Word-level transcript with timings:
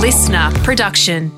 listener 0.00 0.50
production. 0.64 1.30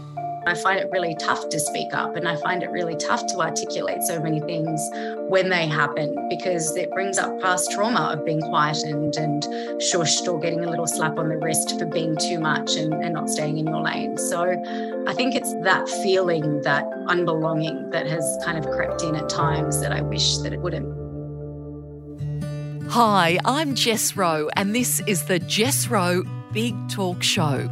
I 0.47 0.54
find 0.54 0.79
it 0.79 0.89
really 0.92 1.17
tough 1.17 1.49
to 1.49 1.58
speak 1.58 1.92
up 1.92 2.15
and 2.15 2.29
I 2.29 2.37
find 2.37 2.62
it 2.62 2.71
really 2.71 2.95
tough 2.95 3.27
to 3.33 3.41
articulate 3.41 4.05
so 4.05 4.21
many 4.21 4.39
things 4.39 4.81
when 5.28 5.49
they 5.49 5.67
happen 5.67 6.28
because 6.28 6.76
it 6.76 6.89
brings 6.92 7.19
up 7.19 7.41
past 7.41 7.73
trauma 7.73 8.12
of 8.17 8.25
being 8.25 8.41
quietened 8.41 9.17
and 9.17 9.43
shushed 9.83 10.33
or 10.33 10.39
getting 10.39 10.64
a 10.64 10.71
little 10.71 10.87
slap 10.87 11.19
on 11.19 11.29
the 11.29 11.39
wrist 11.39 11.77
for 11.77 11.87
being 11.87 12.17
too 12.17 12.39
much 12.39 12.77
and, 12.77 12.95
and 12.95 13.14
not 13.14 13.29
staying 13.29 13.59
in 13.59 13.67
your 13.67 13.80
lane. 13.80 14.17
So 14.17 14.45
I 15.09 15.13
think 15.13 15.35
it's 15.35 15.53
that 15.65 15.89
feeling, 15.89 16.63
that 16.63 16.85
unbelonging 17.09 17.91
that 17.91 18.07
has 18.07 18.39
kind 18.45 18.59
of 18.59 18.71
crept 18.71 19.03
in 19.03 19.17
at 19.17 19.29
times 19.29 19.81
that 19.81 19.91
I 19.91 20.03
wish 20.03 20.39
that 20.39 20.53
it 20.53 20.61
wouldn't. 20.61 20.87
Hi, 22.93 23.41
I'm 23.45 23.75
Jess 23.75 24.17
Rowe, 24.17 24.51
and 24.55 24.73
this 24.73 25.01
is 25.09 25.25
the 25.25 25.41
Jess 25.41 25.89
Rowe 25.89 26.23
Big 26.53 26.77
Talk 26.89 27.25
Show 27.25 27.69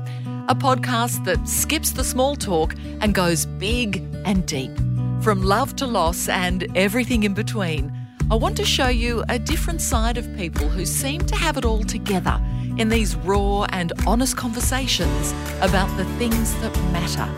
a 0.50 0.54
podcast 0.56 1.24
that 1.24 1.46
skips 1.46 1.92
the 1.92 2.02
small 2.02 2.34
talk 2.34 2.74
and 3.00 3.14
goes 3.14 3.46
big 3.46 3.98
and 4.24 4.44
deep. 4.46 4.76
From 5.22 5.44
love 5.44 5.76
to 5.76 5.86
loss 5.86 6.28
and 6.28 6.66
everything 6.76 7.22
in 7.22 7.34
between, 7.34 7.96
I 8.32 8.34
want 8.34 8.56
to 8.56 8.64
show 8.64 8.88
you 8.88 9.22
a 9.28 9.38
different 9.38 9.80
side 9.80 10.18
of 10.18 10.26
people 10.36 10.68
who 10.68 10.84
seem 10.84 11.20
to 11.20 11.36
have 11.36 11.56
it 11.56 11.64
all 11.64 11.84
together 11.84 12.42
in 12.78 12.88
these 12.88 13.14
raw 13.14 13.66
and 13.70 13.92
honest 14.08 14.36
conversations 14.36 15.32
about 15.60 15.86
the 15.96 16.04
things 16.18 16.52
that 16.62 16.76
matter. 16.90 17.28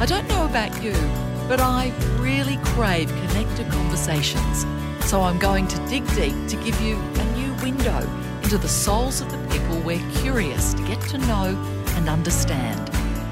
I 0.00 0.04
don't 0.04 0.26
know 0.26 0.44
about 0.44 0.82
you, 0.82 0.92
but 1.46 1.60
I 1.60 1.92
really 2.18 2.56
crave 2.64 3.10
connected 3.28 3.70
conversations. 3.70 4.66
So 5.08 5.22
I'm 5.22 5.38
going 5.38 5.68
to 5.68 5.76
dig 5.86 6.04
deep 6.16 6.34
to 6.48 6.56
give 6.64 6.80
you 6.80 6.96
a 6.96 7.24
new 7.36 7.54
window 7.62 8.00
into 8.42 8.58
the 8.58 8.68
souls 8.68 9.20
of 9.20 9.30
the 9.30 9.38
people 9.56 9.78
we're 9.82 10.10
curious 10.16 10.74
to 10.74 10.84
get 10.88 11.00
to 11.10 11.18
know 11.18 11.83
and 11.96 12.08
understand. 12.08 12.88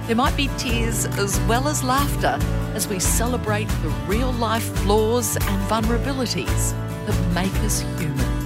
There 0.06 0.16
might 0.16 0.36
be 0.36 0.48
tears 0.58 1.06
as 1.06 1.38
well 1.48 1.68
as 1.68 1.82
laughter 1.84 2.38
as 2.74 2.88
we 2.88 2.98
celebrate 2.98 3.68
the 3.82 3.88
real 4.06 4.32
life 4.32 4.64
flaws 4.80 5.36
and 5.36 5.62
vulnerabilities 5.68 6.72
that 7.06 7.34
make 7.34 7.54
us 7.64 7.80
human. 7.98 8.42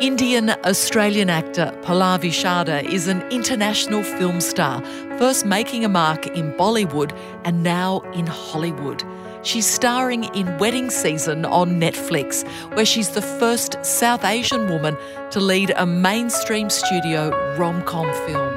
Indian 0.00 0.50
Australian 0.64 1.30
actor 1.30 1.72
Pallavi 1.82 2.30
Sharda 2.30 2.84
is 2.84 3.08
an 3.08 3.22
international 3.30 4.02
film 4.02 4.40
star, 4.40 4.84
first 5.18 5.46
making 5.46 5.84
a 5.84 5.88
mark 5.88 6.26
in 6.26 6.52
Bollywood 6.52 7.16
and 7.44 7.62
now 7.62 8.00
in 8.12 8.26
Hollywood. 8.26 9.02
She's 9.44 9.66
starring 9.66 10.24
in 10.34 10.56
Wedding 10.56 10.88
Season 10.88 11.44
on 11.44 11.78
Netflix, 11.78 12.48
where 12.74 12.86
she's 12.86 13.10
the 13.10 13.20
first 13.20 13.76
South 13.84 14.24
Asian 14.24 14.70
woman 14.70 14.96
to 15.32 15.38
lead 15.38 15.70
a 15.76 15.84
mainstream 15.84 16.70
studio 16.70 17.28
rom 17.58 17.82
com 17.82 18.06
film. 18.26 18.54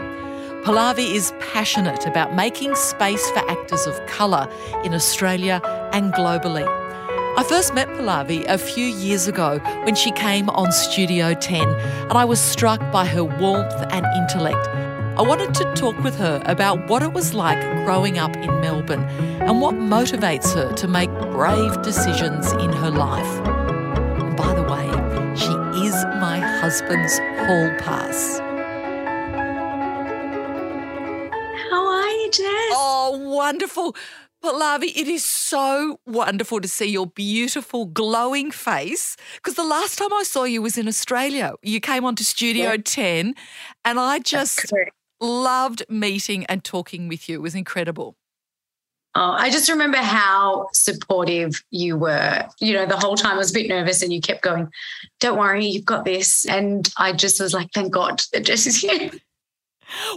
Pallavi 0.64 1.14
is 1.14 1.34
passionate 1.42 2.06
about 2.06 2.34
making 2.36 2.74
space 2.76 3.30
for 3.32 3.40
actors 3.50 3.86
of 3.86 4.00
colour 4.08 4.50
in 4.86 4.94
Australia 4.94 5.62
and 5.92 6.14
globally. 6.14 6.66
I 7.38 7.44
first 7.44 7.74
met 7.74 7.90
Pallavi 7.90 8.46
a 8.48 8.58
few 8.58 8.86
years 8.86 9.28
ago 9.28 9.60
when 9.84 9.94
she 9.94 10.12
came 10.12 10.50
on 10.52 10.72
Studio 10.72 11.34
10, 11.34 11.70
and 11.70 12.14
I 12.14 12.24
was 12.24 12.40
struck 12.40 12.80
by 12.94 13.06
her 13.06 13.26
warmth 13.26 13.76
and 13.92 14.06
intellect 14.16 14.87
I 15.18 15.24
wanted 15.24 15.56
to 15.56 15.74
talk 15.74 15.98
with 16.04 16.16
her 16.18 16.44
about 16.46 16.88
what 16.92 17.02
it 17.02 17.12
was 17.12 17.34
like 17.34 17.60
growing 17.84 18.20
up 18.20 18.38
in 18.38 18.62
Melbourne 18.62 19.02
and 19.42 19.60
what 19.60 19.74
motivates 19.74 20.54
her 20.54 20.72
to 20.74 20.88
make 20.88 21.10
brave 21.32 21.82
decisions 21.82 22.52
in 22.52 22.72
her 22.72 22.92
life. 22.92 23.48
And 23.48 24.38
by 24.38 24.54
the 24.54 24.62
way, 24.62 24.86
she 25.36 25.88
is 25.88 25.96
my 26.22 26.38
husband's 26.38 27.18
hall 27.18 27.68
pass. 27.80 28.38
How 31.72 31.88
are 31.88 32.10
you, 32.10 32.30
Jess? 32.30 32.74
Oh, 32.78 33.18
wonderful. 33.36 33.96
Pallavi, 34.44 34.96
it 34.96 35.08
is 35.08 35.26
so 35.26 36.00
wonderful 36.06 36.62
to 36.62 36.68
see 36.68 36.86
your 36.86 37.08
beautiful, 37.08 37.88
glowing 37.88 38.52
face. 38.52 39.18
Because 39.38 39.56
the 39.56 39.64
last 39.64 39.98
time 39.98 40.14
I 40.14 40.22
saw 40.22 40.44
you 40.44 40.62
was 40.62 40.78
in 40.78 40.88
Australia. 40.88 41.54
You 41.64 41.80
came 41.80 42.06
onto 42.06 42.24
Studio 42.24 42.74
yeah. 42.74 42.78
10, 42.84 43.34
and 43.84 44.00
I 44.00 44.20
just 44.20 44.72
loved 45.20 45.84
meeting 45.90 46.46
and 46.46 46.64
talking 46.64 47.08
with 47.08 47.28
you. 47.28 47.36
It 47.36 47.42
was 47.42 47.56
incredible. 47.56 48.16
Oh, 49.16 49.32
I 49.32 49.50
just 49.50 49.68
remember 49.68 49.98
how 49.98 50.68
supportive 50.74 51.64
you 51.72 51.98
were. 51.98 52.48
You 52.60 52.74
know, 52.74 52.86
the 52.86 52.98
whole 52.98 53.16
time 53.16 53.34
I 53.34 53.38
was 53.38 53.50
a 53.50 53.54
bit 53.54 53.68
nervous 53.68 54.04
and 54.04 54.14
you 54.14 54.22
kept 54.22 54.44
going, 54.44 54.70
Don't 55.20 55.40
worry, 55.40 55.66
you've 55.66 55.86
got 55.86 56.06
this. 56.06 56.46
And 56.46 56.88
I 56.98 57.14
just 57.14 57.42
was 57.42 57.54
like, 57.54 57.72
Thank 57.74 57.92
God 57.92 58.22
that 58.32 58.46
Jess 58.46 58.68
is 58.68 58.78
here. 58.78 59.10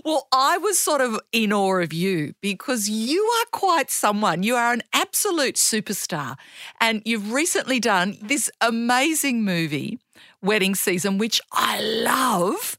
Well, 0.04 0.26
I 0.32 0.58
was 0.58 0.78
sort 0.78 1.00
of 1.00 1.20
in 1.32 1.52
awe 1.52 1.78
of 1.80 1.92
you 1.92 2.34
because 2.40 2.88
you 2.88 3.22
are 3.22 3.46
quite 3.52 3.90
someone. 3.90 4.42
You 4.42 4.56
are 4.56 4.72
an 4.72 4.82
absolute 4.92 5.54
superstar. 5.54 6.36
And 6.80 7.02
you've 7.04 7.32
recently 7.32 7.80
done 7.80 8.18
this 8.20 8.50
amazing 8.60 9.44
movie, 9.44 9.98
Wedding 10.42 10.74
Season, 10.74 11.18
which 11.18 11.40
I 11.52 11.80
love. 11.80 12.76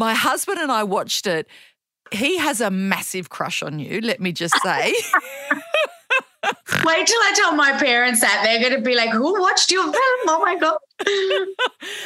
My 0.00 0.14
husband 0.14 0.58
and 0.58 0.72
I 0.72 0.82
watched 0.82 1.26
it. 1.26 1.46
He 2.10 2.38
has 2.38 2.62
a 2.62 2.70
massive 2.70 3.28
crush 3.28 3.62
on 3.62 3.78
you, 3.78 4.00
let 4.00 4.18
me 4.18 4.32
just 4.32 4.54
say. 4.62 4.94
Wait 6.86 7.06
till 7.06 7.20
I 7.20 7.32
tell 7.36 7.54
my 7.54 7.72
parents 7.72 8.22
that. 8.22 8.40
They're 8.42 8.60
going 8.66 8.82
to 8.82 8.82
be 8.82 8.94
like, 8.94 9.10
Who 9.10 9.38
watched 9.38 9.70
your 9.70 9.82
film? 9.82 9.94
Oh 10.26 10.40
my 10.42 10.56
God. 10.56 10.78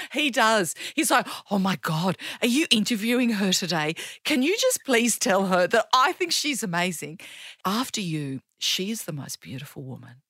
he 0.12 0.32
does. 0.32 0.74
He's 0.96 1.12
like, 1.12 1.28
Oh 1.52 1.60
my 1.60 1.76
God, 1.76 2.18
are 2.42 2.48
you 2.48 2.66
interviewing 2.72 3.30
her 3.34 3.52
today? 3.52 3.94
Can 4.24 4.42
you 4.42 4.56
just 4.58 4.84
please 4.84 5.16
tell 5.16 5.46
her 5.46 5.68
that 5.68 5.86
I 5.94 6.14
think 6.14 6.32
she's 6.32 6.64
amazing? 6.64 7.20
After 7.64 8.00
you, 8.00 8.40
she 8.58 8.90
is 8.90 9.04
the 9.04 9.12
most 9.12 9.40
beautiful 9.40 9.84
woman. 9.84 10.23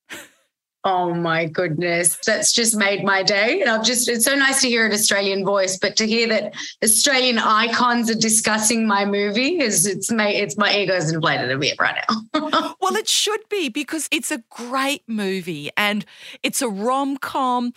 Oh 0.86 1.14
my 1.14 1.46
goodness. 1.46 2.18
That's 2.26 2.52
just 2.52 2.76
made 2.76 3.04
my 3.04 3.22
day. 3.22 3.62
And 3.62 3.70
I've 3.70 3.84
just, 3.84 4.06
it's 4.06 4.26
so 4.26 4.34
nice 4.34 4.60
to 4.60 4.68
hear 4.68 4.84
an 4.84 4.92
Australian 4.92 5.42
voice, 5.42 5.78
but 5.78 5.96
to 5.96 6.06
hear 6.06 6.28
that 6.28 6.54
Australian 6.82 7.38
icons 7.38 8.10
are 8.10 8.14
discussing 8.14 8.86
my 8.86 9.06
movie 9.06 9.60
is, 9.60 9.86
it's 9.86 10.12
made, 10.12 10.36
it's 10.36 10.58
my 10.58 10.76
ego's 10.76 11.10
inflated 11.10 11.50
a 11.50 11.58
bit 11.58 11.76
right 11.80 12.04
now. 12.06 12.74
well, 12.80 12.96
it 12.96 13.08
should 13.08 13.48
be 13.48 13.70
because 13.70 14.08
it's 14.10 14.30
a 14.30 14.42
great 14.50 15.02
movie 15.06 15.70
and 15.74 16.04
it's 16.42 16.60
a 16.60 16.68
rom 16.68 17.16
com, 17.16 17.72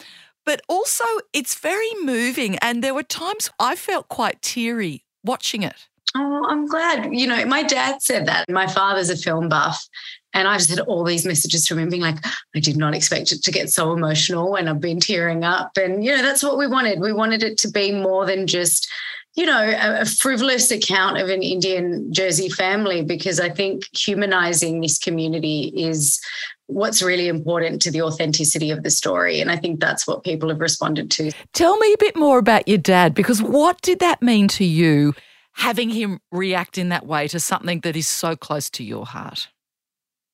but 0.45 0.61
also 0.67 1.05
it's 1.31 1.55
very 1.55 1.93
moving. 2.01 2.57
And 2.57 2.83
there 2.83 2.93
were 2.93 3.03
times 3.03 3.49
I 3.57 3.77
felt 3.77 4.09
quite 4.09 4.41
teary 4.41 5.05
watching 5.23 5.63
it. 5.63 5.87
Oh, 6.17 6.45
I'm 6.49 6.65
glad. 6.65 7.13
You 7.13 7.27
know, 7.27 7.45
my 7.45 7.63
dad 7.63 8.01
said 8.01 8.25
that. 8.25 8.49
My 8.49 8.65
father's 8.65 9.11
a 9.11 9.15
film 9.15 9.49
buff. 9.49 9.85
And 10.33 10.47
I 10.47 10.57
just 10.57 10.69
had 10.69 10.79
all 10.81 11.03
these 11.03 11.25
messages 11.25 11.67
from 11.67 11.79
him 11.79 11.89
being 11.89 12.01
like, 12.01 12.17
I 12.55 12.59
did 12.59 12.77
not 12.77 12.93
expect 12.93 13.31
it 13.31 13.43
to 13.43 13.51
get 13.51 13.69
so 13.69 13.93
emotional 13.93 14.55
and 14.55 14.69
I've 14.69 14.81
been 14.81 14.99
tearing 14.99 15.43
up. 15.43 15.71
And, 15.77 16.03
you 16.03 16.15
know, 16.15 16.21
that's 16.21 16.43
what 16.43 16.57
we 16.57 16.67
wanted. 16.67 16.99
We 16.99 17.13
wanted 17.13 17.43
it 17.43 17.57
to 17.59 17.71
be 17.71 17.91
more 17.91 18.25
than 18.25 18.45
just, 18.45 18.87
you 19.35 19.45
know, 19.45 19.59
a, 19.59 20.01
a 20.01 20.05
frivolous 20.05 20.69
account 20.69 21.17
of 21.17 21.29
an 21.29 21.41
Indian 21.41 22.11
Jersey 22.13 22.49
family, 22.49 23.03
because 23.03 23.39
I 23.39 23.49
think 23.49 23.85
humanizing 23.95 24.81
this 24.81 24.99
community 24.99 25.71
is 25.75 26.19
what's 26.67 27.01
really 27.01 27.29
important 27.29 27.81
to 27.83 27.91
the 27.91 28.01
authenticity 28.01 28.69
of 28.69 28.83
the 28.83 28.91
story. 28.91 29.39
And 29.39 29.49
I 29.49 29.55
think 29.55 29.79
that's 29.79 30.05
what 30.05 30.23
people 30.23 30.49
have 30.49 30.59
responded 30.59 31.09
to. 31.11 31.31
Tell 31.53 31.77
me 31.77 31.93
a 31.93 31.97
bit 31.97 32.15
more 32.15 32.37
about 32.37 32.67
your 32.67 32.77
dad, 32.77 33.15
because 33.15 33.41
what 33.41 33.81
did 33.81 33.99
that 33.99 34.21
mean 34.21 34.49
to 34.49 34.65
you, 34.65 35.15
having 35.57 35.89
him 35.89 36.19
react 36.31 36.77
in 36.77 36.89
that 36.89 37.05
way 37.05 37.27
to 37.27 37.39
something 37.39 37.79
that 37.81 37.95
is 37.95 38.07
so 38.07 38.35
close 38.35 38.69
to 38.69 38.83
your 38.83 39.05
heart? 39.05 39.49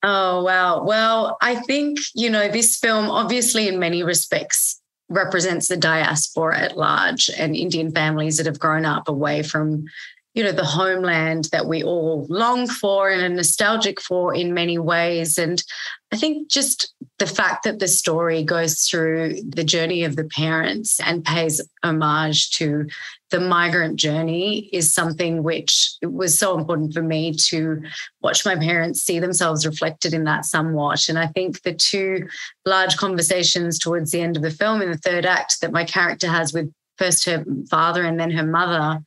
Oh, 0.03 0.43
wow. 0.43 0.83
Well, 0.83 1.37
I 1.41 1.55
think, 1.55 1.97
you 2.13 2.29
know, 2.29 2.49
this 2.49 2.77
film 2.77 3.09
obviously, 3.09 3.69
in 3.69 3.79
many 3.79 4.03
respects, 4.03 4.81
represents 5.09 5.69
the 5.69 5.77
diaspora 5.77 6.59
at 6.59 6.77
large 6.77 7.29
and 7.37 7.55
Indian 7.55 7.91
families 7.91 8.37
that 8.37 8.45
have 8.45 8.59
grown 8.59 8.83
up 8.83 9.07
away 9.07 9.43
from, 9.43 9.85
you 10.33 10.43
know, 10.43 10.51
the 10.51 10.65
homeland 10.65 11.45
that 11.53 11.67
we 11.67 11.83
all 11.83 12.27
long 12.29 12.67
for 12.67 13.09
and 13.09 13.21
are 13.21 13.29
nostalgic 13.29 14.01
for 14.01 14.35
in 14.35 14.53
many 14.53 14.77
ways. 14.77 15.37
And 15.37 15.63
I 16.11 16.17
think 16.17 16.49
just 16.49 16.93
the 17.19 17.27
fact 17.27 17.63
that 17.63 17.79
the 17.79 17.87
story 17.87 18.43
goes 18.43 18.81
through 18.81 19.41
the 19.47 19.63
journey 19.63 20.03
of 20.03 20.17
the 20.17 20.25
parents 20.25 20.99
and 20.99 21.23
pays 21.23 21.61
homage 21.81 22.51
to 22.57 22.87
the 23.33 23.39
migrant 23.39 23.95
journey 23.95 24.69
is 24.71 24.93
something 24.93 25.41
which 25.41 25.95
was 26.03 26.37
so 26.37 26.55
important 26.55 26.93
for 26.93 27.01
me 27.01 27.33
to 27.33 27.81
watch 28.21 28.45
my 28.45 28.55
parents 28.55 29.01
see 29.01 29.19
themselves 29.19 29.65
reflected 29.65 30.13
in 30.13 30.23
that 30.25 30.45
somewhat. 30.45 31.09
And 31.09 31.17
I 31.17 31.25
think 31.25 31.63
the 31.63 31.73
two 31.73 32.27
large 32.63 32.95
conversations 32.95 33.79
towards 33.79 34.11
the 34.11 34.21
end 34.21 34.37
of 34.37 34.43
the 34.43 34.51
film 34.51 34.83
in 34.83 34.91
the 34.91 34.99
third 34.99 35.25
act 35.25 35.61
that 35.61 35.71
my 35.71 35.83
character 35.83 36.27
has 36.27 36.53
with 36.53 36.71
first 36.99 37.25
her 37.25 37.43
father 37.71 38.03
and 38.03 38.19
then 38.19 38.29
her 38.29 38.45
mother 38.45 38.99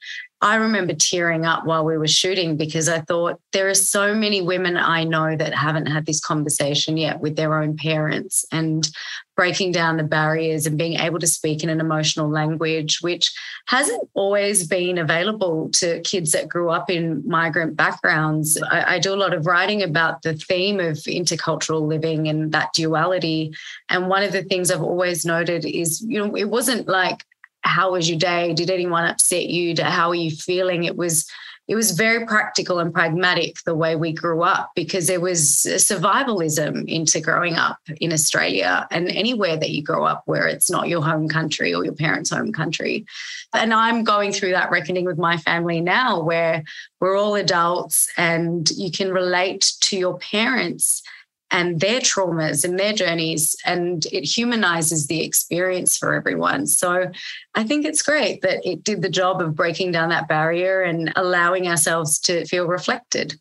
I 0.46 0.54
remember 0.54 0.94
tearing 0.94 1.44
up 1.44 1.66
while 1.66 1.84
we 1.84 1.98
were 1.98 2.06
shooting 2.06 2.56
because 2.56 2.88
I 2.88 3.00
thought 3.00 3.40
there 3.52 3.68
are 3.68 3.74
so 3.74 4.14
many 4.14 4.40
women 4.40 4.76
I 4.76 5.02
know 5.02 5.34
that 5.34 5.52
haven't 5.52 5.86
had 5.86 6.06
this 6.06 6.20
conversation 6.20 6.96
yet 6.96 7.18
with 7.18 7.34
their 7.34 7.60
own 7.60 7.76
parents. 7.76 8.44
And 8.52 8.88
breaking 9.36 9.70
down 9.70 9.98
the 9.98 10.02
barriers 10.02 10.66
and 10.66 10.78
being 10.78 10.98
able 10.98 11.18
to 11.18 11.26
speak 11.26 11.62
in 11.62 11.68
an 11.68 11.80
emotional 11.80 12.28
language, 12.28 13.00
which 13.02 13.32
hasn't 13.66 14.08
always 14.14 14.66
been 14.66 14.98
available 14.98 15.68
to 15.74 16.00
kids 16.00 16.32
that 16.32 16.48
grew 16.48 16.70
up 16.70 16.88
in 16.88 17.22
migrant 17.26 17.76
backgrounds. 17.76 18.60
I, 18.70 18.94
I 18.94 18.98
do 18.98 19.12
a 19.12 19.16
lot 19.16 19.34
of 19.34 19.46
writing 19.46 19.82
about 19.82 20.22
the 20.22 20.34
theme 20.34 20.80
of 20.80 20.96
intercultural 20.96 21.86
living 21.86 22.28
and 22.28 22.50
that 22.52 22.72
duality. 22.72 23.52
And 23.90 24.08
one 24.08 24.22
of 24.22 24.32
the 24.32 24.44
things 24.44 24.70
I've 24.70 24.80
always 24.80 25.26
noted 25.26 25.66
is, 25.66 26.00
you 26.00 26.18
know, 26.18 26.34
it 26.34 26.48
wasn't 26.48 26.88
like, 26.88 27.24
how 27.66 27.92
was 27.92 28.08
your 28.08 28.18
day? 28.18 28.54
Did 28.54 28.70
anyone 28.70 29.04
upset 29.04 29.46
you? 29.46 29.74
How 29.82 30.10
are 30.10 30.14
you 30.14 30.30
feeling? 30.30 30.84
It 30.84 30.96
was 30.96 31.26
it 31.68 31.74
was 31.74 31.90
very 31.90 32.24
practical 32.26 32.78
and 32.78 32.94
pragmatic 32.94 33.56
the 33.64 33.74
way 33.74 33.96
we 33.96 34.12
grew 34.12 34.42
up 34.42 34.70
because 34.76 35.08
there 35.08 35.20
was 35.20 35.66
survivalism 35.66 36.88
into 36.88 37.20
growing 37.20 37.54
up 37.54 37.78
in 38.00 38.12
Australia 38.12 38.86
and 38.92 39.08
anywhere 39.08 39.56
that 39.56 39.70
you 39.70 39.82
grow 39.82 40.04
up 40.04 40.22
where 40.26 40.46
it's 40.46 40.70
not 40.70 40.88
your 40.88 41.02
home 41.02 41.28
country 41.28 41.74
or 41.74 41.84
your 41.84 41.94
parents' 41.94 42.30
home 42.30 42.52
country. 42.52 43.04
And 43.52 43.74
I'm 43.74 44.04
going 44.04 44.30
through 44.30 44.52
that 44.52 44.70
reckoning 44.70 45.06
with 45.06 45.18
my 45.18 45.38
family 45.38 45.80
now 45.80 46.20
where 46.20 46.62
we're 47.00 47.16
all 47.16 47.34
adults 47.34 48.08
and 48.16 48.70
you 48.70 48.92
can 48.92 49.10
relate 49.10 49.72
to 49.80 49.96
your 49.96 50.18
parents 50.18 51.02
and 51.50 51.80
their 51.80 52.00
traumas 52.00 52.64
and 52.64 52.78
their 52.78 52.92
journeys 52.92 53.54
and 53.64 54.06
it 54.06 54.24
humanizes 54.24 55.06
the 55.06 55.22
experience 55.22 55.96
for 55.96 56.14
everyone 56.14 56.66
so 56.66 57.10
i 57.54 57.64
think 57.64 57.84
it's 57.84 58.02
great 58.02 58.42
that 58.42 58.64
it 58.64 58.82
did 58.82 59.02
the 59.02 59.08
job 59.08 59.40
of 59.40 59.54
breaking 59.54 59.92
down 59.92 60.08
that 60.08 60.28
barrier 60.28 60.82
and 60.82 61.12
allowing 61.16 61.68
ourselves 61.68 62.18
to 62.18 62.44
feel 62.46 62.66
reflected 62.66 63.38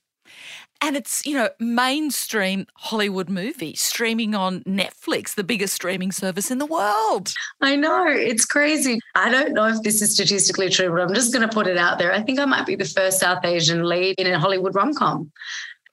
and 0.82 0.96
it's, 0.96 1.26
you 1.26 1.36
know, 1.36 1.50
mainstream 1.60 2.68
Hollywood 2.76 3.30
movie 3.30 3.76
streaming 3.76 4.36
on 4.36 4.62
Netflix, 4.66 5.36
the 5.36 5.44
biggest 5.44 5.74
streaming 5.74 6.12
service 6.12 6.52
in 6.52 6.58
the 6.58 6.66
world. 6.66 7.34
I 7.62 7.76
know, 7.76 8.06
it's 8.08 8.46
crazy. 8.46 9.00
I 9.16 9.30
don't 9.30 9.54
know 9.54 9.68
if 9.68 9.82
this 9.84 10.02
is 10.02 10.14
statistically 10.14 10.70
true, 10.70 10.90
but 10.90 11.02
I'm 11.02 11.14
just 11.14 11.34
going 11.34 11.48
to 11.48 11.54
put 11.54 11.68
it 11.68 11.78
out 11.78 11.98
there. 11.98 12.12
I 12.12 12.22
think 12.22 12.40
I 12.40 12.46
might 12.46 12.66
be 12.66 12.76
the 12.76 12.86
first 12.86 13.20
South 13.20 13.44
Asian 13.46 13.84
lead 13.84 14.16
in 14.20 14.28
a 14.28 14.40
Hollywood 14.40 14.76
rom 14.76 14.94
com. 14.94 15.32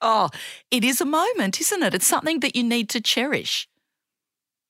Oh, 0.03 0.29
it 0.69 0.83
is 0.83 0.99
a 0.99 1.05
moment, 1.05 1.61
isn't 1.61 1.81
it? 1.81 1.93
It's 1.93 2.05
something 2.05 2.41
that 2.41 2.57
you 2.57 2.63
need 2.63 2.89
to 2.89 2.99
cherish. 3.01 3.69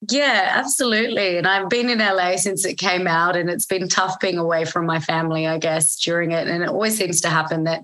Yeah, 0.10 0.52
absolutely. 0.56 1.38
And 1.38 1.48
I've 1.48 1.70
been 1.70 1.90
in 1.90 2.00
LA 2.00 2.36
since 2.36 2.66
it 2.66 2.76
came 2.76 3.08
out, 3.08 3.36
and 3.36 3.50
it's 3.50 3.66
been 3.66 3.88
tough 3.88 4.20
being 4.20 4.38
away 4.38 4.64
from 4.66 4.86
my 4.86 5.00
family, 5.00 5.48
I 5.48 5.58
guess, 5.58 5.96
during 5.96 6.32
it. 6.32 6.48
And 6.48 6.62
it 6.62 6.70
always 6.70 6.98
seems 6.98 7.20
to 7.22 7.30
happen 7.30 7.64
that 7.64 7.84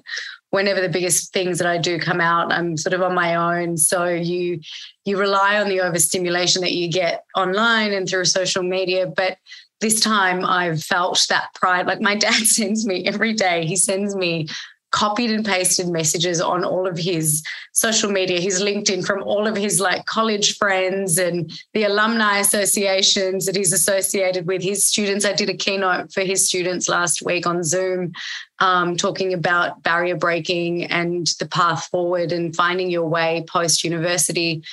whenever 0.51 0.79
the 0.79 0.89
biggest 0.89 1.33
things 1.33 1.57
that 1.57 1.67
I 1.67 1.77
do 1.77 1.97
come 1.97 2.21
out, 2.21 2.51
I'm 2.51 2.77
sort 2.77 2.93
of 2.93 3.01
on 3.01 3.15
my 3.15 3.35
own. 3.35 3.77
So 3.77 4.05
you 4.05 4.59
you 5.05 5.17
rely 5.17 5.59
on 5.59 5.69
the 5.69 5.81
overstimulation 5.81 6.61
that 6.61 6.73
you 6.73 6.91
get 6.91 7.23
online 7.35 7.93
and 7.93 8.07
through 8.07 8.25
social 8.25 8.63
media. 8.63 9.07
But 9.07 9.37
this 9.81 10.01
time 10.01 10.45
I've 10.45 10.83
felt 10.83 11.25
that 11.29 11.53
pride. 11.55 11.87
Like 11.87 12.01
my 12.01 12.15
dad 12.27 12.45
sends 12.45 12.85
me 12.85 13.05
every 13.05 13.33
day, 13.33 13.65
he 13.65 13.75
sends 13.75 14.15
me 14.15 14.47
copied 14.91 15.31
and 15.31 15.45
pasted 15.45 15.87
messages 15.87 16.41
on 16.41 16.63
all 16.63 16.87
of 16.87 16.97
his 16.97 17.43
social 17.73 18.11
media, 18.11 18.39
his 18.39 18.61
LinkedIn 18.61 19.05
from 19.05 19.23
all 19.23 19.47
of 19.47 19.55
his 19.55 19.79
like 19.79 20.05
college 20.05 20.57
friends 20.57 21.17
and 21.17 21.51
the 21.73 21.83
alumni 21.83 22.39
associations 22.39 23.45
that 23.45 23.55
he's 23.55 23.73
associated 23.73 24.47
with 24.47 24.61
his 24.61 24.83
students. 24.85 25.25
I 25.25 25.33
did 25.33 25.49
a 25.49 25.53
keynote 25.53 26.11
for 26.11 26.21
his 26.21 26.47
students 26.47 26.89
last 26.89 27.21
week 27.21 27.45
on 27.45 27.63
Zoom, 27.63 28.13
um, 28.59 28.97
talking 28.97 29.33
about 29.33 29.83
barrier 29.83 30.15
breaking 30.15 30.85
and 30.85 31.27
the 31.39 31.47
path 31.47 31.85
forward 31.85 32.31
and 32.31 32.55
finding 32.55 32.89
your 32.89 33.07
way 33.07 33.45
post 33.47 33.83
university. 33.83 34.63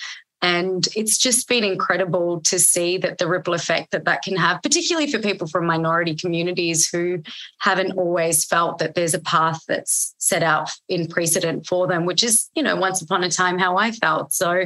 And 0.42 0.86
it's 0.94 1.18
just 1.18 1.48
been 1.48 1.64
incredible 1.64 2.40
to 2.42 2.58
see 2.58 2.98
that 2.98 3.18
the 3.18 3.26
ripple 3.26 3.54
effect 3.54 3.90
that 3.92 4.04
that 4.04 4.22
can 4.22 4.36
have, 4.36 4.62
particularly 4.62 5.10
for 5.10 5.18
people 5.18 5.46
from 5.46 5.66
minority 5.66 6.14
communities 6.14 6.88
who 6.88 7.22
haven't 7.60 7.92
always 7.92 8.44
felt 8.44 8.78
that 8.78 8.94
there's 8.94 9.14
a 9.14 9.20
path 9.20 9.60
that's 9.66 10.14
set 10.18 10.42
out 10.42 10.70
in 10.88 11.08
precedent 11.08 11.66
for 11.66 11.86
them, 11.86 12.04
which 12.04 12.22
is, 12.22 12.50
you 12.54 12.62
know, 12.62 12.76
once 12.76 13.00
upon 13.00 13.24
a 13.24 13.30
time 13.30 13.58
how 13.58 13.76
I 13.76 13.92
felt. 13.92 14.32
So 14.32 14.64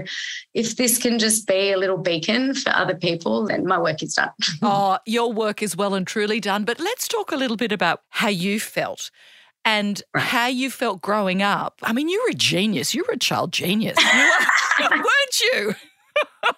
if 0.54 0.76
this 0.76 0.98
can 0.98 1.18
just 1.18 1.46
be 1.46 1.72
a 1.72 1.78
little 1.78 1.98
beacon 1.98 2.54
for 2.54 2.70
other 2.70 2.96
people, 2.96 3.46
then 3.46 3.66
my 3.66 3.78
work 3.78 4.02
is 4.02 4.14
done. 4.14 4.30
oh, 4.62 4.98
your 5.06 5.32
work 5.32 5.62
is 5.62 5.76
well 5.76 5.94
and 5.94 6.06
truly 6.06 6.40
done. 6.40 6.64
But 6.64 6.80
let's 6.80 7.06
talk 7.06 7.30
a 7.30 7.36
little 7.36 7.56
bit 7.56 7.72
about 7.72 8.02
how 8.10 8.28
you 8.28 8.58
felt 8.58 9.10
and 9.64 10.02
right. 10.14 10.24
how 10.24 10.46
you 10.46 10.70
felt 10.70 11.00
growing 11.02 11.42
up. 11.42 11.78
I 11.82 11.92
mean, 11.92 12.08
you 12.08 12.22
were 12.24 12.30
a 12.30 12.34
genius. 12.34 12.94
You 12.94 13.04
were 13.06 13.14
a 13.14 13.18
child 13.18 13.52
genius, 13.52 13.98
you 13.98 14.30
were, 14.80 14.90
weren't 14.96 15.40
you? 15.40 15.74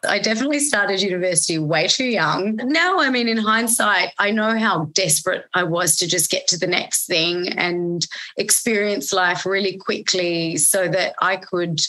I 0.09 0.19
definitely 0.19 0.61
started 0.61 1.03
university 1.03 1.59
way 1.59 1.89
too 1.89 2.05
young. 2.05 2.57
Now, 2.57 3.01
I 3.01 3.11
mean, 3.11 3.29
in 3.29 3.37
hindsight, 3.37 4.11
I 4.19 4.31
know 4.31 4.59
how 4.59 4.87
desperate 4.93 5.45
I 5.55 5.65
was 5.65 5.97
to 5.99 6.07
just 6.07 6.31
get 6.31 6.47
to 6.49 6.59
the 6.59 6.67
next 6.67 7.07
thing 7.07 7.49
and 7.59 8.07
experience 8.37 9.13
life 9.13 9.45
really 9.45 9.77
quickly 9.77 10.57
so 10.57 10.89
that 10.89 11.15
I 11.21 11.37
could 11.37 11.81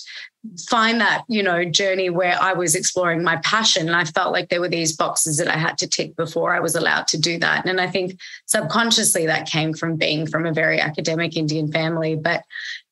find 0.70 1.00
that 1.00 1.24
you 1.30 1.42
know 1.42 1.64
journey 1.64 2.10
where 2.10 2.38
i 2.42 2.52
was 2.52 2.76
exploring 2.76 3.24
my 3.24 3.38
passion 3.38 3.88
and 3.88 3.96
i 3.96 4.04
felt 4.04 4.34
like 4.34 4.50
there 4.50 4.60
were 4.60 4.68
these 4.68 4.96
boxes 4.96 5.38
that 5.38 5.48
i 5.48 5.56
had 5.56 5.78
to 5.78 5.88
tick 5.88 6.16
before 6.18 6.54
i 6.54 6.60
was 6.60 6.76
allowed 6.76 7.08
to 7.08 7.18
do 7.18 7.40
that. 7.40 7.66
And 7.66 7.80
i 7.80 7.88
think 7.88 8.20
subconsciously 8.46 9.26
that 9.26 9.48
came 9.48 9.74
from 9.74 9.96
being 9.96 10.28
from 10.28 10.46
a 10.46 10.54
very 10.54 10.80
academic 10.80 11.38
indian 11.38 11.72
family. 11.72 12.16
But 12.16 12.44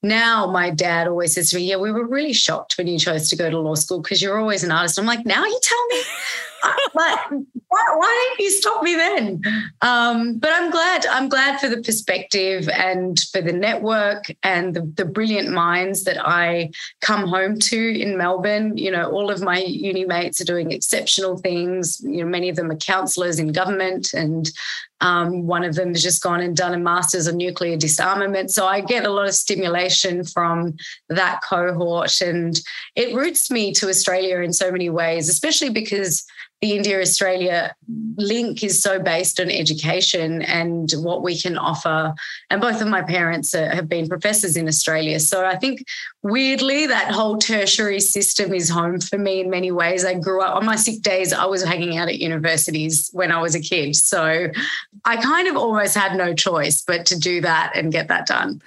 now 0.01 0.47
my 0.47 0.69
dad 0.69 1.07
always 1.07 1.35
says 1.35 1.49
to 1.51 1.57
me 1.57 1.63
yeah 1.63 1.75
we 1.75 1.91
were 1.91 2.07
really 2.07 2.33
shocked 2.33 2.77
when 2.77 2.87
you 2.87 2.97
chose 2.97 3.29
to 3.29 3.35
go 3.35 3.49
to 3.49 3.59
law 3.59 3.75
school 3.75 4.01
because 4.01 4.21
you're 4.21 4.39
always 4.39 4.63
an 4.63 4.71
artist. 4.71 4.97
I'm 4.97 5.05
like 5.05 5.25
now 5.25 5.43
you 5.43 5.59
tell 5.61 5.87
me 5.87 6.01
why, 6.93 7.17
why 7.69 8.27
didn't 8.35 8.45
you 8.45 8.51
stop 8.51 8.83
me 8.83 8.95
then? 8.95 9.41
Um, 9.81 10.37
but 10.37 10.51
I'm 10.53 10.69
glad. 10.71 11.05
I'm 11.07 11.29
glad 11.29 11.59
for 11.59 11.69
the 11.69 11.81
perspective 11.81 12.67
and 12.69 13.19
for 13.31 13.41
the 13.41 13.53
network 13.53 14.25
and 14.43 14.73
the, 14.73 14.81
the 14.81 15.05
brilliant 15.05 15.49
minds 15.49 16.03
that 16.03 16.17
I 16.19 16.71
come 17.01 17.27
home 17.27 17.59
to 17.59 17.99
in 17.99 18.17
Melbourne. 18.17 18.77
You 18.77 18.91
know, 18.91 19.09
all 19.09 19.31
of 19.31 19.41
my 19.41 19.59
uni 19.59 20.05
mates 20.05 20.41
are 20.41 20.45
doing 20.45 20.71
exceptional 20.71 21.37
things. 21.37 22.01
You 22.03 22.23
know, 22.23 22.29
many 22.29 22.49
of 22.49 22.55
them 22.55 22.71
are 22.71 22.75
counsellors 22.75 23.39
in 23.39 23.51
government, 23.51 24.13
and 24.13 24.51
um, 24.99 25.47
one 25.47 25.63
of 25.63 25.75
them 25.75 25.89
has 25.89 26.03
just 26.03 26.21
gone 26.21 26.41
and 26.41 26.55
done 26.55 26.73
a 26.73 26.77
master's 26.77 27.27
on 27.27 27.37
nuclear 27.37 27.77
disarmament. 27.77 28.51
So 28.51 28.67
I 28.67 28.81
get 28.81 29.05
a 29.05 29.09
lot 29.09 29.27
of 29.27 29.33
stimulation 29.33 30.23
from 30.23 30.75
that 31.09 31.41
cohort, 31.47 32.21
and 32.21 32.59
it 32.95 33.15
roots 33.15 33.49
me 33.49 33.71
to 33.73 33.89
Australia 33.89 34.39
in 34.39 34.53
so 34.53 34.71
many 34.71 34.89
ways, 34.89 35.29
especially 35.29 35.69
because 35.69 36.25
the 36.61 36.73
India 36.75 37.01
Australia 37.01 37.75
link 38.17 38.63
is 38.63 38.81
so 38.81 38.99
based 38.99 39.39
on 39.39 39.49
education 39.49 40.43
and 40.43 40.91
what 40.97 41.23
we 41.23 41.39
can 41.39 41.57
offer. 41.57 42.13
And 42.51 42.61
both 42.61 42.81
of 42.81 42.87
my 42.87 43.01
parents 43.01 43.55
are, 43.55 43.69
have 43.69 43.89
been 43.89 44.07
professors 44.07 44.55
in 44.55 44.67
Australia. 44.67 45.19
So 45.19 45.43
I 45.43 45.55
think 45.55 45.83
weirdly, 46.21 46.85
that 46.85 47.11
whole 47.11 47.39
tertiary 47.39 47.99
system 47.99 48.53
is 48.53 48.69
home 48.69 48.99
for 48.99 49.17
me 49.17 49.41
in 49.41 49.49
many 49.49 49.71
ways. 49.71 50.05
I 50.05 50.13
grew 50.13 50.41
up 50.41 50.55
on 50.55 50.65
my 50.65 50.75
sick 50.75 51.01
days, 51.01 51.33
I 51.33 51.45
was 51.45 51.63
hanging 51.63 51.97
out 51.97 52.09
at 52.09 52.19
universities 52.19 53.09
when 53.11 53.31
I 53.31 53.41
was 53.41 53.55
a 53.55 53.59
kid. 53.59 53.95
So 53.95 54.49
I 55.03 55.17
kind 55.17 55.47
of 55.47 55.57
almost 55.57 55.95
had 55.95 56.15
no 56.15 56.35
choice 56.35 56.83
but 56.85 57.07
to 57.07 57.17
do 57.17 57.41
that 57.41 57.71
and 57.75 57.91
get 57.91 58.07
that 58.09 58.27
done. 58.27 58.61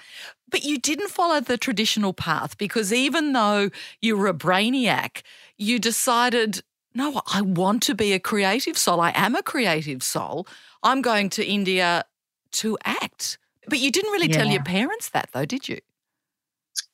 But 0.51 0.65
you 0.65 0.79
didn't 0.79 1.11
follow 1.11 1.41
the 1.41 1.57
traditional 1.57 2.13
path 2.13 2.59
because 2.59 2.93
even 2.93 3.33
though 3.33 3.71
you 4.01 4.17
were 4.17 4.27
a 4.27 4.35
brainiac, 4.35 5.23
you 5.57 5.79
decided 5.79 6.63
no, 6.95 7.23
I 7.27 7.43
want 7.43 7.83
to 7.85 7.95
be 7.95 8.13
a 8.13 8.21
creative 8.21 8.79
soul. 8.79 9.01
I 9.01 9.13
am 9.15 9.35
a 9.35 9.43
creative 9.43 10.03
soul. 10.03 10.47
I'm 10.83 11.03
going 11.03 11.31
to 11.31 11.45
India 11.45 12.05
to 12.53 12.79
act. 12.85 13.39
But 13.69 13.81
you 13.81 13.91
didn't 13.91 14.13
really 14.13 14.29
yeah. 14.29 14.39
tell 14.39 14.47
your 14.47 14.63
parents 14.63 15.09
that, 15.11 15.31
though, 15.33 15.45
did 15.45 15.69
you? 15.69 15.79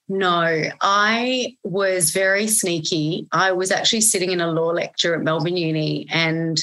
No, 0.09 0.65
I 0.81 1.57
was 1.63 2.11
very 2.11 2.49
sneaky. 2.49 3.29
I 3.31 3.53
was 3.53 3.71
actually 3.71 4.01
sitting 4.01 4.33
in 4.33 4.41
a 4.41 4.51
law 4.51 4.71
lecture 4.71 5.15
at 5.15 5.23
Melbourne 5.23 5.57
Uni 5.57 6.07
and 6.11 6.63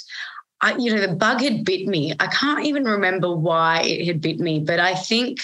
I, 0.60 0.76
you 0.76 0.94
know, 0.94 1.00
the 1.00 1.16
bug 1.16 1.42
had 1.42 1.64
bit 1.64 1.88
me. 1.88 2.14
I 2.20 2.28
can't 2.28 2.66
even 2.66 2.84
remember 2.84 3.34
why 3.34 3.84
it 3.84 4.08
had 4.08 4.22
bit 4.22 4.40
me, 4.40 4.60
but 4.60 4.80
I 4.80 4.96
think 4.96 5.40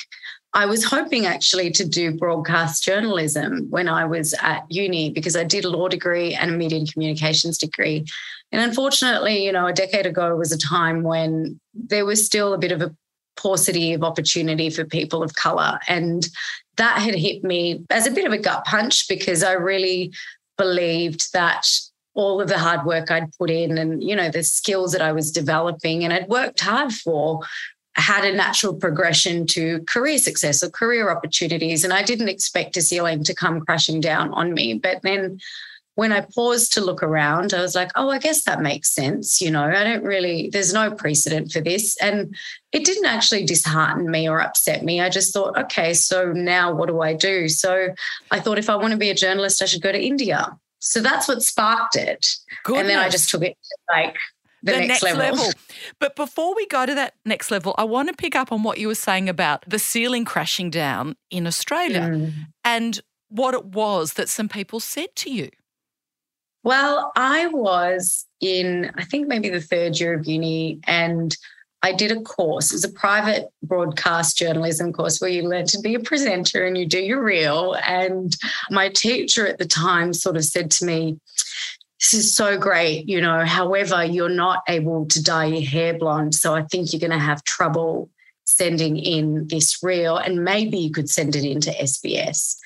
I 0.55 0.67
was 0.67 0.83
hoping 0.83 1.25
actually 1.25 1.71
to 1.71 1.87
do 1.87 2.15
broadcast 2.15 2.83
journalism 2.83 3.67
when 3.71 3.89
I 3.89 4.05
was 4.05 4.35
at 4.41 4.63
uni 4.69 5.09
because 5.09 5.35
I 5.35 5.43
did 5.43 5.65
a 5.65 5.69
law 5.69 5.87
degree 5.87 6.35
and 6.35 6.51
a 6.51 6.57
media 6.57 6.77
and 6.77 6.91
communications 6.91 7.57
degree. 7.57 8.05
And 8.51 8.61
unfortunately, 8.61 9.43
you 9.43 9.51
know, 9.51 9.65
a 9.65 9.73
decade 9.73 10.05
ago 10.05 10.35
was 10.35 10.51
a 10.51 10.57
time 10.57 11.01
when 11.01 11.59
there 11.73 12.05
was 12.05 12.23
still 12.23 12.53
a 12.53 12.59
bit 12.59 12.71
of 12.71 12.81
a 12.81 12.95
paucity 13.35 13.93
of 13.93 14.03
opportunity 14.03 14.69
for 14.69 14.85
people 14.85 15.23
of 15.23 15.33
color. 15.33 15.79
And 15.87 16.27
that 16.77 16.99
had 16.99 17.15
hit 17.15 17.43
me 17.43 17.83
as 17.89 18.05
a 18.05 18.11
bit 18.11 18.25
of 18.25 18.31
a 18.31 18.37
gut 18.37 18.63
punch 18.65 19.07
because 19.07 19.43
I 19.43 19.53
really 19.53 20.13
believed 20.57 21.33
that 21.33 21.67
all 22.13 22.39
of 22.39 22.47
the 22.47 22.59
hard 22.59 22.85
work 22.85 23.09
I'd 23.09 23.33
put 23.39 23.49
in 23.49 23.77
and, 23.79 24.03
you 24.03 24.15
know, 24.15 24.29
the 24.29 24.43
skills 24.43 24.91
that 24.91 25.01
I 25.01 25.11
was 25.11 25.31
developing 25.31 26.03
and 26.03 26.13
I'd 26.13 26.29
worked 26.29 26.59
hard 26.59 26.93
for 26.93 27.39
had 27.95 28.25
a 28.25 28.35
natural 28.35 28.73
progression 28.73 29.45
to 29.47 29.81
career 29.81 30.17
success 30.17 30.63
or 30.63 30.69
career 30.69 31.11
opportunities. 31.11 31.83
And 31.83 31.93
I 31.93 32.03
didn't 32.03 32.29
expect 32.29 32.77
a 32.77 32.81
ceiling 32.81 33.23
to 33.23 33.35
come 33.35 33.61
crashing 33.61 34.01
down 34.01 34.33
on 34.33 34.53
me. 34.53 34.73
But 34.73 35.01
then 35.03 35.39
when 35.95 36.11
I 36.11 36.21
paused 36.21 36.73
to 36.73 36.81
look 36.81 37.03
around, 37.03 37.53
I 37.53 37.61
was 37.61 37.75
like, 37.75 37.91
oh, 37.95 38.09
I 38.09 38.17
guess 38.17 38.45
that 38.45 38.61
makes 38.61 38.89
sense. 38.89 39.39
You 39.39 39.51
know, 39.51 39.63
I 39.63 39.83
don't 39.83 40.03
really, 40.03 40.49
there's 40.51 40.73
no 40.73 40.89
precedent 40.89 41.51
for 41.51 41.61
this. 41.61 41.95
And 42.01 42.35
it 42.71 42.83
didn't 42.83 43.05
actually 43.05 43.45
dishearten 43.45 44.09
me 44.09 44.27
or 44.27 44.41
upset 44.41 44.83
me. 44.83 44.99
I 44.99 45.09
just 45.09 45.31
thought, 45.31 45.55
okay, 45.57 45.93
so 45.93 46.33
now 46.33 46.73
what 46.73 46.87
do 46.87 47.01
I 47.01 47.13
do? 47.13 47.47
So 47.47 47.89
I 48.31 48.39
thought 48.39 48.57
if 48.57 48.71
I 48.71 48.75
want 48.75 48.91
to 48.91 48.97
be 48.97 49.11
a 49.11 49.15
journalist, 49.15 49.61
I 49.61 49.65
should 49.65 49.83
go 49.83 49.91
to 49.91 50.01
India. 50.03 50.57
So 50.79 50.99
that's 50.99 51.27
what 51.27 51.43
sparked 51.43 51.95
it. 51.95 52.27
Goodness. 52.63 52.81
And 52.81 52.89
then 52.89 52.99
I 52.99 53.09
just 53.09 53.29
took 53.29 53.43
it 53.43 53.55
like 53.89 54.17
the, 54.63 54.71
the 54.71 54.77
next, 54.79 55.03
next 55.03 55.17
level. 55.17 55.45
level. 55.45 55.53
But 55.99 56.15
before 56.15 56.55
we 56.55 56.65
go 56.67 56.85
to 56.85 56.95
that 56.95 57.15
next 57.25 57.51
level, 57.51 57.75
I 57.77 57.83
want 57.83 58.09
to 58.09 58.15
pick 58.15 58.35
up 58.35 58.51
on 58.51 58.63
what 58.63 58.77
you 58.77 58.87
were 58.87 58.95
saying 58.95 59.29
about 59.29 59.63
the 59.67 59.79
ceiling 59.79 60.25
crashing 60.25 60.69
down 60.69 61.15
in 61.29 61.45
Australia 61.45 62.01
mm. 62.01 62.33
and 62.63 63.01
what 63.29 63.53
it 63.53 63.65
was 63.65 64.13
that 64.13 64.29
some 64.29 64.49
people 64.49 64.79
said 64.79 65.15
to 65.17 65.31
you. 65.31 65.49
Well, 66.63 67.11
I 67.15 67.47
was 67.47 68.25
in, 68.39 68.91
I 68.95 69.03
think 69.03 69.27
maybe 69.27 69.49
the 69.49 69.59
third 69.59 69.99
year 69.99 70.13
of 70.13 70.25
uni, 70.25 70.79
and 70.87 71.35
I 71.81 71.91
did 71.91 72.11
a 72.11 72.21
course. 72.21 72.71
It 72.71 72.75
was 72.75 72.85
a 72.85 72.91
private 72.91 73.49
broadcast 73.61 74.37
journalism 74.37 74.93
course 74.93 75.19
where 75.19 75.29
you 75.29 75.47
learn 75.47 75.65
to 75.67 75.79
be 75.81 75.95
a 75.95 75.99
presenter 75.99 76.65
and 76.65 76.77
you 76.77 76.85
do 76.85 76.99
your 76.99 77.21
reel. 77.21 77.75
And 77.85 78.33
my 78.71 78.87
teacher 78.87 79.45
at 79.45 79.57
the 79.57 79.65
time 79.65 80.13
sort 80.13 80.37
of 80.37 80.45
said 80.45 80.71
to 80.71 80.85
me, 80.85 81.19
This 82.03 82.25
is 82.25 82.35
so 82.35 82.57
great, 82.57 83.07
you 83.07 83.21
know, 83.21 83.45
however, 83.45 84.03
you're 84.03 84.27
not 84.27 84.63
able 84.67 85.05
to 85.05 85.23
dye 85.23 85.45
your 85.45 85.67
hair 85.67 85.97
blonde. 85.97 86.35
So 86.35 86.53
I 86.53 86.63
think 86.63 86.91
you're 86.91 86.99
going 86.99 87.11
to 87.11 87.17
have 87.17 87.45
trouble 87.45 88.09
sending 88.43 88.97
in 88.97 89.47
this 89.47 89.81
reel 89.81 90.17
and 90.17 90.43
maybe 90.43 90.77
you 90.77 90.91
could 90.91 91.09
send 91.09 91.33
it 91.35 91.45
into 91.45 91.71
SBS. 91.71 92.57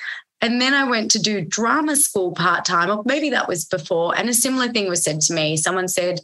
And 0.42 0.60
then 0.60 0.74
I 0.74 0.84
went 0.86 1.12
to 1.12 1.20
do 1.20 1.42
drama 1.42 1.96
school 1.96 2.32
part 2.32 2.66
time, 2.66 2.90
or 2.90 3.04
maybe 3.06 3.30
that 3.32 3.48
was 3.48 3.66
before. 3.66 4.18
And 4.18 4.30
a 4.30 4.34
similar 4.34 4.68
thing 4.70 4.88
was 4.88 5.04
said 5.04 5.22
to 5.22 5.34
me. 5.34 5.58
Someone 5.58 5.88
said, 5.88 6.20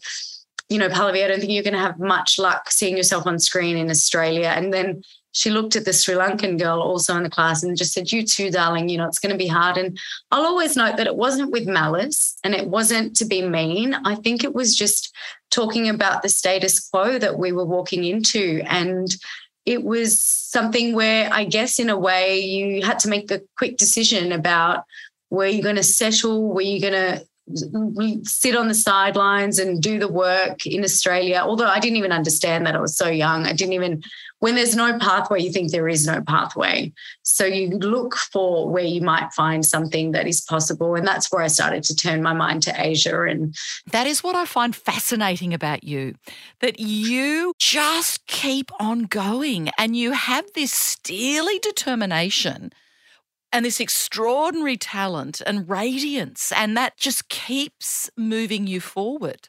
you 0.74 0.80
know, 0.80 0.90
Pallavi, 0.90 1.24
I 1.24 1.28
don't 1.28 1.40
think 1.40 1.52
you're 1.52 1.64
going 1.64 1.76
to 1.76 1.80
have 1.80 2.00
much 2.00 2.40
luck 2.40 2.72
seeing 2.72 2.98
yourself 2.98 3.28
on 3.28 3.38
screen 3.38 3.78
in 3.78 3.92
Australia. 3.92 4.48
And 4.48 4.74
then 4.74 5.04
she 5.32 5.52
looked 5.52 5.76
at 5.76 5.86
the 5.86 5.94
Sri 5.94 6.16
Lankan 6.16 6.60
girl 6.60 6.82
also 6.82 7.16
in 7.16 7.22
the 7.22 7.30
class 7.30 7.62
and 7.62 7.78
just 7.78 7.94
said, 7.94 8.12
You 8.12 8.26
too, 8.26 8.50
darling, 8.50 8.90
you 8.90 8.98
know, 8.98 9.08
it's 9.08 9.20
going 9.20 9.32
to 9.32 9.38
be 9.38 9.48
hard. 9.48 9.78
And 9.78 10.00
I'll 10.32 10.48
always 10.48 10.76
note 10.76 10.98
that 10.98 11.06
it 11.06 11.16
wasn't 11.16 11.52
with 11.52 11.68
malice 11.68 12.38
and 12.44 12.56
it 12.56 12.68
wasn't 12.68 13.16
to 13.18 13.26
be 13.26 13.48
mean. 13.48 13.94
I 13.94 14.16
think 14.16 14.44
it 14.44 14.56
was 14.56 14.76
just 14.76 15.16
talking 15.52 15.90
about 15.90 16.24
the 16.24 16.30
status 16.30 16.80
quo 16.90 17.20
that 17.20 17.38
we 17.38 17.52
were 17.52 17.66
walking 17.66 18.04
into. 18.04 18.64
And 18.66 19.16
it 19.68 19.84
was 19.84 20.22
something 20.22 20.96
where 20.96 21.32
I 21.32 21.46
guess 21.46 21.78
in 21.78 21.92
a 21.92 21.98
way 21.98 22.40
you 22.40 22.84
had 22.84 22.98
to 23.00 23.10
make 23.10 23.28
the 23.28 23.46
quick 23.58 23.78
decision 23.78 24.32
about 24.32 24.86
were 25.30 25.46
you 25.46 25.62
going 25.62 25.78
to 25.78 25.84
settle, 25.84 26.52
were 26.52 26.62
you 26.62 26.82
going 26.82 26.94
to 26.94 27.26
sit 28.24 28.56
on 28.56 28.68
the 28.70 28.74
sidelines 28.74 29.60
and 29.60 29.82
do 29.82 30.00
the 30.00 30.08
work 30.08 30.66
in 30.66 30.84
Australia. 30.84 31.42
Although 31.44 31.68
I 31.68 31.80
didn't 31.80 31.98
even 31.98 32.12
understand 32.12 32.66
that 32.66 32.76
I 32.76 32.80
was 32.80 32.96
so 32.96 33.10
young. 33.10 33.46
I 33.46 33.54
didn't 33.54 33.74
even, 33.74 34.02
when 34.40 34.56
there's 34.56 34.76
no 34.76 34.98
pathway, 34.98 35.42
you 35.42 35.52
think 35.52 35.72
there 35.72 35.90
is 35.90 36.08
no 36.08 36.22
pathway. 36.22 36.94
So 37.24 37.46
you 37.46 37.70
look 37.70 38.16
for 38.16 38.70
where 38.70 38.86
you 38.86 39.02
might 39.02 39.34
find 39.34 39.66
something 39.66 40.14
that 40.14 40.26
is 40.26 40.40
possible. 40.42 40.96
And 40.96 41.06
that's 41.06 41.32
where 41.32 41.44
I 41.44 41.48
started 41.48 41.84
to 41.84 41.96
turn 41.96 42.24
my 42.24 42.34
mind 42.34 42.64
to 42.64 42.74
Asia. 42.78 43.24
And 43.24 43.56
that 43.92 44.08
is 44.08 44.24
what 44.24 44.36
I 44.36 44.46
find 44.46 44.76
fascinating 44.76 45.54
about 45.54 45.84
you 45.84 46.16
that 46.62 46.80
you 46.80 47.54
just 47.60 48.26
keep 48.28 48.72
on 48.80 49.04
going 49.04 49.70
and 49.78 49.98
you 49.98 50.14
have 50.14 50.46
this 50.54 50.72
steely 50.72 51.60
determination 51.60 52.72
and 53.54 53.64
this 53.64 53.80
extraordinary 53.80 54.76
talent 54.76 55.42
and 55.46 55.70
radiance, 55.70 56.52
and 56.52 56.76
that 56.76 56.98
just 56.98 57.30
keeps 57.30 58.10
moving 58.18 58.68
you 58.68 58.82
forward. 58.82 59.48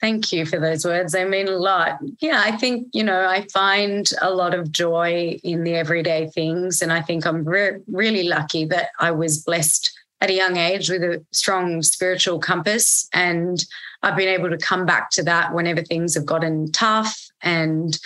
Thank 0.00 0.30
you 0.32 0.44
for 0.44 0.60
those 0.60 0.84
words. 0.84 1.12
They 1.12 1.24
mean 1.24 1.48
a 1.48 1.52
lot. 1.52 1.98
Yeah, 2.20 2.42
I 2.44 2.54
think, 2.56 2.88
you 2.92 3.02
know, 3.02 3.26
I 3.26 3.46
find 3.52 4.06
a 4.20 4.30
lot 4.30 4.52
of 4.52 4.70
joy 4.70 5.38
in 5.42 5.64
the 5.64 5.74
everyday 5.74 6.28
things. 6.28 6.82
And 6.82 6.92
I 6.92 7.00
think 7.00 7.26
I'm 7.26 7.44
re- 7.44 7.80
really 7.86 8.24
lucky 8.24 8.66
that 8.66 8.90
I 9.00 9.10
was 9.10 9.42
blessed 9.42 9.98
at 10.20 10.28
a 10.28 10.34
young 10.34 10.58
age 10.58 10.90
with 10.90 11.02
a 11.02 11.24
strong 11.32 11.82
spiritual 11.82 12.38
compass. 12.40 13.08
And 13.14 13.64
I've 14.02 14.16
been 14.16 14.28
able 14.28 14.50
to 14.50 14.58
come 14.58 14.84
back 14.84 15.08
to 15.12 15.22
that 15.22 15.54
whenever 15.54 15.82
things 15.82 16.14
have 16.14 16.26
gotten 16.26 16.70
tough 16.72 17.30
and 17.40 17.98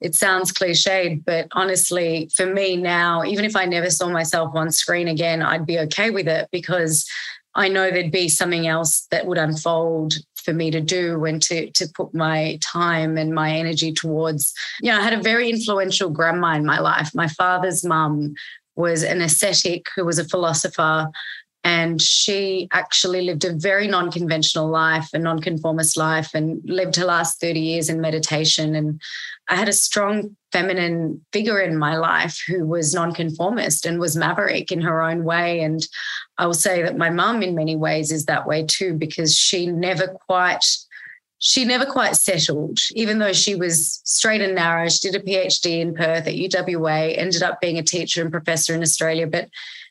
it 0.00 0.14
sounds 0.14 0.52
cliched, 0.52 1.24
but 1.24 1.48
honestly, 1.52 2.30
for 2.34 2.46
me 2.46 2.76
now, 2.76 3.24
even 3.24 3.44
if 3.44 3.56
I 3.56 3.64
never 3.64 3.90
saw 3.90 4.08
myself 4.08 4.54
on 4.54 4.70
screen 4.70 5.08
again, 5.08 5.42
I'd 5.42 5.66
be 5.66 5.78
okay 5.80 6.10
with 6.10 6.28
it 6.28 6.48
because 6.52 7.08
I 7.54 7.68
know 7.68 7.90
there'd 7.90 8.12
be 8.12 8.28
something 8.28 8.68
else 8.68 9.06
that 9.10 9.26
would 9.26 9.38
unfold 9.38 10.14
for 10.36 10.52
me 10.52 10.70
to 10.70 10.80
do 10.80 11.24
and 11.24 11.42
to 11.42 11.70
to 11.72 11.88
put 11.94 12.14
my 12.14 12.58
time 12.62 13.18
and 13.18 13.34
my 13.34 13.52
energy 13.52 13.92
towards. 13.92 14.54
You 14.80 14.92
know, 14.92 14.98
I 14.98 15.02
had 15.02 15.12
a 15.12 15.22
very 15.22 15.50
influential 15.50 16.10
grandma 16.10 16.54
in 16.54 16.64
my 16.64 16.78
life. 16.78 17.10
My 17.14 17.28
father's 17.28 17.84
mum 17.84 18.34
was 18.76 19.02
an 19.02 19.20
ascetic 19.20 19.86
who 19.96 20.04
was 20.04 20.20
a 20.20 20.28
philosopher 20.28 21.10
and 21.64 22.00
she 22.00 22.68
actually 22.72 23.22
lived 23.22 23.44
a 23.44 23.52
very 23.52 23.88
non 23.88 24.10
conventional 24.10 24.68
life, 24.68 25.08
a 25.12 25.18
non-conformist 25.18 25.96
life, 25.96 26.30
and 26.34 26.60
lived 26.64 26.96
her 26.96 27.04
last 27.04 27.40
30 27.40 27.60
years 27.60 27.88
in 27.88 28.00
meditation. 28.00 28.74
And 28.74 29.00
I 29.48 29.56
had 29.56 29.68
a 29.68 29.72
strong 29.72 30.36
feminine 30.52 31.24
figure 31.32 31.60
in 31.60 31.76
my 31.76 31.96
life 31.96 32.40
who 32.46 32.64
was 32.64 32.94
non-conformist 32.94 33.86
and 33.86 33.98
was 33.98 34.16
maverick 34.16 34.70
in 34.70 34.80
her 34.80 35.02
own 35.02 35.24
way. 35.24 35.60
And 35.60 35.86
I 36.38 36.46
will 36.46 36.54
say 36.54 36.82
that 36.82 36.96
my 36.96 37.10
mum, 37.10 37.42
in 37.42 37.54
many 37.54 37.76
ways, 37.76 38.12
is 38.12 38.26
that 38.26 38.46
way 38.46 38.64
too, 38.64 38.94
because 38.94 39.36
she 39.36 39.66
never 39.66 40.06
quite 40.06 40.64
she 41.40 41.64
never 41.64 41.86
quite 41.86 42.16
settled, 42.16 42.80
even 42.94 43.20
though 43.20 43.32
she 43.32 43.54
was 43.54 44.00
straight 44.04 44.40
and 44.40 44.56
narrow. 44.56 44.88
She 44.88 45.08
did 45.08 45.14
a 45.14 45.24
PhD 45.24 45.80
in 45.80 45.94
Perth 45.94 46.26
at 46.26 46.34
UWA, 46.34 47.16
ended 47.16 47.44
up 47.44 47.60
being 47.60 47.78
a 47.78 47.82
teacher 47.82 48.20
and 48.20 48.32
professor 48.32 48.74
in 48.74 48.82
Australia, 48.82 49.24
but 49.28 49.48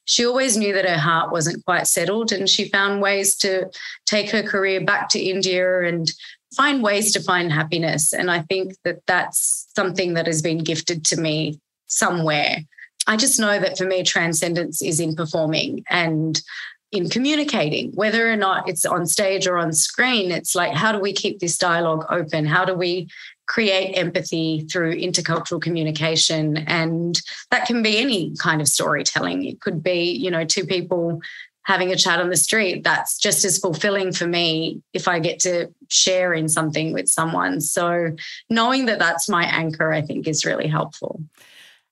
she 0.08 0.26
always 0.26 0.56
knew 0.56 0.74
that 0.74 0.88
her 0.88 0.98
heart 0.98 1.32
wasn't 1.32 1.64
quite 1.66 1.86
settled 1.86 2.32
and 2.32 2.50
she 2.50 2.70
found 2.70 3.02
ways 3.02 3.36
to 3.36 3.70
take 4.06 4.30
her 4.32 4.42
career 4.42 4.84
back 4.84 5.10
to 5.10 5.20
India 5.20 5.82
and 5.82 6.10
find 6.56 6.82
ways 6.82 7.12
to 7.12 7.22
find 7.22 7.52
happiness. 7.52 8.14
And 8.14 8.32
I 8.32 8.42
think 8.44 8.76
that 8.86 9.02
that's 9.06 9.68
something 9.76 10.14
that 10.14 10.26
has 10.26 10.42
been 10.42 10.60
gifted 10.60 11.04
to 11.06 11.20
me 11.20 11.60
somewhere. 11.88 12.60
I 13.06 13.18
just 13.18 13.38
know 13.38 13.60
that 13.60 13.78
for 13.78 13.84
me, 13.84 14.02
transcendence 14.04 14.82
is 14.82 15.02
in 15.02 15.14
performing 15.14 15.84
and 15.90 16.42
in 16.92 17.10
communicating, 17.10 17.92
whether 17.94 18.32
or 18.32 18.38
not 18.38 18.70
it's 18.70 18.86
on 18.86 19.06
stage 19.06 19.46
or 19.46 19.58
on 19.58 19.74
screen. 19.74 20.32
It's 20.32 20.56
like, 20.56 20.74
how 20.74 20.92
do 20.92 21.00
we 21.00 21.12
keep 21.12 21.40
this 21.40 21.58
dialogue 21.58 22.06
open? 22.10 22.46
How 22.46 22.64
do 22.64 22.74
we 22.74 23.10
create 23.46 23.94
empathy 23.96 24.66
through 24.72 24.96
intercultural 24.96 25.62
communication? 25.62 26.58
And 26.58 27.20
that 27.52 27.66
can 27.66 27.84
be 27.84 27.98
any 27.98 28.36
kind 28.38 28.62
of 28.62 28.68
storytelling. 28.68 29.46
It 29.46 29.60
could 29.60 29.84
be 29.84 30.12
you 30.12 30.32
know 30.32 30.46
two 30.46 30.66
people 30.66 31.20
having 31.64 31.92
a 31.92 31.98
chat 31.98 32.22
on 32.22 32.30
the 32.30 32.38
street. 32.38 32.86
That's 32.86 33.18
just 33.18 33.44
as 33.44 33.58
fulfilling 33.58 34.14
for 34.14 34.26
me 34.26 34.82
if 34.94 35.10
i 35.10 35.20
get 35.20 35.40
to 35.42 35.68
share 35.90 36.34
in 36.34 36.48
something 36.48 36.94
with 36.94 37.10
someone. 37.10 37.60
So 37.60 38.16
knowing 38.50 38.86
that 38.86 39.00
that's 39.00 39.28
my 39.28 39.44
anchor 39.44 39.92
i 39.92 40.02
think 40.02 40.28
is 40.28 40.46
really 40.46 40.68
helpful. 40.68 41.22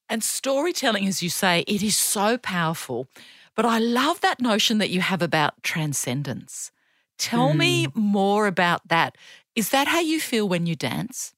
And 0.08 0.24
storytelling 0.24 1.06
as 1.08 1.22
you 1.22 1.30
say 1.30 1.66
it 1.68 1.84
is 1.84 1.98
so 1.98 2.38
powerful 2.38 3.10
but 3.56 3.66
i 3.66 3.80
love 3.80 4.22
that 4.22 4.42
notion 4.42 4.78
that 4.78 4.90
you 4.90 5.02
have 5.02 5.22
about 5.22 5.62
transcendence 5.64 6.72
tell 7.18 7.50
mm. 7.50 7.58
me 7.58 7.88
more 7.94 8.48
about 8.48 8.88
that 8.88 9.18
is 9.56 9.70
that 9.70 9.88
how 9.88 10.00
you 10.00 10.20
feel 10.20 10.48
when 10.48 10.66
you 10.66 10.76
dance 10.76 11.34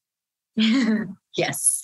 yes. 1.36 1.82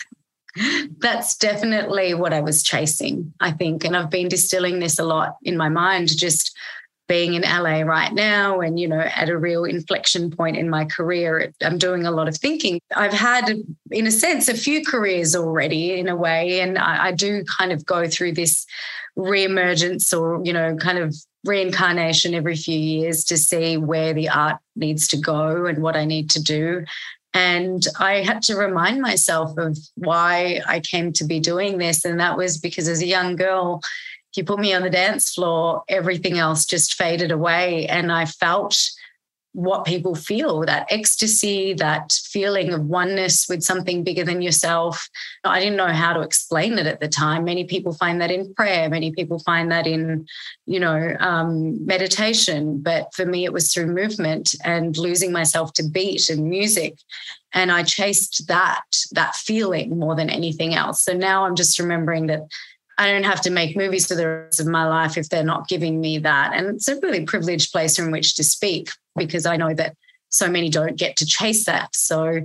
That's 0.99 1.35
definitely 1.35 2.13
what 2.13 2.33
I 2.33 2.41
was 2.41 2.63
chasing, 2.63 3.33
I 3.39 3.51
think. 3.51 3.83
And 3.83 3.95
I've 3.95 4.09
been 4.09 4.27
distilling 4.27 4.79
this 4.79 4.99
a 4.99 5.03
lot 5.03 5.37
in 5.43 5.57
my 5.57 5.69
mind, 5.69 6.15
just 6.17 6.55
being 7.07 7.33
in 7.33 7.41
LA 7.41 7.81
right 7.81 8.13
now 8.13 8.61
and, 8.61 8.79
you 8.79 8.87
know, 8.87 8.99
at 8.99 9.29
a 9.29 9.37
real 9.37 9.65
inflection 9.65 10.31
point 10.31 10.57
in 10.57 10.69
my 10.69 10.85
career. 10.85 11.53
I'm 11.61 11.77
doing 11.77 12.05
a 12.05 12.11
lot 12.11 12.27
of 12.27 12.37
thinking. 12.37 12.79
I've 12.95 13.13
had, 13.13 13.57
in 13.91 14.07
a 14.07 14.11
sense, 14.11 14.47
a 14.47 14.53
few 14.53 14.83
careers 14.85 15.35
already 15.35 15.99
in 15.99 16.07
a 16.07 16.15
way. 16.15 16.61
And 16.61 16.77
I, 16.77 17.07
I 17.07 17.11
do 17.11 17.43
kind 17.57 17.71
of 17.71 17.85
go 17.85 18.07
through 18.07 18.33
this 18.33 18.65
reemergence 19.17 20.17
or, 20.17 20.41
you 20.43 20.53
know, 20.53 20.75
kind 20.77 20.97
of 20.97 21.15
reincarnation 21.43 22.33
every 22.33 22.55
few 22.55 22.79
years 22.79 23.25
to 23.25 23.37
see 23.37 23.75
where 23.75 24.13
the 24.13 24.29
art 24.29 24.59
needs 24.75 25.07
to 25.09 25.17
go 25.17 25.65
and 25.65 25.83
what 25.83 25.97
I 25.97 26.05
need 26.05 26.29
to 26.31 26.41
do. 26.41 26.85
And 27.33 27.85
I 27.99 28.21
had 28.21 28.43
to 28.43 28.55
remind 28.55 29.01
myself 29.01 29.57
of 29.57 29.77
why 29.95 30.61
I 30.67 30.79
came 30.79 31.11
to 31.13 31.25
be 31.25 31.39
doing 31.39 31.79
this. 31.79 32.05
And 32.05 32.19
that 32.19 32.37
was 32.37 32.57
because 32.57 32.87
as 32.87 33.01
a 33.01 33.07
young 33.07 33.35
girl, 33.35 33.81
you 34.37 34.43
put 34.43 34.59
me 34.59 34.73
on 34.73 34.81
the 34.81 34.89
dance 34.89 35.33
floor, 35.33 35.83
everything 35.87 36.37
else 36.37 36.65
just 36.65 36.95
faded 36.95 37.31
away. 37.31 37.87
And 37.87 38.11
I 38.11 38.25
felt 38.25 38.77
what 39.53 39.85
people 39.85 40.15
feel 40.15 40.61
that 40.61 40.87
ecstasy, 40.89 41.75
that 41.75 42.11
feeling 42.11 42.73
of 42.73 42.85
oneness 42.85 43.47
with 43.47 43.61
something 43.61 44.03
bigger 44.03 44.23
than 44.23 44.41
yourself. 44.41 45.07
I 45.43 45.59
didn't 45.59 45.77
know 45.77 45.87
how 45.87 46.13
to 46.13 46.21
explain 46.21 46.79
it 46.79 46.87
at 46.87 46.99
the 46.99 47.07
time. 47.07 47.43
Many 47.43 47.65
people 47.65 47.93
find 47.93 48.19
that 48.19 48.31
in 48.31 48.53
prayer, 48.55 48.89
many 48.89 49.11
people 49.11 49.37
find 49.37 49.71
that 49.71 49.85
in, 49.85 50.25
you 50.65 50.79
know, 50.79 51.15
um, 51.19 51.85
meditation. 51.85 52.81
But 52.81 53.13
for 53.13 53.27
me, 53.27 53.45
it 53.45 53.53
was 53.53 53.71
through 53.71 53.93
movement 53.93 54.55
and 54.63 54.97
losing 54.97 55.31
myself 55.31 55.73
to 55.73 55.83
beat 55.83 56.29
and 56.29 56.49
music. 56.49 56.97
And 57.53 57.71
I 57.71 57.83
chased 57.83 58.47
that, 58.47 58.83
that 59.11 59.35
feeling 59.35 59.99
more 59.99 60.15
than 60.15 60.31
anything 60.31 60.73
else. 60.73 61.03
So 61.03 61.13
now 61.13 61.45
I'm 61.45 61.55
just 61.55 61.77
remembering 61.77 62.25
that 62.25 62.47
I 62.97 63.11
don't 63.11 63.23
have 63.23 63.41
to 63.41 63.49
make 63.49 63.75
movies 63.75 64.07
for 64.07 64.15
the 64.15 64.27
rest 64.27 64.59
of 64.59 64.67
my 64.67 64.85
life 64.85 65.17
if 65.17 65.29
they're 65.29 65.43
not 65.43 65.67
giving 65.67 65.99
me 65.99 66.19
that. 66.19 66.53
And 66.53 66.67
it's 66.67 66.87
a 66.87 66.99
really 66.99 67.25
privileged 67.25 67.71
place 67.71 67.97
in 67.97 68.11
which 68.11 68.35
to 68.35 68.43
speak 68.43 68.89
because 69.15 69.45
I 69.45 69.57
know 69.57 69.73
that 69.73 69.95
so 70.29 70.49
many 70.49 70.69
don't 70.69 70.97
get 70.97 71.17
to 71.17 71.25
chase 71.25 71.65
that. 71.65 71.95
So, 71.95 72.41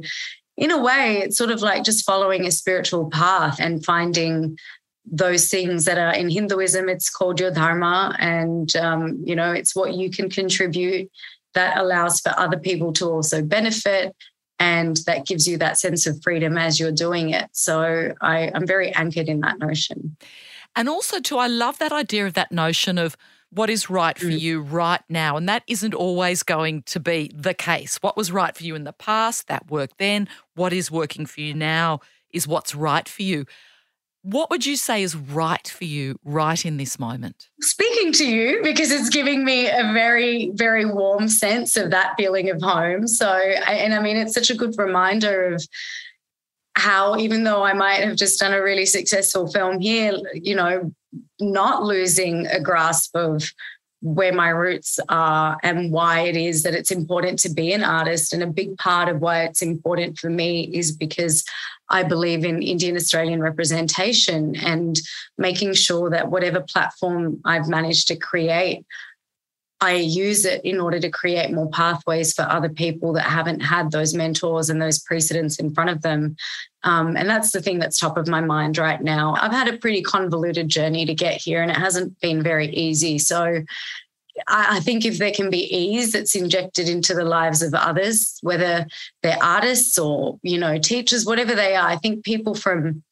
in 0.56 0.70
a 0.72 0.82
way, 0.82 1.18
it's 1.18 1.36
sort 1.36 1.50
of 1.50 1.62
like 1.62 1.84
just 1.84 2.04
following 2.04 2.44
a 2.44 2.50
spiritual 2.50 3.08
path 3.10 3.60
and 3.60 3.84
finding 3.84 4.56
those 5.10 5.48
things 5.48 5.84
that 5.84 5.98
are 5.98 6.12
in 6.12 6.28
Hinduism, 6.28 6.88
it's 6.88 7.08
called 7.08 7.40
your 7.40 7.50
dharma. 7.50 8.14
And, 8.18 8.74
um, 8.76 9.22
you 9.24 9.34
know, 9.34 9.52
it's 9.52 9.74
what 9.74 9.94
you 9.94 10.10
can 10.10 10.28
contribute 10.28 11.10
that 11.54 11.78
allows 11.78 12.20
for 12.20 12.32
other 12.36 12.58
people 12.58 12.92
to 12.94 13.06
also 13.06 13.42
benefit 13.42 14.14
and 14.58 14.98
that 15.06 15.26
gives 15.26 15.46
you 15.46 15.58
that 15.58 15.78
sense 15.78 16.06
of 16.06 16.20
freedom 16.22 16.58
as 16.58 16.80
you're 16.80 16.92
doing 16.92 17.30
it. 17.30 17.48
So 17.52 18.14
I, 18.20 18.50
I'm 18.54 18.66
very 18.66 18.92
anchored 18.92 19.28
in 19.28 19.40
that 19.40 19.58
notion. 19.58 20.16
And 20.74 20.88
also, 20.88 21.20
too, 21.20 21.38
I 21.38 21.46
love 21.46 21.78
that 21.78 21.92
idea 21.92 22.26
of 22.26 22.34
that 22.34 22.52
notion 22.52 22.98
of 22.98 23.16
what 23.50 23.70
is 23.70 23.88
right 23.88 24.18
for 24.18 24.26
mm. 24.26 24.38
you 24.38 24.60
right 24.60 25.00
now. 25.08 25.36
And 25.36 25.48
that 25.48 25.62
isn't 25.66 25.94
always 25.94 26.42
going 26.42 26.82
to 26.82 27.00
be 27.00 27.32
the 27.34 27.54
case. 27.54 27.96
What 28.02 28.16
was 28.16 28.30
right 28.30 28.54
for 28.54 28.62
you 28.62 28.74
in 28.74 28.84
the 28.84 28.92
past, 28.92 29.48
that 29.48 29.70
worked 29.70 29.98
then. 29.98 30.28
What 30.54 30.72
is 30.72 30.90
working 30.90 31.24
for 31.26 31.40
you 31.40 31.54
now 31.54 32.00
is 32.30 32.46
what's 32.46 32.74
right 32.74 33.08
for 33.08 33.22
you. 33.22 33.46
What 34.30 34.50
would 34.50 34.66
you 34.66 34.76
say 34.76 35.02
is 35.02 35.16
right 35.16 35.66
for 35.66 35.84
you 35.84 36.18
right 36.22 36.62
in 36.66 36.76
this 36.76 36.98
moment? 36.98 37.48
Speaking 37.62 38.12
to 38.12 38.26
you, 38.26 38.60
because 38.62 38.90
it's 38.90 39.08
giving 39.08 39.42
me 39.42 39.68
a 39.68 39.90
very, 39.94 40.50
very 40.52 40.84
warm 40.84 41.28
sense 41.28 41.78
of 41.78 41.90
that 41.92 42.12
feeling 42.18 42.50
of 42.50 42.60
home. 42.60 43.08
So, 43.08 43.26
and 43.26 43.94
I 43.94 44.00
mean, 44.00 44.18
it's 44.18 44.34
such 44.34 44.50
a 44.50 44.54
good 44.54 44.74
reminder 44.76 45.54
of 45.54 45.66
how, 46.74 47.16
even 47.16 47.44
though 47.44 47.62
I 47.62 47.72
might 47.72 48.04
have 48.04 48.16
just 48.16 48.38
done 48.38 48.52
a 48.52 48.62
really 48.62 48.84
successful 48.84 49.50
film 49.50 49.80
here, 49.80 50.12
you 50.34 50.54
know, 50.54 50.92
not 51.40 51.84
losing 51.84 52.48
a 52.48 52.60
grasp 52.60 53.16
of 53.16 53.50
where 54.02 54.34
my 54.34 54.50
roots 54.50 55.00
are 55.08 55.56
and 55.62 55.90
why 55.90 56.20
it 56.20 56.36
is 56.36 56.64
that 56.64 56.74
it's 56.74 56.90
important 56.90 57.38
to 57.38 57.48
be 57.48 57.72
an 57.72 57.82
artist. 57.82 58.34
And 58.34 58.42
a 58.42 58.46
big 58.46 58.76
part 58.76 59.08
of 59.08 59.22
why 59.22 59.44
it's 59.44 59.62
important 59.62 60.18
for 60.18 60.28
me 60.28 60.64
is 60.64 60.92
because 60.92 61.44
I 61.90 62.02
believe 62.02 62.44
in 62.44 62.62
Indian 62.62 62.96
Australian 62.96 63.40
representation 63.40 64.56
and 64.56 65.00
making 65.36 65.74
sure 65.74 66.10
that 66.10 66.30
whatever 66.30 66.60
platform 66.60 67.40
I've 67.44 67.68
managed 67.68 68.08
to 68.08 68.16
create, 68.16 68.84
I 69.80 69.94
use 69.94 70.44
it 70.44 70.64
in 70.64 70.80
order 70.80 70.98
to 70.98 71.08
create 71.08 71.52
more 71.52 71.70
pathways 71.70 72.32
for 72.32 72.42
other 72.42 72.68
people 72.68 73.12
that 73.12 73.22
haven't 73.22 73.60
had 73.60 73.92
those 73.92 74.12
mentors 74.12 74.70
and 74.70 74.82
those 74.82 74.98
precedents 74.98 75.58
in 75.60 75.72
front 75.72 75.90
of 75.90 76.02
them. 76.02 76.36
Um, 76.82 77.16
and 77.16 77.28
that's 77.28 77.52
the 77.52 77.62
thing 77.62 77.78
that's 77.78 77.98
top 77.98 78.16
of 78.16 78.26
my 78.26 78.40
mind 78.40 78.76
right 78.76 79.00
now. 79.00 79.36
I've 79.40 79.52
had 79.52 79.68
a 79.68 79.78
pretty 79.78 80.02
convoluted 80.02 80.68
journey 80.68 81.06
to 81.06 81.14
get 81.14 81.40
here, 81.40 81.62
and 81.62 81.70
it 81.70 81.76
hasn't 81.76 82.18
been 82.20 82.42
very 82.42 82.68
easy. 82.68 83.18
So 83.18 83.62
I 84.46 84.80
think 84.80 85.04
if 85.04 85.18
there 85.18 85.32
can 85.32 85.50
be 85.50 85.74
ease 85.74 86.12
that's 86.12 86.34
injected 86.34 86.88
into 86.88 87.14
the 87.14 87.24
lives 87.24 87.62
of 87.62 87.74
others, 87.74 88.38
whether 88.42 88.86
they're 89.22 89.42
artists 89.42 89.98
or, 89.98 90.38
you 90.42 90.58
know, 90.58 90.78
teachers, 90.78 91.26
whatever 91.26 91.54
they 91.54 91.74
are, 91.74 91.88
I 91.88 91.96
think 91.96 92.24
people 92.24 92.54
from 92.54 93.02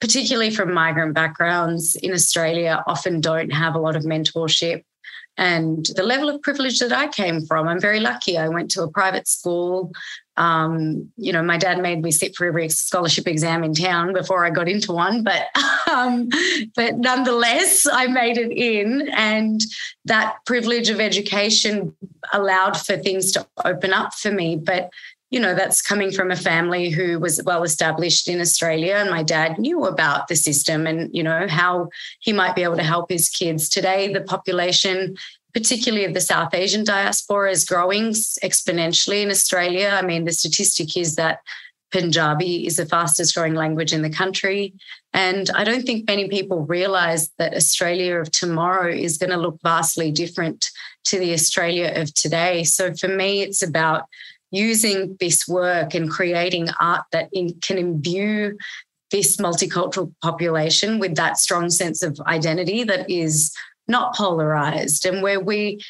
particularly 0.00 0.50
from 0.50 0.74
migrant 0.74 1.14
backgrounds 1.14 1.94
in 1.94 2.12
Australia 2.12 2.82
often 2.88 3.20
don't 3.20 3.50
have 3.50 3.76
a 3.76 3.78
lot 3.78 3.94
of 3.94 4.02
mentorship 4.02 4.82
and 5.38 5.86
the 5.96 6.02
level 6.02 6.28
of 6.28 6.42
privilege 6.42 6.78
that 6.80 6.92
I 6.92 7.08
came 7.08 7.40
from, 7.46 7.66
I'm 7.66 7.80
very 7.80 8.00
lucky. 8.00 8.36
I 8.36 8.48
went 8.48 8.70
to 8.72 8.82
a 8.82 8.90
private 8.90 9.26
school. 9.26 9.92
Um, 10.36 11.10
you 11.16 11.32
know, 11.32 11.42
my 11.42 11.56
dad 11.56 11.80
made 11.80 12.02
me 12.02 12.10
sit 12.10 12.36
for 12.36 12.46
every 12.46 12.68
scholarship 12.68 13.26
exam 13.26 13.64
in 13.64 13.74
town 13.74 14.12
before 14.12 14.44
I 14.44 14.50
got 14.50 14.68
into 14.68 14.92
one, 14.92 15.24
but 15.24 15.46
um, 15.92 16.28
but 16.74 16.98
nonetheless, 16.98 17.86
I 17.90 18.06
made 18.06 18.38
it 18.38 18.52
in, 18.52 19.08
and 19.14 19.60
that 20.04 20.36
privilege 20.46 20.88
of 20.90 21.00
education 21.00 21.94
allowed 22.32 22.76
for 22.76 22.96
things 22.96 23.32
to 23.32 23.46
open 23.64 23.92
up 23.92 24.14
for 24.14 24.30
me. 24.30 24.56
But 24.56 24.90
you 25.32 25.40
know, 25.40 25.54
that's 25.54 25.80
coming 25.80 26.12
from 26.12 26.30
a 26.30 26.36
family 26.36 26.90
who 26.90 27.18
was 27.18 27.40
well 27.46 27.62
established 27.62 28.28
in 28.28 28.38
Australia. 28.38 28.96
And 28.96 29.08
my 29.08 29.22
dad 29.22 29.58
knew 29.58 29.86
about 29.86 30.28
the 30.28 30.36
system 30.36 30.86
and, 30.86 31.08
you 31.14 31.22
know, 31.22 31.46
how 31.48 31.88
he 32.20 32.34
might 32.34 32.54
be 32.54 32.62
able 32.62 32.76
to 32.76 32.82
help 32.82 33.10
his 33.10 33.30
kids. 33.30 33.70
Today, 33.70 34.12
the 34.12 34.20
population, 34.20 35.16
particularly 35.54 36.04
of 36.04 36.12
the 36.12 36.20
South 36.20 36.52
Asian 36.52 36.84
diaspora, 36.84 37.50
is 37.50 37.64
growing 37.64 38.10
exponentially 38.10 39.22
in 39.22 39.30
Australia. 39.30 39.98
I 39.98 40.02
mean, 40.02 40.26
the 40.26 40.32
statistic 40.32 40.98
is 40.98 41.14
that 41.16 41.40
Punjabi 41.92 42.66
is 42.66 42.76
the 42.76 42.84
fastest 42.84 43.34
growing 43.34 43.54
language 43.54 43.94
in 43.94 44.02
the 44.02 44.10
country. 44.10 44.74
And 45.14 45.50
I 45.54 45.64
don't 45.64 45.82
think 45.82 46.06
many 46.06 46.28
people 46.28 46.64
realize 46.64 47.30
that 47.38 47.54
Australia 47.54 48.16
of 48.16 48.30
tomorrow 48.30 48.90
is 48.90 49.18
going 49.18 49.30
to 49.30 49.36
look 49.36 49.58
vastly 49.62 50.10
different 50.10 50.70
to 51.04 51.18
the 51.18 51.32
Australia 51.34 51.92
of 51.96 52.14
today. 52.14 52.64
So 52.64 52.94
for 52.94 53.08
me, 53.08 53.42
it's 53.42 53.62
about 53.62 54.06
using 54.50 55.16
this 55.20 55.46
work 55.48 55.94
and 55.94 56.10
creating 56.10 56.68
art 56.80 57.04
that 57.12 57.28
in, 57.32 57.54
can 57.60 57.78
imbue 57.78 58.56
this 59.10 59.36
multicultural 59.36 60.12
population 60.22 60.98
with 60.98 61.16
that 61.16 61.38
strong 61.38 61.68
sense 61.68 62.02
of 62.02 62.18
identity 62.26 62.84
that 62.84 63.08
is 63.10 63.54
not 63.88 64.14
polarized 64.14 65.04
and 65.04 65.22
where 65.22 65.40
we 65.40 65.80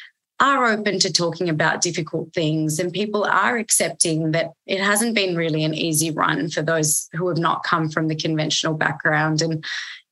are 0.43 0.65
open 0.65 0.99
to 0.99 1.11
talking 1.11 1.47
about 1.47 1.81
difficult 1.81 2.33
things 2.33 2.77
and 2.77 2.91
people 2.91 3.23
are 3.23 3.57
accepting 3.57 4.31
that 4.31 4.51
it 4.65 4.81
hasn't 4.81 5.15
been 5.15 5.37
really 5.37 5.63
an 5.63 5.73
easy 5.73 6.11
run 6.11 6.49
for 6.49 6.61
those 6.61 7.07
who 7.13 7.29
have 7.29 7.37
not 7.37 7.63
come 7.63 7.89
from 7.89 8.09
the 8.09 8.15
conventional 8.15 8.73
background 8.73 9.41
and 9.41 9.65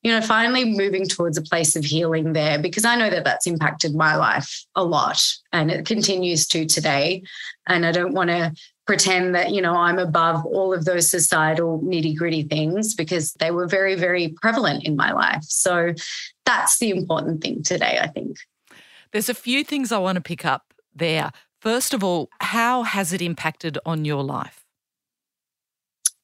you 0.03 0.11
know, 0.11 0.21
finally 0.21 0.65
moving 0.65 1.07
towards 1.07 1.37
a 1.37 1.43
place 1.43 1.75
of 1.75 1.85
healing 1.85 2.33
there 2.33 2.57
because 2.57 2.85
I 2.85 2.95
know 2.95 3.11
that 3.11 3.23
that's 3.23 3.45
impacted 3.45 3.93
my 3.93 4.15
life 4.15 4.65
a 4.75 4.83
lot 4.83 5.21
and 5.53 5.69
it 5.69 5.85
continues 5.85 6.47
to 6.47 6.65
today. 6.65 7.21
And 7.67 7.85
I 7.85 7.91
don't 7.91 8.13
want 8.13 8.31
to 8.31 8.51
pretend 8.87 9.35
that, 9.35 9.51
you 9.51 9.61
know, 9.61 9.75
I'm 9.75 9.99
above 9.99 10.43
all 10.43 10.73
of 10.73 10.85
those 10.85 11.11
societal 11.11 11.81
nitty 11.81 12.17
gritty 12.17 12.41
things 12.43 12.95
because 12.95 13.33
they 13.33 13.51
were 13.51 13.67
very, 13.67 13.93
very 13.93 14.29
prevalent 14.41 14.85
in 14.85 14.95
my 14.95 15.11
life. 15.11 15.43
So 15.43 15.93
that's 16.47 16.79
the 16.79 16.89
important 16.89 17.41
thing 17.43 17.61
today, 17.61 17.99
I 18.01 18.07
think. 18.07 18.37
There's 19.11 19.29
a 19.29 19.33
few 19.33 19.63
things 19.63 19.91
I 19.91 19.99
want 19.99 20.15
to 20.15 20.21
pick 20.21 20.45
up 20.45 20.73
there. 20.95 21.31
First 21.59 21.93
of 21.93 22.03
all, 22.03 22.29
how 22.39 22.83
has 22.83 23.13
it 23.13 23.21
impacted 23.21 23.77
on 23.85 24.05
your 24.05 24.23
life? 24.23 24.65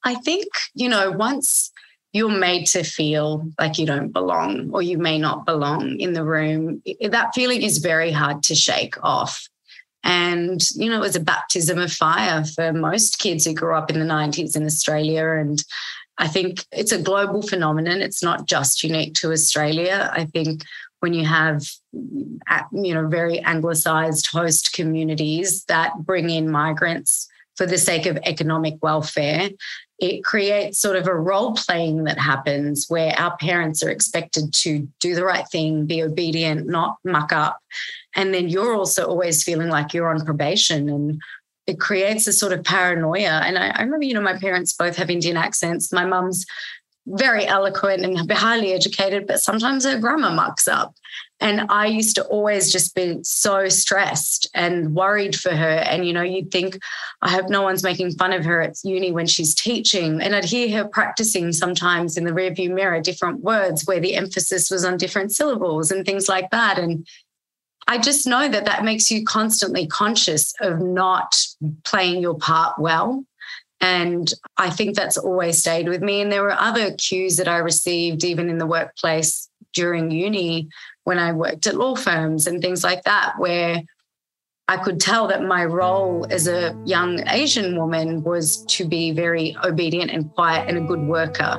I 0.04 0.14
think, 0.16 0.48
you 0.74 0.88
know, 0.88 1.10
once 1.10 1.70
you're 2.12 2.30
made 2.30 2.66
to 2.66 2.82
feel 2.82 3.50
like 3.58 3.78
you 3.78 3.86
don't 3.86 4.12
belong 4.12 4.70
or 4.72 4.80
you 4.80 4.98
may 4.98 5.18
not 5.18 5.44
belong 5.44 5.98
in 6.00 6.14
the 6.14 6.24
room. 6.24 6.82
That 7.02 7.34
feeling 7.34 7.62
is 7.62 7.78
very 7.78 8.10
hard 8.10 8.42
to 8.44 8.54
shake 8.54 9.02
off. 9.04 9.48
And, 10.04 10.60
you 10.74 10.88
know, 10.88 10.96
it 10.96 11.00
was 11.00 11.16
a 11.16 11.20
baptism 11.20 11.78
of 11.78 11.92
fire 11.92 12.44
for 12.44 12.72
most 12.72 13.18
kids 13.18 13.44
who 13.44 13.52
grew 13.52 13.74
up 13.74 13.90
in 13.90 13.98
the 13.98 14.06
90s 14.06 14.56
in 14.56 14.64
Australia. 14.64 15.28
And 15.32 15.62
I 16.16 16.28
think 16.28 16.64
it's 16.72 16.92
a 16.92 17.02
global 17.02 17.42
phenomenon. 17.42 18.00
It's 18.00 18.22
not 18.22 18.46
just 18.46 18.82
unique 18.82 19.14
to 19.16 19.32
Australia. 19.32 20.10
I 20.12 20.24
think 20.24 20.62
when 21.00 21.14
you 21.14 21.24
have, 21.24 21.62
you 21.92 22.94
know, 22.94 23.06
very 23.06 23.40
anglicized 23.40 24.28
host 24.28 24.72
communities 24.72 25.64
that 25.64 25.92
bring 25.98 26.30
in 26.30 26.50
migrants 26.50 27.28
for 27.56 27.66
the 27.66 27.78
sake 27.78 28.06
of 28.06 28.16
economic 28.24 28.74
welfare, 28.82 29.50
it 29.98 30.24
creates 30.24 30.78
sort 30.78 30.96
of 30.96 31.08
a 31.08 31.14
role 31.14 31.54
playing 31.54 32.04
that 32.04 32.18
happens 32.18 32.86
where 32.88 33.12
our 33.18 33.36
parents 33.38 33.82
are 33.82 33.90
expected 33.90 34.52
to 34.54 34.88
do 35.00 35.14
the 35.14 35.24
right 35.24 35.48
thing, 35.48 35.86
be 35.86 36.02
obedient, 36.02 36.68
not 36.68 36.98
muck 37.04 37.32
up. 37.32 37.58
And 38.14 38.32
then 38.32 38.48
you're 38.48 38.74
also 38.74 39.06
always 39.06 39.42
feeling 39.42 39.68
like 39.68 39.92
you're 39.92 40.08
on 40.08 40.24
probation 40.24 40.88
and 40.88 41.20
it 41.66 41.80
creates 41.80 42.26
a 42.26 42.32
sort 42.32 42.52
of 42.52 42.64
paranoia. 42.64 43.42
And 43.44 43.58
I, 43.58 43.68
I 43.70 43.82
remember, 43.82 44.06
you 44.06 44.14
know, 44.14 44.22
my 44.22 44.38
parents 44.38 44.72
both 44.72 44.96
have 44.96 45.10
Indian 45.10 45.36
accents. 45.36 45.92
My 45.92 46.04
mum's 46.04 46.46
very 47.10 47.46
eloquent 47.46 48.04
and 48.04 48.30
highly 48.30 48.72
educated, 48.72 49.26
but 49.26 49.40
sometimes 49.40 49.84
her 49.84 49.98
grammar 49.98 50.30
mucks 50.30 50.68
up. 50.68 50.94
And 51.40 51.66
I 51.70 51.86
used 51.86 52.16
to 52.16 52.24
always 52.24 52.72
just 52.72 52.94
be 52.94 53.20
so 53.22 53.68
stressed 53.68 54.48
and 54.54 54.94
worried 54.94 55.36
for 55.36 55.54
her. 55.54 55.78
And, 55.78 56.04
you 56.04 56.12
know, 56.12 56.22
you'd 56.22 56.50
think, 56.50 56.78
I 57.22 57.30
hope 57.30 57.48
no 57.48 57.62
one's 57.62 57.84
making 57.84 58.12
fun 58.12 58.32
of 58.32 58.44
her 58.44 58.60
at 58.60 58.76
uni 58.82 59.12
when 59.12 59.26
she's 59.26 59.54
teaching. 59.54 60.20
And 60.20 60.34
I'd 60.34 60.44
hear 60.44 60.76
her 60.76 60.88
practicing 60.88 61.52
sometimes 61.52 62.16
in 62.16 62.24
the 62.24 62.32
rearview 62.32 62.70
mirror 62.70 63.00
different 63.00 63.40
words 63.40 63.86
where 63.86 64.00
the 64.00 64.16
emphasis 64.16 64.68
was 64.68 64.84
on 64.84 64.96
different 64.96 65.30
syllables 65.30 65.92
and 65.92 66.04
things 66.04 66.28
like 66.28 66.50
that. 66.50 66.76
And 66.78 67.06
I 67.86 67.98
just 67.98 68.26
know 68.26 68.48
that 68.48 68.64
that 68.64 68.84
makes 68.84 69.10
you 69.10 69.24
constantly 69.24 69.86
conscious 69.86 70.52
of 70.60 70.80
not 70.80 71.36
playing 71.84 72.20
your 72.20 72.36
part 72.36 72.78
well. 72.78 73.24
And 73.80 74.32
I 74.56 74.70
think 74.70 74.96
that's 74.96 75.16
always 75.16 75.58
stayed 75.58 75.88
with 75.88 76.02
me. 76.02 76.20
And 76.20 76.32
there 76.32 76.42
were 76.42 76.52
other 76.58 76.94
cues 76.94 77.36
that 77.36 77.48
I 77.48 77.58
received 77.58 78.24
even 78.24 78.50
in 78.50 78.58
the 78.58 78.66
workplace 78.66 79.48
during 79.72 80.10
uni 80.10 80.68
when 81.04 81.18
I 81.18 81.32
worked 81.32 81.66
at 81.66 81.76
law 81.76 81.94
firms 81.94 82.46
and 82.46 82.60
things 82.60 82.82
like 82.82 83.04
that, 83.04 83.34
where 83.38 83.82
I 84.70 84.76
could 84.76 85.00
tell 85.00 85.28
that 85.28 85.42
my 85.42 85.64
role 85.64 86.26
as 86.28 86.46
a 86.46 86.76
young 86.84 87.26
Asian 87.28 87.78
woman 87.78 88.22
was 88.22 88.64
to 88.66 88.86
be 88.86 89.12
very 89.12 89.56
obedient 89.64 90.10
and 90.10 90.30
quiet 90.34 90.68
and 90.68 90.76
a 90.76 90.82
good 90.82 91.00
worker, 91.00 91.56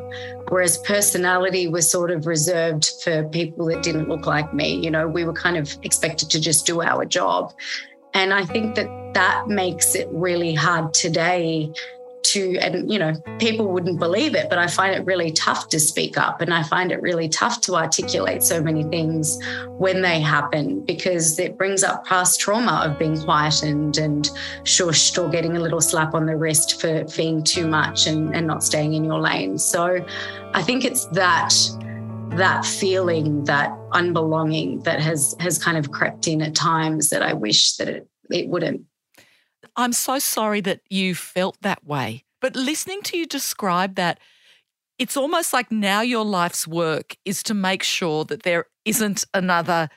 whereas 0.49 0.77
personality 0.79 1.67
was 1.67 1.89
sort 1.89 2.11
of 2.11 2.27
reserved 2.27 2.91
for 3.03 3.27
people 3.29 3.65
that 3.67 3.81
didn't 3.81 4.09
look 4.09 4.27
like 4.27 4.53
me. 4.53 4.75
You 4.75 4.91
know, 4.91 5.07
we 5.07 5.25
were 5.25 5.33
kind 5.33 5.57
of 5.57 5.75
expected 5.81 6.29
to 6.29 6.39
just 6.39 6.67
do 6.67 6.83
our 6.83 7.03
job. 7.03 7.51
And 8.13 8.31
I 8.31 8.45
think 8.45 8.75
that 8.75 8.87
that 9.15 9.47
makes 9.47 9.95
it 9.95 10.07
really 10.11 10.53
hard 10.53 10.93
today 10.93 11.71
to 12.23 12.57
and 12.59 12.91
you 12.91 12.99
know 12.99 13.13
people 13.39 13.67
wouldn't 13.67 13.99
believe 13.99 14.35
it 14.35 14.49
but 14.49 14.57
i 14.57 14.67
find 14.67 14.95
it 14.95 15.05
really 15.05 15.31
tough 15.31 15.69
to 15.69 15.79
speak 15.79 16.17
up 16.17 16.41
and 16.41 16.53
i 16.53 16.61
find 16.61 16.91
it 16.91 17.01
really 17.01 17.27
tough 17.27 17.61
to 17.61 17.75
articulate 17.75 18.43
so 18.43 18.61
many 18.61 18.83
things 18.83 19.39
when 19.77 20.01
they 20.01 20.19
happen 20.19 20.79
because 20.85 21.39
it 21.39 21.57
brings 21.57 21.83
up 21.83 22.05
past 22.05 22.39
trauma 22.39 22.83
of 22.85 22.99
being 22.99 23.19
quietened 23.19 23.97
and 23.97 24.29
shushed 24.63 25.21
or 25.21 25.29
getting 25.29 25.57
a 25.57 25.59
little 25.59 25.81
slap 25.81 26.13
on 26.13 26.25
the 26.25 26.35
wrist 26.35 26.79
for 26.79 27.03
being 27.15 27.43
too 27.43 27.67
much 27.67 28.07
and, 28.07 28.35
and 28.35 28.45
not 28.45 28.63
staying 28.63 28.93
in 28.93 29.03
your 29.03 29.19
lane. 29.19 29.57
So 29.57 30.05
i 30.53 30.61
think 30.61 30.85
it's 30.85 31.05
that 31.07 31.53
that 32.31 32.63
feeling 32.63 33.43
that 33.45 33.71
unbelonging 33.91 34.83
that 34.83 34.99
has 34.99 35.35
has 35.39 35.57
kind 35.57 35.77
of 35.77 35.91
crept 35.91 36.27
in 36.27 36.41
at 36.41 36.53
times 36.53 37.09
that 37.09 37.23
i 37.23 37.33
wish 37.33 37.75
that 37.77 37.87
it, 37.87 38.07
it 38.29 38.47
wouldn't 38.47 38.81
I'm 39.75 39.93
so 39.93 40.19
sorry 40.19 40.61
that 40.61 40.81
you 40.89 41.15
felt 41.15 41.61
that 41.61 41.85
way. 41.85 42.23
But 42.41 42.55
listening 42.55 43.01
to 43.03 43.17
you 43.17 43.25
describe 43.25 43.95
that, 43.95 44.19
it's 44.97 45.17
almost 45.17 45.53
like 45.53 45.71
now 45.71 46.01
your 46.01 46.25
life's 46.25 46.67
work 46.67 47.15
is 47.25 47.41
to 47.43 47.53
make 47.53 47.83
sure 47.83 48.25
that 48.25 48.43
there 48.43 48.65
isn't 48.85 49.25
another 49.33 49.89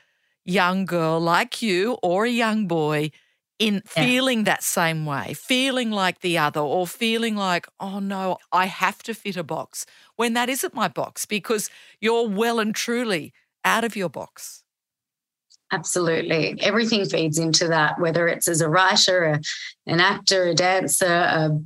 young 0.45 0.85
girl 0.85 1.19
like 1.19 1.61
you 1.61 1.97
or 2.01 2.25
a 2.25 2.29
young 2.29 2.67
boy 2.67 3.11
in 3.59 3.75
yeah. 3.75 4.05
feeling 4.05 4.43
that 4.43 4.63
same 4.63 5.05
way, 5.05 5.33
feeling 5.33 5.91
like 5.91 6.19
the 6.19 6.37
other, 6.37 6.59
or 6.59 6.87
feeling 6.87 7.35
like, 7.35 7.67
oh 7.79 7.99
no, 7.99 8.37
I 8.51 8.65
have 8.65 9.03
to 9.03 9.13
fit 9.13 9.37
a 9.37 9.43
box 9.43 9.85
when 10.15 10.33
that 10.33 10.49
isn't 10.49 10.73
my 10.73 10.87
box 10.87 11.25
because 11.25 11.69
you're 12.01 12.27
well 12.27 12.59
and 12.59 12.73
truly 12.75 13.33
out 13.63 13.83
of 13.83 13.95
your 13.95 14.09
box. 14.09 14.62
Absolutely. 15.73 16.55
Everything 16.61 17.03
feeds 17.05 17.39
into 17.39 17.67
that, 17.67 17.99
whether 17.99 18.27
it's 18.27 18.47
as 18.47 18.61
a 18.61 18.69
writer, 18.69 19.23
a, 19.23 19.41
an 19.87 19.99
actor, 19.99 20.43
a 20.43 20.53
dancer, 20.53 21.07
a, 21.07 21.59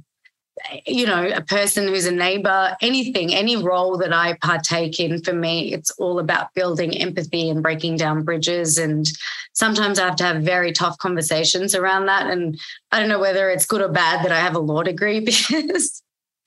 you 0.86 1.06
know, 1.06 1.28
a 1.28 1.42
person 1.42 1.90
who's 1.90 2.06
a 2.06 2.12
neighbor, 2.12 2.78
anything, 2.82 3.34
any 3.34 3.58
role 3.58 3.98
that 3.98 4.14
I 4.14 4.38
partake 4.42 5.02
in, 5.02 5.22
for 5.22 5.34
me, 5.34 5.74
it's 5.74 5.92
all 6.00 6.20
about 6.20 6.54
building 6.54 6.96
empathy 6.96 7.50
and 7.50 7.62
breaking 7.62 7.98
down 7.98 8.24
bridges. 8.24 8.78
And 8.78 9.06
sometimes 9.52 10.00
I 10.00 10.06
have 10.06 10.16
to 10.18 10.24
have 10.24 10.42
very 10.42 10.72
tough 10.72 10.98
conversations 11.00 11.76
around 11.76 12.06
that. 12.06 12.28
And 12.28 12.58
I 12.94 13.02
don't 13.02 13.10
know 13.10 13.20
whether 13.20 13.50
it's 13.50 13.66
good 13.66 13.82
or 13.82 13.90
bad 13.90 14.24
that 14.24 14.32
I 14.32 14.40
have 14.40 14.56
a 14.56 14.60
law 14.60 14.84
degree 14.84 15.20
because 15.52 16.02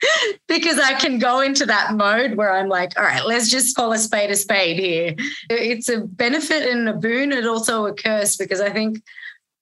because 0.48 0.78
I 0.78 0.94
can 0.94 1.18
go 1.18 1.40
into 1.40 1.66
that 1.66 1.94
mode 1.94 2.36
where 2.36 2.52
I'm 2.52 2.68
like, 2.68 2.98
all 2.98 3.04
right, 3.04 3.24
let's 3.24 3.50
just 3.50 3.76
call 3.76 3.92
a 3.92 3.98
spade 3.98 4.30
a 4.30 4.36
spade 4.36 4.78
here. 4.78 5.14
It's 5.48 5.88
a 5.88 6.00
benefit 6.00 6.68
and 6.68 6.88
a 6.88 6.94
boon, 6.94 7.32
and 7.32 7.46
also 7.46 7.86
a 7.86 7.94
curse 7.94 8.36
because 8.36 8.60
I 8.60 8.70
think 8.70 9.02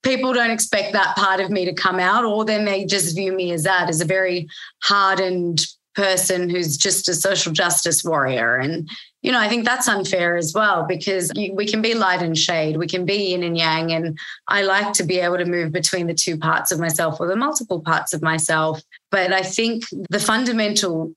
people 0.03 0.33
don't 0.33 0.51
expect 0.51 0.93
that 0.93 1.17
part 1.17 1.41
of 1.41 1.51
me 1.51 1.65
to 1.65 1.73
come 1.73 1.99
out, 1.99 2.25
or 2.25 2.45
then 2.45 2.65
they 2.65 2.85
just 2.85 3.17
view 3.17 3.33
me 3.33 3.53
as 3.53 3.65
that, 3.65 3.89
as 3.89 4.01
a 4.01 4.07
very 4.07 4.49
hardened 4.83 5.65
person 5.95 6.49
who's 6.49 6.77
just 6.77 7.09
a 7.09 7.15
social 7.15 7.53
justice 7.53 8.05
warrior. 8.05 8.57
And, 8.57 8.89
you 9.23 9.33
know, 9.33 9.41
I 9.41 9.49
think 9.49 9.65
that's 9.65 9.89
unfair 9.89 10.37
as 10.37 10.53
well 10.55 10.87
because 10.87 11.33
we 11.35 11.67
can 11.67 11.83
be 11.83 11.95
light 11.95 12.23
and 12.23 12.39
shade, 12.39 12.77
we 12.77 12.87
can 12.87 13.05
be 13.05 13.31
yin 13.31 13.43
and 13.43 13.57
yang. 13.57 13.93
And 13.93 14.17
I 14.47 14.63
like 14.63 14.93
to 14.95 15.03
be 15.03 15.19
able 15.19 15.39
to 15.39 15.45
move 15.45 15.73
between 15.73 16.07
the 16.07 16.15
two 16.15 16.39
parts 16.39 16.71
of 16.71 16.79
myself 16.79 17.19
or 17.19 17.27
the 17.27 17.37
multiple 17.37 17.81
parts 17.81 18.13
of 18.13 18.23
myself. 18.23 18.81
But 19.11 19.33
I 19.33 19.43
think 19.43 19.85
the 20.09 20.21
fundamental 20.21 21.13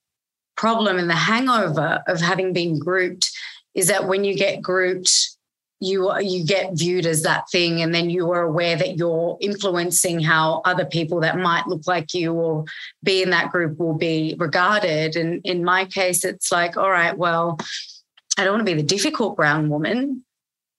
problem 0.58 0.98
and 0.98 1.10
the 1.10 1.16
hangover 1.16 2.04
of 2.08 2.20
having 2.20 2.54
been 2.54 2.80
grouped 2.80 3.30
is 3.76 3.88
that 3.88 4.08
when 4.08 4.24
you 4.24 4.36
get 4.36 4.62
grouped, 4.62 5.38
you 5.82 6.16
you 6.20 6.46
get 6.46 6.78
viewed 6.78 7.08
as 7.08 7.24
that 7.24 7.50
thing 7.52 7.82
and 7.82 7.94
then 7.94 8.10
you 8.10 8.32
are 8.32 8.44
aware 8.44 8.76
that 8.76 8.98
you're 8.98 9.36
influencing 9.42 10.20
how 10.20 10.62
other 10.64 10.86
people 10.86 11.20
that 11.20 11.40
might 11.40 11.66
look 11.68 11.82
like 11.88 12.14
you 12.14 12.34
or 12.34 12.64
be 13.04 13.24
in 13.24 13.32
that 13.32 13.52
group 13.52 13.80
will 13.80 13.98
be 13.98 14.36
regarded 14.38 15.16
and 15.16 15.42
in 15.44 15.64
my 15.64 15.84
case 15.86 16.24
it's 16.24 16.52
like 16.52 16.78
all 16.78 16.92
right 16.92 17.18
well 17.18 17.58
i 18.42 18.44
don't 18.44 18.54
want 18.54 18.66
to 18.66 18.76
be 18.76 18.82
the 18.82 18.88
difficult 18.88 19.36
brown 19.36 19.70
woman 19.70 20.24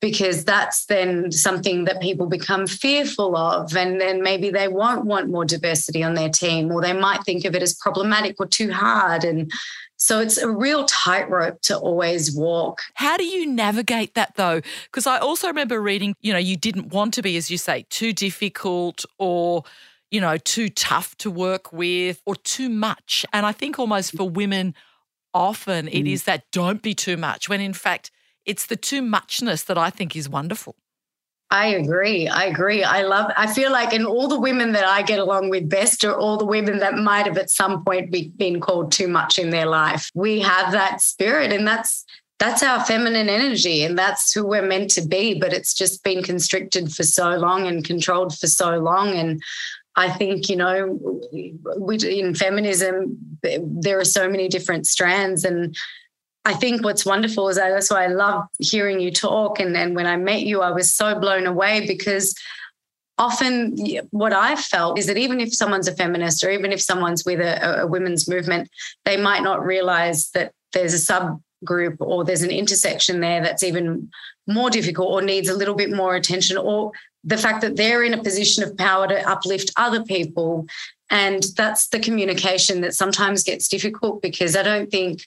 because 0.00 0.44
that's 0.44 0.86
then 0.86 1.30
something 1.30 1.84
that 1.84 2.02
people 2.02 2.26
become 2.26 2.66
fearful 2.66 3.36
of 3.36 3.74
and 3.76 4.00
then 4.00 4.20
maybe 4.20 4.50
they 4.50 4.66
won't 4.66 5.06
want 5.06 5.30
more 5.30 5.44
diversity 5.44 6.02
on 6.02 6.14
their 6.14 6.28
team 6.28 6.70
or 6.72 6.82
they 6.82 6.92
might 6.92 7.22
think 7.24 7.44
of 7.44 7.54
it 7.54 7.62
as 7.62 7.74
problematic 7.74 8.34
or 8.38 8.46
too 8.46 8.72
hard 8.72 9.24
and 9.24 9.50
so 10.02 10.18
it's 10.18 10.36
a 10.36 10.50
real 10.50 10.84
tightrope 10.86 11.60
to 11.62 11.78
always 11.78 12.34
walk. 12.34 12.80
How 12.94 13.16
do 13.16 13.22
you 13.22 13.46
navigate 13.46 14.14
that 14.14 14.34
though? 14.34 14.60
Because 14.86 15.06
I 15.06 15.18
also 15.18 15.46
remember 15.46 15.80
reading, 15.80 16.16
you 16.20 16.32
know, 16.32 16.40
you 16.40 16.56
didn't 16.56 16.88
want 16.92 17.14
to 17.14 17.22
be, 17.22 17.36
as 17.36 17.52
you 17.52 17.56
say, 17.56 17.86
too 17.88 18.12
difficult 18.12 19.04
or, 19.20 19.62
you 20.10 20.20
know, 20.20 20.38
too 20.38 20.70
tough 20.70 21.16
to 21.18 21.30
work 21.30 21.72
with 21.72 22.20
or 22.26 22.34
too 22.34 22.68
much. 22.68 23.24
And 23.32 23.46
I 23.46 23.52
think 23.52 23.78
almost 23.78 24.16
for 24.16 24.28
women, 24.28 24.74
often 25.34 25.88
it 25.88 26.04
mm. 26.04 26.12
is 26.12 26.24
that 26.24 26.44
don't 26.52 26.82
be 26.82 26.94
too 26.94 27.16
much, 27.16 27.48
when 27.48 27.60
in 27.60 27.72
fact, 27.72 28.10
it's 28.44 28.66
the 28.66 28.76
too 28.76 29.02
muchness 29.02 29.62
that 29.64 29.78
I 29.78 29.90
think 29.90 30.16
is 30.16 30.28
wonderful. 30.28 30.76
I 31.52 31.66
agree. 31.66 32.28
I 32.28 32.44
agree. 32.44 32.82
I 32.82 33.02
love, 33.02 33.30
I 33.36 33.52
feel 33.52 33.70
like 33.70 33.92
in 33.92 34.06
all 34.06 34.26
the 34.26 34.40
women 34.40 34.72
that 34.72 34.86
I 34.86 35.02
get 35.02 35.18
along 35.18 35.50
with 35.50 35.68
best 35.68 36.02
are 36.02 36.16
all 36.16 36.38
the 36.38 36.46
women 36.46 36.78
that 36.78 36.94
might 36.94 37.26
have 37.26 37.36
at 37.36 37.50
some 37.50 37.84
point 37.84 38.10
be, 38.10 38.28
been 38.28 38.58
called 38.58 38.90
too 38.90 39.06
much 39.06 39.38
in 39.38 39.50
their 39.50 39.66
life. 39.66 40.10
We 40.14 40.40
have 40.40 40.72
that 40.72 41.02
spirit 41.02 41.52
and 41.52 41.66
that's, 41.66 42.06
that's 42.38 42.62
our 42.62 42.82
feminine 42.86 43.28
energy 43.28 43.84
and 43.84 43.98
that's 43.98 44.32
who 44.32 44.46
we're 44.46 44.66
meant 44.66 44.90
to 44.92 45.06
be. 45.06 45.38
But 45.38 45.52
it's 45.52 45.74
just 45.74 46.02
been 46.02 46.22
constricted 46.22 46.90
for 46.90 47.02
so 47.02 47.36
long 47.36 47.66
and 47.66 47.84
controlled 47.84 48.36
for 48.36 48.46
so 48.46 48.78
long. 48.78 49.10
And 49.10 49.42
I 49.96 50.10
think, 50.10 50.48
you 50.48 50.56
know, 50.56 50.98
we, 51.78 51.96
in 51.96 52.34
feminism, 52.34 53.18
there 53.42 53.98
are 53.98 54.04
so 54.04 54.28
many 54.28 54.48
different 54.48 54.86
strands 54.86 55.44
and 55.44 55.76
I 56.44 56.54
think 56.54 56.84
what's 56.84 57.06
wonderful 57.06 57.48
is 57.48 57.56
that's 57.56 57.90
why 57.90 58.04
I 58.04 58.08
love 58.08 58.44
hearing 58.58 58.98
you 58.98 59.12
talk. 59.12 59.60
And 59.60 59.74
then 59.74 59.94
when 59.94 60.06
I 60.06 60.16
met 60.16 60.42
you, 60.42 60.60
I 60.60 60.70
was 60.70 60.92
so 60.92 61.18
blown 61.18 61.46
away 61.46 61.86
because 61.86 62.34
often 63.16 63.76
what 64.10 64.32
I've 64.32 64.58
felt 64.58 64.98
is 64.98 65.06
that 65.06 65.18
even 65.18 65.40
if 65.40 65.54
someone's 65.54 65.86
a 65.86 65.94
feminist 65.94 66.42
or 66.42 66.50
even 66.50 66.72
if 66.72 66.80
someone's 66.80 67.24
with 67.24 67.40
a, 67.40 67.82
a 67.82 67.86
women's 67.86 68.28
movement, 68.28 68.68
they 69.04 69.16
might 69.16 69.44
not 69.44 69.64
realize 69.64 70.30
that 70.30 70.52
there's 70.72 70.94
a 70.94 71.12
subgroup 71.12 71.96
or 72.00 72.24
there's 72.24 72.42
an 72.42 72.50
intersection 72.50 73.20
there 73.20 73.40
that's 73.40 73.62
even 73.62 74.10
more 74.48 74.70
difficult 74.70 75.12
or 75.12 75.22
needs 75.22 75.48
a 75.48 75.56
little 75.56 75.76
bit 75.76 75.92
more 75.92 76.16
attention 76.16 76.56
or 76.56 76.90
the 77.24 77.38
fact 77.38 77.60
that 77.60 77.76
they're 77.76 78.02
in 78.02 78.14
a 78.14 78.22
position 78.22 78.62
of 78.62 78.76
power 78.76 79.06
to 79.06 79.28
uplift 79.28 79.72
other 79.76 80.02
people. 80.02 80.66
And 81.10 81.44
that's 81.56 81.88
the 81.88 82.00
communication 82.00 82.80
that 82.80 82.94
sometimes 82.94 83.42
gets 83.42 83.68
difficult 83.68 84.22
because 84.22 84.56
I 84.56 84.62
don't 84.62 84.90
think 84.90 85.26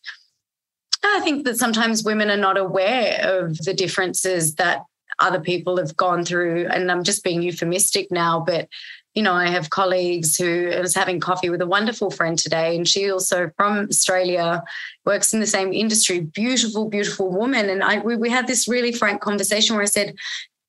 I 1.03 1.19
think 1.19 1.45
that 1.45 1.57
sometimes 1.57 2.03
women 2.03 2.31
are 2.31 2.37
not 2.37 2.57
aware 2.57 3.19
of 3.21 3.59
the 3.59 3.73
differences 3.73 4.55
that 4.55 4.81
other 5.19 5.39
people 5.39 5.77
have 5.77 5.95
gone 5.95 6.25
through. 6.25 6.67
And 6.67 6.91
I'm 6.91 7.03
just 7.03 7.23
being 7.23 7.43
euphemistic 7.43 8.11
now, 8.11 8.39
but 8.39 8.67
you 9.13 9.23
know, 9.23 9.33
I 9.33 9.47
have 9.47 9.69
colleagues 9.69 10.35
who 10.35 10.71
I 10.71 10.81
was 10.81 10.93
having 10.93 11.21
coffee 11.21 11.49
with 11.49 11.61
a 11.61 11.67
wonderful 11.67 12.11
friend 12.11 12.37
today, 12.37 12.75
and 12.75 12.85
she 12.85 13.09
also 13.09 13.49
from 13.55 13.87
Australia 13.89 14.61
works 15.05 15.33
in 15.33 15.39
the 15.39 15.47
same 15.47 15.71
industry. 15.71 16.19
Beautiful, 16.19 16.89
beautiful 16.89 17.31
woman. 17.31 17.69
And 17.69 17.81
I 17.81 17.99
we, 17.99 18.17
we 18.17 18.29
had 18.29 18.45
this 18.45 18.67
really 18.67 18.91
frank 18.91 19.21
conversation 19.21 19.75
where 19.77 19.83
I 19.83 19.87
said, 19.87 20.15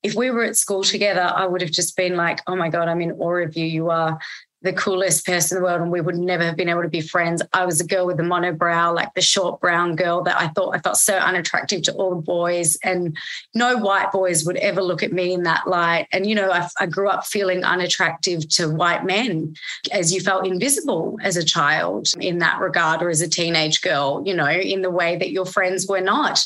if 0.03 0.15
we 0.15 0.31
were 0.31 0.43
at 0.43 0.55
school 0.55 0.83
together, 0.83 1.21
I 1.21 1.45
would 1.45 1.61
have 1.61 1.71
just 1.71 1.95
been 1.95 2.15
like, 2.15 2.39
oh 2.47 2.55
my 2.55 2.69
God, 2.69 2.87
I'm 2.87 3.01
in 3.01 3.13
awe 3.13 3.43
of 3.43 3.57
you. 3.57 3.65
You 3.65 3.89
are 3.89 4.19
the 4.63 4.73
coolest 4.73 5.25
person 5.25 5.55
in 5.55 5.61
the 5.61 5.65
world 5.65 5.81
and 5.81 5.91
we 5.91 6.01
would 6.01 6.17
never 6.17 6.43
have 6.43 6.55
been 6.55 6.69
able 6.69 6.81
to 6.81 6.89
be 6.89 7.01
friends. 7.01 7.43
I 7.53 7.65
was 7.65 7.79
a 7.79 7.85
girl 7.85 8.07
with 8.07 8.19
a 8.19 8.23
monobrow, 8.23 8.93
like 8.93 9.13
the 9.13 9.21
short 9.21 9.61
brown 9.61 9.95
girl 9.95 10.23
that 10.23 10.39
I 10.39 10.47
thought 10.49 10.75
I 10.75 10.79
felt 10.79 10.97
so 10.97 11.15
unattractive 11.15 11.83
to 11.83 11.93
all 11.93 12.15
the 12.15 12.21
boys. 12.21 12.75
And 12.83 13.15
no 13.53 13.77
white 13.77 14.11
boys 14.11 14.45
would 14.45 14.57
ever 14.57 14.81
look 14.81 15.03
at 15.03 15.13
me 15.13 15.33
in 15.33 15.43
that 15.43 15.67
light. 15.67 16.07
And, 16.11 16.25
you 16.25 16.33
know, 16.33 16.51
I, 16.51 16.67
I 16.79 16.87
grew 16.87 17.07
up 17.07 17.25
feeling 17.25 17.63
unattractive 17.63 18.49
to 18.49 18.69
white 18.69 19.05
men 19.05 19.55
as 19.91 20.11
you 20.11 20.21
felt 20.21 20.47
invisible 20.47 21.17
as 21.21 21.37
a 21.37 21.45
child 21.45 22.07
in 22.19 22.39
that 22.39 22.59
regard 22.59 23.03
or 23.03 23.09
as 23.09 23.21
a 23.21 23.29
teenage 23.29 23.81
girl, 23.81 24.23
you 24.25 24.33
know, 24.33 24.49
in 24.49 24.81
the 24.81 24.91
way 24.91 25.17
that 25.17 25.31
your 25.31 25.45
friends 25.45 25.87
were 25.87 26.01
not. 26.01 26.43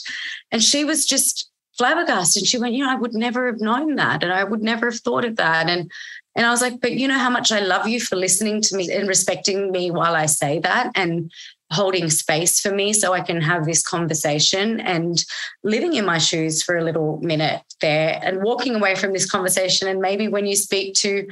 And 0.52 0.62
she 0.62 0.84
was 0.84 1.06
just 1.06 1.51
flabbergasted. 1.82 2.44
And 2.44 2.48
she 2.48 2.60
went, 2.60 2.76
You 2.76 2.86
know, 2.86 2.92
I 2.92 2.96
would 2.96 3.16
never 3.16 3.48
have 3.48 3.60
known 3.60 3.96
that. 3.96 4.22
And 4.22 4.32
I 4.32 4.44
would 4.44 4.62
never 4.62 4.92
have 4.92 5.00
thought 5.00 5.26
of 5.26 5.38
that. 5.38 5.68
And 5.68 5.92
and 6.36 6.46
I 6.46 6.52
was 6.52 6.62
like, 6.62 6.80
but 6.80 6.94
you 6.94 7.10
know 7.10 7.18
how 7.18 7.30
much 7.30 7.52
I 7.52 7.60
love 7.60 7.88
you 7.90 8.00
for 8.00 8.16
listening 8.16 8.62
to 8.62 8.78
me 8.78 8.90
and 8.90 9.06
respecting 9.06 9.70
me 9.70 9.92
while 9.92 10.16
I 10.16 10.28
say 10.28 10.60
that 10.60 10.92
and 10.96 11.30
holding 11.72 12.10
space 12.10 12.62
for 12.62 12.74
me 12.74 12.94
so 12.94 13.12
I 13.12 13.20
can 13.20 13.42
have 13.42 13.66
this 13.66 13.82
conversation 13.82 14.80
and 14.80 15.22
living 15.64 15.96
in 15.96 16.06
my 16.06 16.20
shoes 16.20 16.64
for 16.64 16.78
a 16.78 16.84
little 16.84 17.20
minute 17.22 17.62
there 17.82 18.18
and 18.24 18.44
walking 18.44 18.76
away 18.76 18.96
from 18.96 19.12
this 19.12 19.30
conversation. 19.30 19.90
And 19.90 20.00
maybe 20.00 20.30
when 20.30 20.46
you 20.46 20.56
speak 20.56 20.94
to 20.96 21.28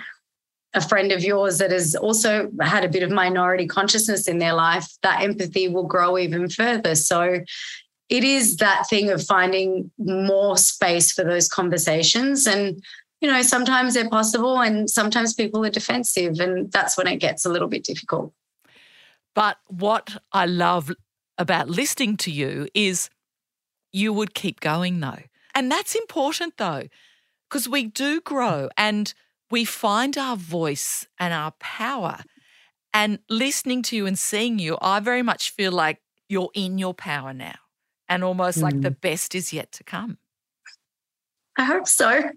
a 0.74 0.82
friend 0.82 1.12
of 1.12 1.24
yours 1.24 1.58
that 1.58 1.72
has 1.72 1.96
also 1.96 2.50
had 2.60 2.84
a 2.84 2.90
bit 2.90 3.04
of 3.04 3.10
minority 3.10 3.68
consciousness 3.68 4.28
in 4.28 4.38
their 4.38 4.54
life, 4.54 4.88
that 5.02 5.22
empathy 5.22 5.68
will 5.68 5.88
grow 5.88 6.18
even 6.18 6.50
further. 6.50 6.96
So 6.96 7.40
it 8.10 8.24
is 8.24 8.58
that 8.58 8.90
thing 8.90 9.10
of 9.12 9.24
finding 9.24 9.92
more 10.00 10.58
space 10.58 11.12
for 11.12 11.24
those 11.24 11.48
conversations. 11.48 12.48
And, 12.48 12.84
you 13.22 13.32
know, 13.32 13.44
sometimes 13.44 13.94
they're 13.94 14.10
possible 14.10 14.60
and 14.60 14.90
sometimes 14.90 15.34
people 15.34 15.64
are 15.64 15.70
defensive. 15.70 16.40
And 16.40 16.72
that's 16.72 16.98
when 16.98 17.08
it 17.08 17.18
gets 17.18 17.46
a 17.46 17.50
little 17.50 17.68
bit 17.68 17.84
difficult. 17.84 18.34
But 19.36 19.58
what 19.68 20.22
I 20.34 20.48
love 20.48 20.92
about 21.38 21.70
listening 21.70 22.18
to 22.18 22.32
you 22.32 22.68
is 22.74 23.10
you 23.94 24.12
would 24.12 24.34
keep 24.34 24.60
going, 24.60 25.00
though. 25.00 25.24
And 25.54 25.72
that's 25.72 25.96
important, 25.96 26.58
though, 26.58 26.84
because 27.48 27.70
we 27.70 27.86
do 27.86 28.22
grow 28.22 28.70
and 28.76 29.14
we 29.52 29.66
find 29.66 30.18
our 30.18 30.36
voice 30.36 31.08
and 31.20 31.34
our 31.34 31.52
power. 31.60 32.20
And 32.92 33.20
listening 33.30 33.84
to 33.84 33.96
you 33.96 34.08
and 34.08 34.18
seeing 34.18 34.58
you, 34.58 34.78
I 34.82 35.00
very 35.00 35.22
much 35.22 35.52
feel 35.52 35.72
like 35.72 36.02
you're 36.28 36.50
in 36.56 36.80
your 36.80 36.96
power 36.96 37.34
now 37.34 37.56
and 38.10 38.24
almost 38.24 38.58
mm. 38.60 38.64
like 38.64 38.82
the 38.82 38.92
mm. 38.92 39.00
best 39.00 39.36
is 39.36 39.54
yet 39.54 39.72
to 39.74 39.84
come. 39.84 40.18
I 41.58 41.64
hope 41.64 41.88
so. 41.88 42.24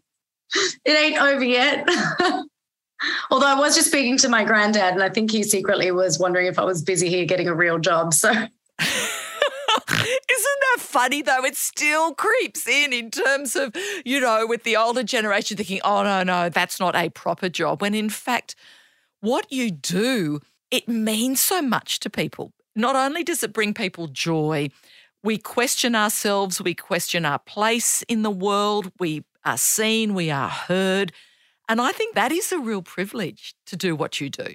It 0.85 0.92
ain't 0.92 1.16
over 1.18 1.42
yet. 1.42 1.88
Although 3.30 3.46
I 3.46 3.58
was 3.58 3.74
just 3.74 3.88
speaking 3.88 4.18
to 4.18 4.28
my 4.28 4.44
granddad, 4.44 4.92
and 4.92 5.02
I 5.02 5.08
think 5.08 5.30
he 5.30 5.42
secretly 5.42 5.90
was 5.90 6.18
wondering 6.18 6.46
if 6.46 6.58
I 6.58 6.64
was 6.64 6.82
busy 6.82 7.08
here 7.08 7.24
getting 7.24 7.48
a 7.48 7.54
real 7.54 7.78
job. 7.78 8.12
So. 8.12 8.30
Isn't 8.30 8.48
that 8.78 10.76
funny 10.78 11.22
though? 11.22 11.44
It 11.44 11.56
still 11.56 12.14
creeps 12.14 12.68
in 12.68 12.92
in 12.92 13.11
terms 13.11 13.56
of, 13.56 13.74
you 14.04 14.20
know, 14.20 14.46
with 14.46 14.64
the 14.64 14.76
older 14.76 15.02
generation 15.02 15.56
thinking, 15.56 15.80
oh, 15.85 16.02
no, 16.02 16.22
no, 16.22 16.48
that's 16.50 16.78
not 16.78 16.94
a 16.94 17.08
proper 17.08 17.48
job. 17.48 17.80
When 17.80 17.94
in 17.94 18.11
fact, 18.11 18.54
what 19.20 19.50
you 19.50 19.70
do, 19.70 20.40
it 20.70 20.87
means 20.88 21.40
so 21.40 21.62
much 21.62 21.98
to 22.00 22.11
people. 22.11 22.52
Not 22.74 22.96
only 22.96 23.22
does 23.24 23.42
it 23.42 23.52
bring 23.52 23.74
people 23.74 24.06
joy, 24.08 24.68
we 25.22 25.38
question 25.38 25.94
ourselves, 25.94 26.61
we 26.61 26.74
question 26.74 27.24
our 27.24 27.38
place 27.38 28.02
in 28.02 28.22
the 28.22 28.30
world, 28.30 28.90
we 28.98 29.24
are 29.44 29.58
seen, 29.58 30.14
we 30.14 30.30
are 30.30 30.48
heard. 30.48 31.12
And 31.68 31.80
I 31.80 31.92
think 31.92 32.14
that 32.14 32.32
is 32.32 32.52
a 32.52 32.58
real 32.58 32.82
privilege 32.82 33.54
to 33.66 33.76
do 33.76 33.94
what 33.94 34.20
you 34.20 34.28
do. 34.28 34.54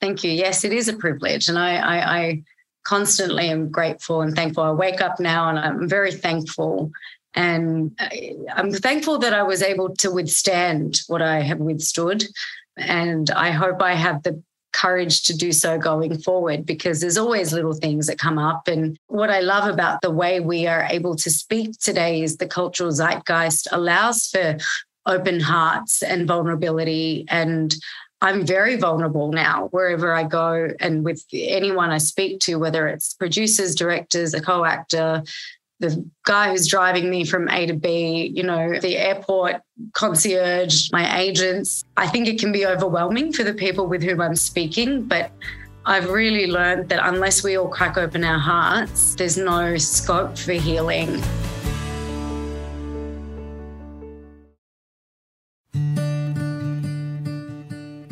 Thank 0.00 0.24
you. 0.24 0.32
Yes, 0.32 0.64
it 0.64 0.72
is 0.72 0.88
a 0.88 0.96
privilege. 0.96 1.48
And 1.48 1.58
I, 1.58 1.76
I, 1.76 2.18
I 2.18 2.42
constantly 2.84 3.48
am 3.48 3.70
grateful 3.70 4.22
and 4.22 4.34
thankful. 4.34 4.64
I 4.64 4.72
wake 4.72 5.00
up 5.00 5.20
now 5.20 5.48
and 5.48 5.58
I'm 5.58 5.88
very 5.88 6.12
thankful. 6.12 6.90
And 7.34 7.98
I'm 8.52 8.72
thankful 8.72 9.18
that 9.20 9.32
I 9.32 9.44
was 9.44 9.62
able 9.62 9.94
to 9.96 10.10
withstand 10.10 11.00
what 11.06 11.22
I 11.22 11.40
have 11.40 11.60
withstood. 11.60 12.24
And 12.76 13.30
I 13.30 13.52
hope 13.52 13.80
I 13.80 13.94
have 13.94 14.22
the 14.24 14.42
courage 14.72 15.22
to 15.24 15.36
do 15.36 15.52
so 15.52 15.78
going 15.78 16.18
forward 16.18 16.66
because 16.66 17.00
there's 17.00 17.18
always 17.18 17.52
little 17.52 17.74
things 17.74 18.06
that 18.06 18.18
come 18.18 18.38
up. 18.38 18.68
And 18.68 18.98
what 19.06 19.30
I 19.30 19.40
love 19.40 19.72
about 19.72 20.00
the 20.02 20.10
way 20.10 20.40
we 20.40 20.66
are 20.66 20.86
able 20.90 21.16
to 21.16 21.30
speak 21.30 21.78
today 21.78 22.22
is 22.22 22.36
the 22.36 22.46
cultural 22.46 22.90
zeitgeist 22.90 23.68
allows 23.72 24.26
for 24.26 24.56
open 25.06 25.40
hearts 25.40 26.02
and 26.02 26.26
vulnerability. 26.26 27.24
And 27.28 27.74
I'm 28.20 28.46
very 28.46 28.76
vulnerable 28.76 29.32
now 29.32 29.68
wherever 29.72 30.14
I 30.14 30.22
go 30.22 30.68
and 30.78 31.04
with 31.04 31.24
anyone 31.32 31.90
I 31.90 31.98
speak 31.98 32.40
to, 32.40 32.56
whether 32.56 32.86
it's 32.86 33.14
producers, 33.14 33.74
directors, 33.74 34.32
a 34.32 34.40
co 34.40 34.64
actor, 34.64 35.24
the 35.82 36.08
guy 36.24 36.50
who's 36.50 36.68
driving 36.68 37.10
me 37.10 37.24
from 37.24 37.48
A 37.48 37.66
to 37.66 37.74
B, 37.74 38.32
you 38.34 38.44
know, 38.44 38.78
the 38.78 38.96
airport 38.96 39.56
concierge, 39.94 40.90
my 40.92 41.18
agents. 41.18 41.84
I 41.96 42.06
think 42.06 42.28
it 42.28 42.38
can 42.38 42.52
be 42.52 42.64
overwhelming 42.64 43.32
for 43.32 43.42
the 43.42 43.52
people 43.52 43.88
with 43.88 44.00
whom 44.00 44.20
I'm 44.20 44.36
speaking, 44.36 45.02
but 45.02 45.32
I've 45.84 46.08
really 46.08 46.46
learned 46.46 46.88
that 46.90 47.00
unless 47.02 47.42
we 47.42 47.58
all 47.58 47.66
crack 47.66 47.98
open 47.98 48.22
our 48.22 48.38
hearts, 48.38 49.16
there's 49.16 49.36
no 49.36 49.76
scope 49.76 50.38
for 50.38 50.52
healing. 50.52 51.20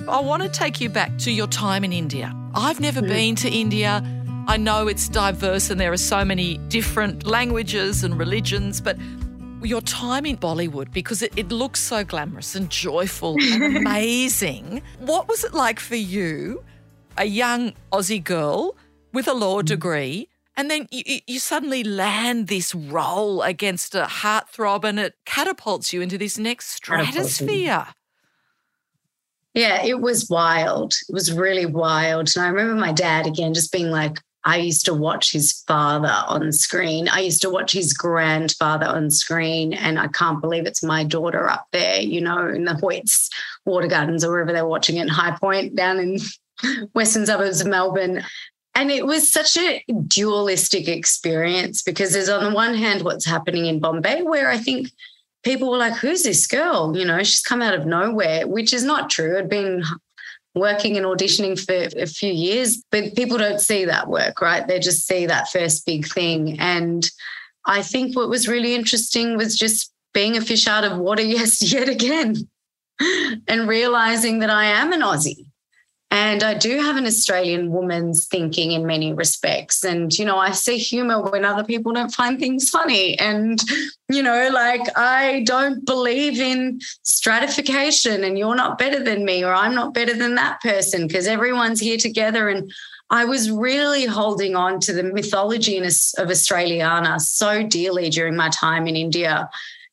I 0.09 0.19
want 0.19 0.43
to 0.43 0.49
take 0.49 0.81
you 0.81 0.89
back 0.89 1.17
to 1.19 1.31
your 1.31 1.47
time 1.47 1.85
in 1.85 1.93
India. 1.93 2.35
I've 2.53 2.81
never 2.81 3.01
mm. 3.01 3.09
been 3.09 3.37
to 3.37 3.49
India. 3.49 4.03
I 4.51 4.57
know 4.57 4.89
it's 4.89 5.09
diverse 5.09 5.71
and 5.71 5.81
there 5.81 5.93
are 5.93 5.97
so 5.97 6.25
many 6.25 6.59
different 6.67 7.25
languages 7.25 8.03
and 8.03 8.19
religions, 8.19 8.81
but 8.81 8.99
your 9.63 9.81
time 9.81 10.27
in 10.27 10.37
Bollywood, 10.37 10.93
because 10.93 11.23
it, 11.23 11.33
it 11.37 11.53
looks 11.53 11.79
so 11.79 12.03
glamorous 12.03 12.57
and 12.57 12.69
joyful 12.69 13.37
and 13.41 13.77
amazing. 13.77 14.83
What 14.99 15.29
was 15.29 15.45
it 15.45 15.55
like 15.55 15.79
for 15.79 15.95
you, 15.95 16.65
a 17.17 17.27
young 17.27 17.75
Aussie 17.93 18.25
girl 18.25 18.75
with 19.13 19.29
a 19.29 19.35
law 19.35 19.63
mm. 19.63 19.67
degree? 19.67 20.29
And 20.57 20.69
then 20.69 20.89
you, 20.91 21.21
you 21.29 21.39
suddenly 21.39 21.85
land 21.85 22.49
this 22.49 22.75
role 22.75 23.43
against 23.43 23.95
a 23.95 24.07
heartthrob 24.07 24.83
and 24.83 24.99
it 24.99 25.15
catapults 25.27 25.93
you 25.93 26.01
into 26.01 26.19
this 26.19 26.39
next 26.39 26.71
stratosphere. 26.71 27.87
Yeah, 29.55 29.85
it 29.85 30.01
was 30.01 30.29
wild. 30.29 30.93
It 31.09 31.13
was 31.13 31.33
really 31.33 31.67
wild. 31.67 32.31
And 32.35 32.45
I 32.45 32.49
remember 32.49 32.75
my 32.75 32.91
dad 32.91 33.29
again 33.29 33.55
just 33.55 33.71
being 33.71 33.91
like, 33.91 34.19
I 34.45 34.57
used 34.57 34.87
to 34.87 34.95
watch 34.95 35.33
his 35.33 35.53
father 35.67 36.15
on 36.29 36.53
screen. 36.53 37.09
I 37.09 37.21
used 37.21 37.43
to 37.43 37.51
watch 37.51 37.73
his 37.73 37.93
grandfather 37.93 38.87
on 38.87 39.11
screen. 39.11 39.75
And 39.75 39.99
I 39.99 40.09
can't 40.09 40.41
believe 40.41 40.67
it's 40.67 40.83
my 40.83 41.05
daughter 41.05 41.49
up 41.49 41.67
there, 41.73 42.01
you 42.01 42.21
know, 42.21 42.49
in 42.49 42.65
the 42.65 42.73
Hoyts 42.73 43.29
Watergardens 43.67 44.25
or 44.25 44.31
wherever 44.31 44.53
they're 44.53 44.67
watching 44.67 44.97
it 44.97 45.03
in 45.03 45.09
Highpoint 45.09 45.75
down 45.75 45.99
in 45.99 46.19
western 46.95 47.27
suburbs 47.27 47.61
of 47.61 47.67
Melbourne. 47.67 48.23
And 48.75 48.91
it 48.91 49.05
was 49.05 49.31
such 49.31 49.57
a 49.59 49.85
dualistic 50.07 50.89
experience 50.89 51.83
because 51.83 52.13
there's 52.13 52.29
on 52.29 52.45
the 52.45 52.55
one 52.55 52.75
hand 52.75 53.03
what's 53.03 53.27
happening 53.27 53.67
in 53.67 53.81
Bombay, 53.81 54.23
where 54.23 54.49
I 54.49 54.57
think 54.57 54.91
people 55.43 55.71
were 55.71 55.77
like, 55.77 55.95
Who's 55.95 56.23
this 56.23 56.47
girl? 56.47 56.97
You 56.97 57.05
know, 57.05 57.19
she's 57.23 57.43
come 57.43 57.63
out 57.63 57.75
of 57.75 57.85
nowhere, 57.85 58.47
which 58.47 58.73
is 58.73 58.85
not 58.85 59.11
true. 59.11 59.37
I'd 59.37 59.51
been 59.51 59.83
working 60.55 60.97
and 60.97 61.07
auditioning 61.07 61.59
for 61.59 61.99
a 61.99 62.07
few 62.07 62.33
years, 62.33 62.83
but 62.91 63.15
people 63.15 63.39
don't 63.39 63.61
see 63.61 63.85
that 63.85 64.09
work, 64.09 64.41
right? 64.41 64.67
They 64.67 64.79
just 64.79 65.07
see 65.07 65.27
that 65.27 65.49
first 65.51 65.87
big 65.87 66.07
thing. 66.07 66.59
And 66.59 67.09
I 67.67 67.83
think 67.83 68.17
what 68.17 68.29
was 68.29 68.49
really 68.49 68.75
interesting 68.75 69.37
was 69.37 69.57
just 69.57 69.93
being 70.13 70.37
a 70.37 70.41
fish 70.41 70.67
out 70.67 70.85
of 70.85 70.99
water, 70.99 71.23
yes, 71.37 71.73
yet 71.73 71.89
again, 71.89 72.49
and 73.47 73.69
realizing 73.69 74.41
that 74.41 74.51
I 74.51 74.65
am 74.65 74.93
an 74.93 75.01
Aussie 75.01 75.50
and 76.13 76.43
I 76.43 76.55
do 76.55 76.79
have 76.79 76.97
an 76.97 77.07
Australian 77.07 77.71
woman's 77.71 78.27
thinking 78.27 78.73
in 78.73 78.85
many 78.85 79.13
respects. 79.13 79.85
And, 79.85 80.13
you 80.19 80.25
know, 80.25 80.39
I 80.39 80.51
see 80.51 80.77
humor 80.77 81.23
when 81.23 81.45
other 81.45 81.63
people 81.63 81.93
don't 81.93 82.13
find 82.13 82.39
things 82.39 82.69
funny. 82.69 83.17
And, 83.19 83.63
you 84.09 84.21
know, 84.21 84.51
like 84.53 84.81
I 84.99 85.45
don't 85.45 85.87
believe 85.87 86.41
in 86.41 86.81
stratification 87.05 88.25
and 88.25 88.37
you're 88.37 88.57
not 88.57 88.77
better 88.77 89.03
than 89.03 89.25
me 89.25 89.45
or 89.45 89.55
I'm 89.55 89.75
not 89.75 89.95
better 89.95 90.15
than 90.15 90.35
that 90.35 90.61
person 90.61 91.07
because 91.07 91.29
everyone's 91.29 91.79
here 91.79 91.99
together. 91.99 92.49
And 92.49 92.73
I 93.11 93.25
was 93.25 93.49
really 93.49 94.07
holding 94.07 94.57
on 94.57 94.81
to 94.81 94.93
the 94.93 95.05
mythology 95.05 95.79
of 95.79 95.85
Australiana 95.85 97.21
so 97.21 97.63
dearly 97.63 98.11
during 98.11 98.35
my 98.35 98.49
time 98.49 98.89
in 98.89 98.97
India. 98.97 99.49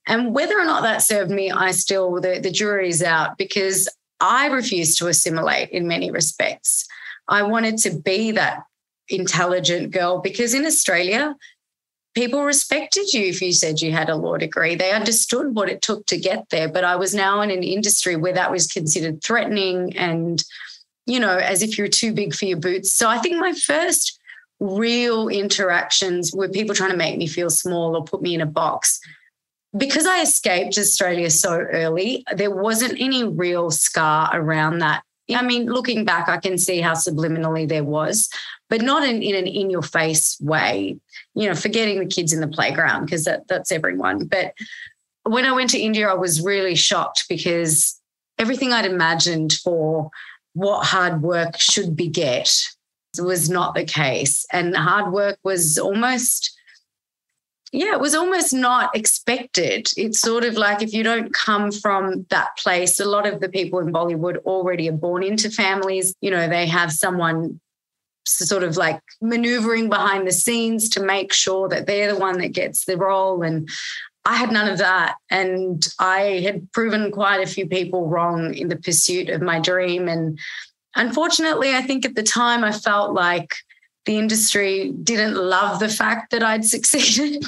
And 0.08 0.34
whether 0.34 0.58
or 0.58 0.66
not 0.66 0.82
that 0.82 1.04
served 1.04 1.30
me, 1.30 1.52
I 1.52 1.72
still, 1.72 2.16
the, 2.16 2.40
the 2.42 2.50
jury's 2.50 3.04
out 3.04 3.38
because 3.38 3.88
I 4.20 4.48
refused 4.48 4.98
to 5.00 5.08
assimilate 5.08 5.70
in 5.70 5.88
many 5.88 6.12
respects. 6.12 6.88
I 7.28 7.44
wanted 7.44 7.78
to 7.80 7.98
be 7.98 8.32
that 8.32 8.64
intelligent 9.10 9.92
girl 9.92 10.20
because 10.20 10.54
in 10.54 10.66
Australia, 10.66 11.36
people 12.16 12.44
respected 12.44 13.14
you 13.14 13.28
if 13.28 13.42
you 13.42 13.54
said 13.54 13.82
you 13.82 13.92
had 13.92 14.10
a 14.10 14.16
law 14.16 14.38
degree. 14.38 14.76
They 14.76 14.92
understood 14.92 15.56
what 15.56 15.70
it 15.70 15.82
took 15.82 16.06
to 16.08 16.18
get 16.18 16.50
there. 16.50 16.68
But 16.68 16.84
I 16.84 16.96
was 16.96 17.14
now 17.14 17.42
in 17.42 17.52
an 17.52 17.64
industry 17.64 18.16
where 18.16 18.34
that 18.34 18.52
was 18.52 18.68
considered 18.68 19.24
threatening 19.24 19.96
and, 19.96 20.44
you 21.06 21.20
know, 21.20 21.38
as 21.38 21.62
if 21.62 21.78
you're 21.78 21.88
too 21.88 22.14
big 22.14 22.34
for 22.34 22.46
your 22.46 22.60
boots. 22.60 22.94
So 22.94 23.08
I 23.08 23.20
think 23.20 23.38
my 23.38 23.54
first 23.54 24.20
real 24.60 25.28
interactions 25.28 26.34
were 26.34 26.50
people 26.50 26.74
trying 26.74 26.92
to 26.92 26.98
make 26.98 27.18
me 27.18 27.28
feel 27.28 27.52
small 27.52 27.96
or 27.96 28.04
put 28.04 28.22
me 28.22 28.34
in 28.34 28.42
a 28.42 28.48
box 28.48 29.00
because 29.78 30.06
I 30.06 30.22
escaped 30.22 30.78
Australia 30.78 31.30
so 31.30 31.60
early, 31.60 32.24
there 32.36 32.52
wasn't 32.52 33.00
any 33.00 33.24
real 33.24 33.72
scar 33.72 34.30
around 34.34 34.80
that 34.80 35.04
I 35.36 35.42
mean, 35.42 35.66
looking 35.66 36.06
back, 36.06 36.30
I 36.30 36.38
can 36.38 36.58
see 36.58 36.80
how 36.80 36.94
subliminally 36.94 37.68
there 37.68 37.84
was, 37.84 38.30
but 38.70 38.82
not 38.82 39.08
in, 39.08 39.22
in 39.22 39.36
an 39.36 39.48
in 39.48 39.70
your 39.70 39.82
face 39.82 40.38
way, 40.40 40.98
you 41.36 41.48
know, 41.48 41.56
forgetting 41.56 42.00
the 42.00 42.06
kids 42.06 42.32
in 42.32 42.40
the 42.40 42.48
playground 42.48 43.06
because 43.06 43.26
that, 43.26 43.48
that's 43.48 43.72
everyone. 43.72 44.26
But 44.26 44.54
when 45.24 45.46
I 45.46 45.52
went 45.52 45.70
to 45.72 45.80
India, 45.80 46.10
I 46.10 46.14
was 46.14 46.42
really 46.42 46.76
shocked 46.76 47.26
because 47.28 48.00
everything 48.38 48.72
I'd 48.72 48.86
imagined 48.86 49.54
for 49.54 50.10
what 50.54 50.86
hard 50.86 51.22
work 51.22 51.60
should 51.60 51.96
beget 51.96 52.50
was 53.20 53.50
not 53.50 53.76
the 53.76 53.86
case. 53.86 54.46
And 54.54 54.76
hard 54.76 55.12
work 55.12 55.38
was 55.44 55.78
almost 55.78 56.57
yeah, 57.72 57.94
it 57.94 58.00
was 58.00 58.16
almost 58.16 58.54
not 58.54 58.96
expected. 58.96 59.90
It's 59.98 60.20
sort 60.20 60.46
of 60.46 60.56
like 60.56 60.82
if 60.82 60.94
you 60.94 61.04
don't 61.04 61.34
come 61.34 61.72
from 61.72 62.26
that 62.30 62.58
place, 62.58 63.00
a 63.00 63.06
lot 63.06 63.28
of 63.28 63.42
the 63.42 63.50
people 63.50 63.80
in 63.80 63.92
Bollywood 63.92 64.38
already 64.46 64.90
are 64.90 64.94
born 64.94 65.24
into 65.24 65.50
families. 65.50 66.14
You 66.22 66.32
know, 66.32 66.48
they 66.48 66.66
have 66.68 66.92
someone 66.92 67.60
sort 68.26 68.64
of 68.64 68.78
like 68.78 69.02
maneuvering 69.22 69.90
behind 69.90 70.28
the 70.28 70.32
scenes 70.32 70.90
to 70.90 71.04
make 71.04 71.34
sure 71.34 71.68
that 71.70 71.88
they're 71.88 72.14
the 72.14 72.20
one 72.20 72.38
that 72.40 72.54
gets 72.54 72.86
the 72.86 72.98
role. 72.98 73.42
And 73.42 73.70
I 74.26 74.36
had 74.36 74.52
none 74.52 74.70
of 74.70 74.78
that. 74.80 75.16
And 75.30 75.86
I 76.00 76.42
had 76.44 76.72
proven 76.72 77.12
quite 77.12 77.42
a 77.42 77.50
few 77.50 77.68
people 77.68 78.08
wrong 78.08 78.54
in 78.54 78.70
the 78.70 78.78
pursuit 78.78 79.30
of 79.30 79.42
my 79.42 79.60
dream. 79.60 80.08
And 80.08 80.40
unfortunately, 80.96 81.74
I 81.74 81.82
think 81.82 82.06
at 82.06 82.16
the 82.16 82.24
time 82.24 82.64
I 82.64 82.72
felt 82.72 83.14
like 83.14 83.56
the 84.08 84.18
industry 84.18 84.92
didn't 85.04 85.36
love 85.36 85.80
the 85.80 85.90
fact 85.90 86.32
that 86.32 86.42
I'd 86.42 86.66
succeeded. 86.76 87.46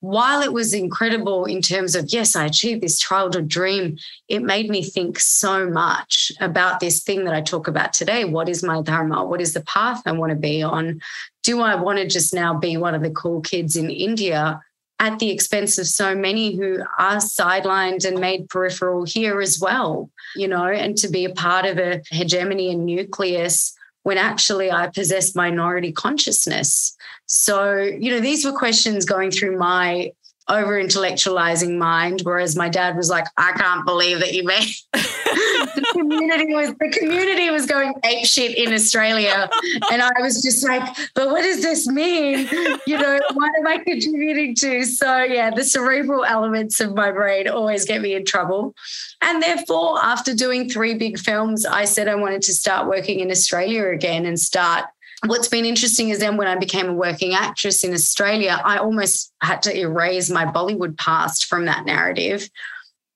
While 0.00 0.42
it 0.42 0.52
was 0.52 0.74
incredible 0.74 1.44
in 1.44 1.62
terms 1.62 1.94
of, 1.94 2.06
yes, 2.08 2.34
I 2.34 2.46
achieved 2.46 2.82
this 2.82 2.98
childhood 2.98 3.48
dream, 3.48 3.96
it 4.28 4.42
made 4.42 4.68
me 4.68 4.82
think 4.82 5.20
so 5.20 5.68
much 5.68 6.32
about 6.40 6.80
this 6.80 7.02
thing 7.02 7.24
that 7.24 7.34
I 7.34 7.42
talk 7.42 7.68
about 7.68 7.92
today. 7.92 8.24
What 8.24 8.48
is 8.48 8.62
my 8.62 8.82
Dharma? 8.82 9.24
What 9.24 9.40
is 9.40 9.52
the 9.52 9.60
path 9.60 10.02
I 10.04 10.12
want 10.12 10.30
to 10.30 10.36
be 10.36 10.62
on? 10.62 11.00
Do 11.44 11.60
I 11.60 11.76
want 11.76 11.98
to 11.98 12.06
just 12.08 12.34
now 12.34 12.54
be 12.54 12.76
one 12.76 12.94
of 12.94 13.02
the 13.02 13.10
cool 13.10 13.40
kids 13.40 13.76
in 13.76 13.90
India 13.90 14.60
at 14.98 15.18
the 15.18 15.30
expense 15.30 15.78
of 15.78 15.86
so 15.86 16.14
many 16.14 16.56
who 16.56 16.80
are 16.98 17.16
sidelined 17.16 18.04
and 18.06 18.20
made 18.20 18.48
peripheral 18.48 19.04
here 19.04 19.40
as 19.40 19.60
well, 19.60 20.10
you 20.34 20.48
know, 20.48 20.66
and 20.66 20.96
to 20.96 21.08
be 21.08 21.24
a 21.24 21.34
part 21.34 21.66
of 21.66 21.78
a 21.78 22.00
hegemony 22.10 22.70
and 22.70 22.86
nucleus 22.86 23.74
when 24.02 24.18
actually 24.18 24.70
I 24.70 24.88
possess 24.88 25.34
minority 25.34 25.92
consciousness. 25.92 26.96
So, 27.26 27.76
you 27.76 28.10
know, 28.10 28.20
these 28.20 28.44
were 28.44 28.52
questions 28.52 29.04
going 29.04 29.30
through 29.30 29.58
my 29.58 30.12
over 30.48 30.82
intellectualizing 30.82 31.78
mind, 31.78 32.20
whereas 32.24 32.56
my 32.56 32.68
dad 32.68 32.96
was 32.96 33.08
like, 33.10 33.26
I 33.36 33.52
can't 33.52 33.86
believe 33.86 34.20
that 34.20 34.34
you 34.34 34.44
made 34.44 34.72
the 34.92 35.86
community 35.92 36.54
was 36.54 36.74
the 36.74 36.90
community 36.90 37.50
was 37.50 37.66
going 37.66 37.94
ape 38.04 38.26
shit 38.26 38.56
in 38.56 38.72
Australia. 38.72 39.48
And 39.90 40.02
I 40.02 40.10
was 40.20 40.42
just 40.42 40.66
like, 40.66 40.82
but 41.14 41.30
what 41.30 41.42
does 41.42 41.62
this 41.62 41.86
mean? 41.86 42.48
You 42.86 42.98
know, 42.98 43.20
what 43.34 43.52
am 43.58 43.66
I 43.66 43.78
contributing 43.78 44.54
to? 44.56 44.84
So 44.84 45.22
yeah, 45.22 45.50
the 45.50 45.64
cerebral 45.64 46.24
elements 46.24 46.80
of 46.80 46.94
my 46.94 47.10
brain 47.10 47.48
always 47.48 47.84
get 47.84 48.02
me 48.02 48.14
in 48.14 48.24
trouble. 48.24 48.74
And 49.20 49.42
therefore, 49.42 50.02
after 50.02 50.34
doing 50.34 50.68
three 50.68 50.94
big 50.94 51.18
films, 51.18 51.64
I 51.64 51.84
said 51.84 52.08
I 52.08 52.14
wanted 52.16 52.42
to 52.42 52.52
start 52.52 52.88
working 52.88 53.20
in 53.20 53.30
Australia 53.30 53.86
again 53.88 54.26
and 54.26 54.38
start 54.38 54.86
what's 55.26 55.48
been 55.48 55.64
interesting 55.64 56.08
is 56.08 56.18
then 56.18 56.36
when 56.36 56.48
I 56.48 56.56
became 56.56 56.88
a 56.88 56.94
working 56.94 57.34
actress 57.34 57.84
in 57.84 57.92
Australia, 57.92 58.60
I 58.64 58.78
almost 58.78 59.32
had 59.40 59.62
to 59.62 59.78
erase 59.78 60.30
my 60.30 60.44
Bollywood 60.44 60.98
past 60.98 61.46
from 61.46 61.66
that 61.66 61.86
narrative 61.86 62.48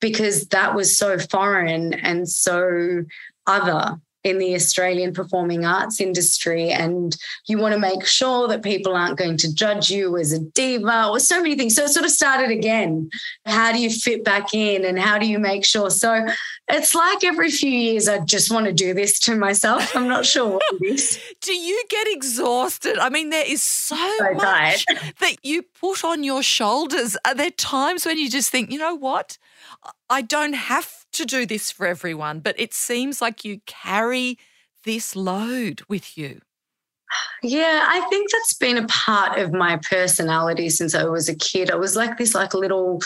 because 0.00 0.48
that 0.48 0.74
was 0.74 0.96
so 0.96 1.18
foreign 1.18 1.94
and 1.94 2.28
so 2.28 3.02
other 3.46 4.00
in 4.26 4.38
the 4.38 4.56
Australian 4.56 5.14
performing 5.14 5.64
arts 5.64 6.00
industry. 6.00 6.70
And 6.70 7.16
you 7.46 7.58
want 7.58 7.74
to 7.74 7.78
make 7.78 8.04
sure 8.04 8.48
that 8.48 8.60
people 8.60 8.96
aren't 8.96 9.16
going 9.16 9.36
to 9.36 9.54
judge 9.54 9.88
you 9.88 10.18
as 10.18 10.32
a 10.32 10.40
diva 10.40 11.06
or 11.08 11.20
so 11.20 11.40
many 11.40 11.54
things. 11.54 11.76
So 11.76 11.84
it 11.84 11.90
sort 11.90 12.04
of 12.04 12.10
started 12.10 12.50
again. 12.50 13.08
How 13.44 13.70
do 13.70 13.78
you 13.78 13.88
fit 13.88 14.24
back 14.24 14.52
in 14.52 14.84
and 14.84 14.98
how 14.98 15.16
do 15.18 15.26
you 15.26 15.38
make 15.38 15.64
sure? 15.64 15.90
So 15.90 16.26
it's 16.66 16.92
like 16.92 17.22
every 17.22 17.52
few 17.52 17.70
years, 17.70 18.08
I 18.08 18.18
just 18.18 18.50
want 18.50 18.66
to 18.66 18.72
do 18.72 18.94
this 18.94 19.20
to 19.20 19.36
myself. 19.36 19.94
I'm 19.94 20.08
not 20.08 20.26
sure 20.26 20.54
what 20.54 20.62
it 20.72 20.94
is. 20.94 21.20
do 21.40 21.54
you 21.54 21.84
get 21.88 22.08
exhausted? 22.10 22.98
I 22.98 23.08
mean, 23.08 23.30
there 23.30 23.46
is 23.46 23.62
so, 23.62 23.96
so 24.18 24.34
much 24.34 24.84
that 25.20 25.36
you 25.44 25.62
put 25.62 26.02
on 26.02 26.24
your 26.24 26.42
shoulders. 26.42 27.16
Are 27.24 27.34
there 27.36 27.52
times 27.52 28.04
when 28.04 28.18
you 28.18 28.28
just 28.28 28.50
think, 28.50 28.72
you 28.72 28.78
know 28.78 28.96
what? 28.96 29.38
I 30.10 30.22
don't 30.22 30.54
have 30.54 31.05
to 31.16 31.26
do 31.26 31.46
this 31.46 31.70
for 31.70 31.86
everyone, 31.86 32.40
but 32.40 32.58
it 32.58 32.72
seems 32.72 33.20
like 33.20 33.44
you 33.44 33.60
carry 33.66 34.38
this 34.84 35.16
load 35.16 35.82
with 35.88 36.16
you. 36.16 36.40
Yeah, 37.42 37.84
I 37.86 38.00
think 38.08 38.30
that's 38.30 38.54
been 38.54 38.78
a 38.78 38.86
part 38.86 39.38
of 39.38 39.52
my 39.52 39.78
personality 39.88 40.68
since 40.68 40.94
I 40.94 41.04
was 41.04 41.28
a 41.28 41.36
kid. 41.36 41.70
I 41.70 41.76
was 41.76 41.96
like 41.96 42.18
this 42.18 42.34
like 42.34 42.54
little 42.54 43.00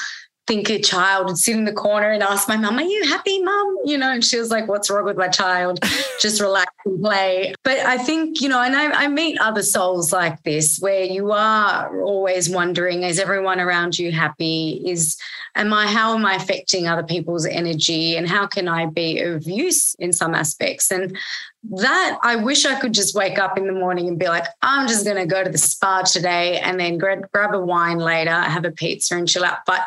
thinker 0.50 0.80
child 0.80 1.28
would 1.28 1.38
sit 1.38 1.54
in 1.54 1.64
the 1.64 1.72
corner 1.72 2.10
and 2.10 2.24
ask 2.24 2.48
my 2.48 2.56
mum, 2.56 2.76
Are 2.76 2.82
you 2.82 3.04
happy, 3.04 3.40
mum? 3.40 3.78
You 3.84 3.96
know, 3.96 4.10
and 4.10 4.24
she 4.24 4.36
was 4.36 4.50
like, 4.50 4.66
What's 4.66 4.90
wrong 4.90 5.04
with 5.04 5.16
my 5.16 5.28
child? 5.28 5.78
Just 6.20 6.40
relax 6.40 6.72
and 6.84 7.00
play. 7.00 7.54
But 7.62 7.78
I 7.78 7.96
think, 7.96 8.40
you 8.40 8.48
know, 8.48 8.60
and 8.60 8.74
I, 8.74 9.04
I 9.04 9.06
meet 9.06 9.38
other 9.40 9.62
souls 9.62 10.12
like 10.12 10.42
this 10.42 10.78
where 10.80 11.04
you 11.04 11.30
are 11.30 12.02
always 12.02 12.50
wondering, 12.50 13.04
is 13.04 13.20
everyone 13.20 13.60
around 13.60 13.96
you 13.96 14.10
happy? 14.10 14.82
Is 14.84 15.16
am 15.54 15.72
I 15.72 15.86
how 15.86 16.16
am 16.16 16.26
I 16.26 16.34
affecting 16.34 16.88
other 16.88 17.04
people's 17.04 17.46
energy? 17.46 18.16
And 18.16 18.28
how 18.28 18.48
can 18.48 18.66
I 18.66 18.86
be 18.86 19.20
of 19.20 19.46
use 19.46 19.94
in 20.00 20.12
some 20.12 20.34
aspects? 20.34 20.90
And 20.90 21.16
that 21.62 22.18
I 22.22 22.36
wish 22.36 22.64
I 22.64 22.80
could 22.80 22.94
just 22.94 23.14
wake 23.14 23.38
up 23.38 23.56
in 23.56 23.66
the 23.66 23.72
morning 23.72 24.08
and 24.08 24.18
be 24.18 24.26
like, 24.26 24.46
I'm 24.62 24.88
just 24.88 25.04
going 25.04 25.18
to 25.18 25.26
go 25.26 25.44
to 25.44 25.50
the 25.50 25.58
spa 25.58 26.02
today 26.02 26.58
and 26.58 26.80
then 26.80 26.98
grab, 26.98 27.30
grab 27.32 27.54
a 27.54 27.60
wine 27.60 27.98
later, 27.98 28.32
have 28.32 28.64
a 28.64 28.70
pizza 28.72 29.14
and 29.16 29.28
chill 29.28 29.44
out. 29.44 29.58
But 29.66 29.86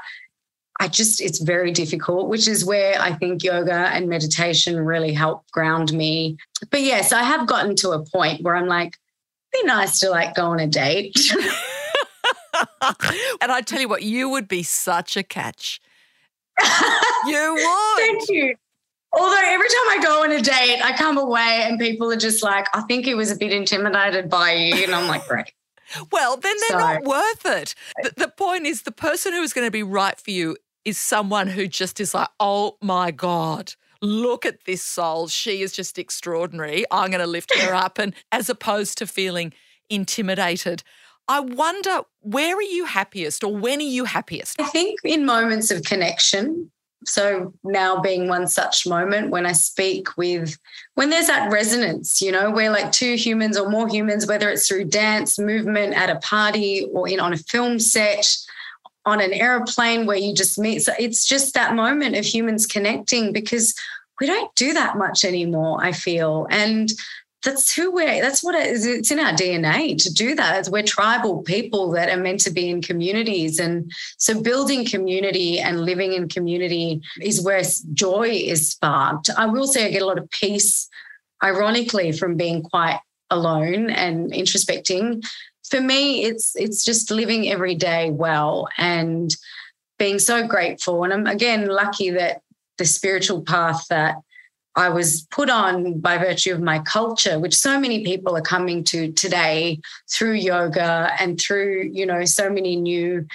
I 0.80 0.88
just, 0.88 1.22
it's 1.22 1.40
very 1.40 1.72
difficult, 1.72 2.30
which 2.30 2.48
is 2.48 2.66
where 2.66 3.00
I 3.00 3.14
think 3.14 3.44
yoga 3.44 3.74
and 3.74 4.10
meditation 4.10 4.80
really 4.80 5.14
help 5.14 5.50
ground 5.52 5.94
me. 5.94 6.38
But 6.72 6.82
yes, 6.82 7.12
I 7.12 7.24
have 7.24 7.48
gotten 7.48 7.76
to 7.78 7.92
a 7.92 8.04
point 8.04 8.42
where 8.42 8.56
I'm 8.56 8.68
like, 8.68 8.98
be 9.54 9.64
nice 9.64 10.00
to 10.00 10.10
like 10.10 10.36
go 10.36 10.48
on 10.48 10.60
a 10.60 10.68
date. 10.68 11.16
and 13.42 13.52
I 13.52 13.62
tell 13.62 13.80
you 13.80 13.88
what, 13.88 14.04
you 14.04 14.30
would 14.30 14.48
be 14.48 14.64
such 14.64 15.18
a 15.18 15.24
catch. 15.24 15.82
you 17.26 17.54
would. 17.54 17.98
Thank 17.98 18.30
you. 18.30 18.56
Although 19.12 19.42
every 19.46 19.68
time 19.68 19.90
I 19.90 20.00
go 20.02 20.24
on 20.24 20.32
a 20.32 20.42
date, 20.42 20.82
I 20.84 20.96
come 20.98 21.18
away 21.18 21.66
and 21.66 21.80
people 21.80 22.12
are 22.12 22.18
just 22.18 22.42
like, 22.42 22.68
I 22.74 22.82
think 22.82 23.06
he 23.06 23.14
was 23.14 23.32
a 23.32 23.36
bit 23.36 23.52
intimidated 23.52 24.30
by 24.30 24.54
you. 24.54 24.84
And 24.84 24.96
I'm 24.96 25.08
like, 25.08 25.28
great. 25.28 25.52
Well, 26.12 26.38
then 26.38 26.56
they're 26.62 26.80
so, 26.80 26.86
not 26.86 27.04
worth 27.04 27.46
it. 27.46 27.76
The, 28.02 28.14
the 28.18 28.28
point 28.28 28.66
is, 28.66 28.84
the 28.84 28.92
person 28.92 29.34
who 29.34 29.42
is 29.42 29.54
going 29.54 29.68
to 29.68 29.72
be 29.72 29.84
right 29.84 30.20
for 30.20 30.32
you 30.32 30.58
is 30.86 30.98
someone 30.98 31.48
who 31.48 31.68
just 31.68 32.00
is 32.00 32.14
like, 32.14 32.30
oh 32.40 32.78
my 32.82 33.12
God, 33.12 33.74
look 34.02 34.46
at 34.46 34.66
this 34.66 34.84
soul. 34.84 35.28
She 35.28 35.62
is 35.62 35.72
just 35.72 35.98
extraordinary. 35.98 36.84
I'm 36.92 37.10
going 37.10 37.22
to 37.22 37.28
lift 37.28 37.56
her 37.56 37.74
up. 37.76 37.98
And 37.98 38.14
as 38.32 38.50
opposed 38.50 38.98
to 39.00 39.08
feeling 39.08 39.54
intimidated. 39.90 40.84
I 41.28 41.40
wonder, 41.40 42.02
where 42.20 42.56
are 42.56 42.62
you 42.62 42.86
happiest 42.86 43.44
or 43.44 43.56
when 43.56 43.80
are 43.80 43.84
you 43.84 44.04
happiest? 44.04 44.60
I 44.60 44.66
think 44.66 45.00
in 45.04 45.26
moments 45.26 45.72
of 45.72 45.84
connection. 45.84 46.70
So 47.06 47.54
now 47.64 48.00
being 48.00 48.28
one 48.28 48.48
such 48.48 48.88
moment 48.88 49.30
when 49.30 49.46
I 49.46 49.52
speak 49.52 50.18
with, 50.18 50.58
when 50.96 51.10
there's 51.10 51.28
that 51.28 51.52
resonance, 51.52 52.22
you 52.22 52.32
know, 52.32 52.52
we're 52.52 52.70
like 52.70 52.92
two 52.92 53.16
humans 53.16 53.58
or 53.58 53.70
more 53.70 53.88
humans, 53.88 54.28
whether 54.28 54.50
it's 54.50 54.68
through 54.68 54.86
dance, 54.86 55.40
movement 55.40 55.94
at 55.94 56.10
a 56.10 56.20
party 56.20 56.88
or 56.92 57.08
in 57.08 57.20
on 57.20 57.34
a 57.34 57.38
film 57.38 57.80
set, 57.80 58.36
on 59.06 59.20
an 59.20 59.34
airplane 59.34 60.06
where 60.06 60.18
you 60.18 60.34
just 60.34 60.58
meet. 60.58 60.80
So 60.80 60.94
it's 60.98 61.26
just 61.26 61.54
that 61.54 61.76
moment 61.76 62.16
of 62.16 62.26
humans 62.26 62.66
connecting 62.66 63.34
because 63.34 63.74
we 64.20 64.28
don't 64.28 64.54
do 64.56 64.74
that 64.74 64.98
much 64.98 65.26
anymore, 65.26 65.84
I 65.84 65.92
feel. 65.92 66.48
And 66.50 66.92
that's 67.44 67.74
who 67.74 67.92
we're 67.92 68.22
that's 68.22 68.44
what 68.44 68.56
it 68.56 68.68
is 68.68 68.86
it's 68.86 69.12
in 69.12 69.20
our 69.20 69.34
dna 69.34 70.02
to 70.02 70.14
do 70.14 70.36
that. 70.36 70.68
We're 70.70 70.84
tribal 70.84 71.42
people 71.44 71.92
that 71.92 72.10
are 72.10 72.22
meant 72.22 72.40
to 72.42 72.52
be 72.52 72.70
in 72.70 72.82
communities. 72.82 73.60
And 73.60 73.92
so 74.18 74.42
building 74.42 74.86
community 74.86 75.60
and 75.60 75.82
living 75.82 76.14
in 76.14 76.30
community 76.30 77.02
is 77.22 77.42
where 77.42 77.62
joy 77.94 78.30
is 78.30 78.72
sparked. 78.72 79.30
I 79.38 79.46
will 79.46 79.68
say 79.68 79.86
i 79.86 79.92
get 79.92 80.02
a 80.02 80.06
lot 80.06 80.18
of 80.18 80.30
peace 80.32 80.90
ironically 81.44 82.12
from 82.12 82.36
being 82.38 82.64
quite 82.64 83.00
alone 83.30 83.90
and 83.90 84.32
introspecting. 84.32 85.26
For 85.70 85.82
me 85.82 86.24
it's 86.24 86.56
it's 86.56 86.84
just 86.84 87.12
living 87.12 87.50
every 87.50 87.76
day 87.76 88.12
well 88.12 88.68
and 88.78 89.36
being 90.00 90.20
so 90.20 90.48
grateful. 90.48 91.04
And 91.04 91.14
i'm 91.14 91.28
again 91.28 91.68
lucky 91.68 92.10
that 92.12 92.42
the 92.78 92.86
spiritual 92.86 93.42
path 93.42 93.86
that 93.90 94.16
I 94.76 94.90
was 94.90 95.28
put 95.30 95.50
on 95.50 96.00
by 96.00 96.18
virtue 96.18 96.54
of 96.54 96.62
my 96.62 96.80
culture, 96.80 97.40
which 97.40 97.56
so 97.56 97.80
many 97.80 98.04
people 98.04 98.36
are 98.36 98.42
coming 98.42 98.84
to 98.86 99.12
today 99.12 99.80
through 100.12 100.34
yoga 100.34 101.12
and 101.20 101.40
through, 101.40 101.92
you 101.94 102.06
know, 102.06 102.26
so 102.26 102.50
many 102.50 102.76
new 102.76 103.26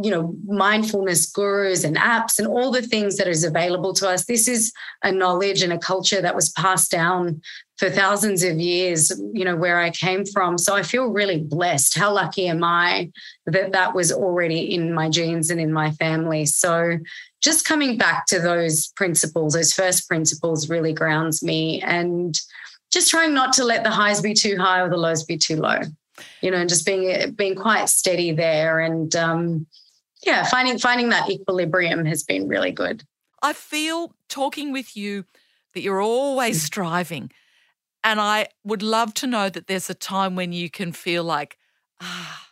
you 0.00 0.10
know 0.12 0.34
mindfulness 0.46 1.26
gurus 1.26 1.82
and 1.82 1.96
apps 1.96 2.38
and 2.38 2.46
all 2.46 2.70
the 2.70 2.82
things 2.82 3.16
that 3.16 3.26
is 3.26 3.42
available 3.42 3.92
to 3.94 4.08
us. 4.08 4.26
This 4.26 4.46
is 4.46 4.72
a 5.02 5.10
knowledge 5.10 5.62
and 5.62 5.72
a 5.72 5.78
culture 5.78 6.20
that 6.20 6.36
was 6.36 6.50
passed 6.50 6.90
down 6.90 7.42
for 7.78 7.88
thousands 7.90 8.42
of 8.42 8.58
years 8.58 9.10
you 9.32 9.44
know 9.44 9.56
where 9.56 9.78
i 9.78 9.90
came 9.90 10.24
from 10.24 10.58
so 10.58 10.74
i 10.74 10.82
feel 10.82 11.06
really 11.06 11.38
blessed 11.38 11.96
how 11.96 12.12
lucky 12.12 12.46
am 12.46 12.62
i 12.62 13.10
that 13.46 13.72
that 13.72 13.94
was 13.94 14.12
already 14.12 14.74
in 14.74 14.92
my 14.92 15.08
genes 15.08 15.50
and 15.50 15.60
in 15.60 15.72
my 15.72 15.90
family 15.92 16.44
so 16.44 16.98
just 17.40 17.64
coming 17.64 17.96
back 17.96 18.26
to 18.26 18.40
those 18.40 18.88
principles 18.96 19.54
those 19.54 19.72
first 19.72 20.08
principles 20.08 20.68
really 20.68 20.92
grounds 20.92 21.42
me 21.42 21.80
and 21.82 22.38
just 22.90 23.10
trying 23.10 23.34
not 23.34 23.52
to 23.52 23.64
let 23.64 23.84
the 23.84 23.90
highs 23.90 24.20
be 24.20 24.34
too 24.34 24.56
high 24.58 24.80
or 24.80 24.88
the 24.88 24.96
lows 24.96 25.24
be 25.24 25.36
too 25.36 25.56
low 25.56 25.80
you 26.40 26.50
know 26.50 26.56
and 26.56 26.68
just 26.68 26.84
being 26.84 27.32
being 27.32 27.54
quite 27.54 27.88
steady 27.88 28.32
there 28.32 28.80
and 28.80 29.14
um 29.14 29.66
yeah, 30.24 30.44
finding 30.44 30.78
finding 30.78 31.10
that 31.10 31.30
equilibrium 31.30 32.04
has 32.04 32.22
been 32.24 32.48
really 32.48 32.72
good. 32.72 33.04
I 33.42 33.52
feel 33.52 34.14
talking 34.28 34.72
with 34.72 34.96
you 34.96 35.24
that 35.74 35.82
you're 35.82 36.02
always 36.02 36.58
mm. 36.58 36.66
striving. 36.66 37.30
And 38.04 38.20
I 38.20 38.48
would 38.64 38.82
love 38.82 39.14
to 39.14 39.26
know 39.26 39.48
that 39.48 39.66
there's 39.66 39.90
a 39.90 39.94
time 39.94 40.36
when 40.36 40.52
you 40.52 40.70
can 40.70 40.92
feel 40.92 41.24
like, 41.24 41.58
ah. 42.00 42.44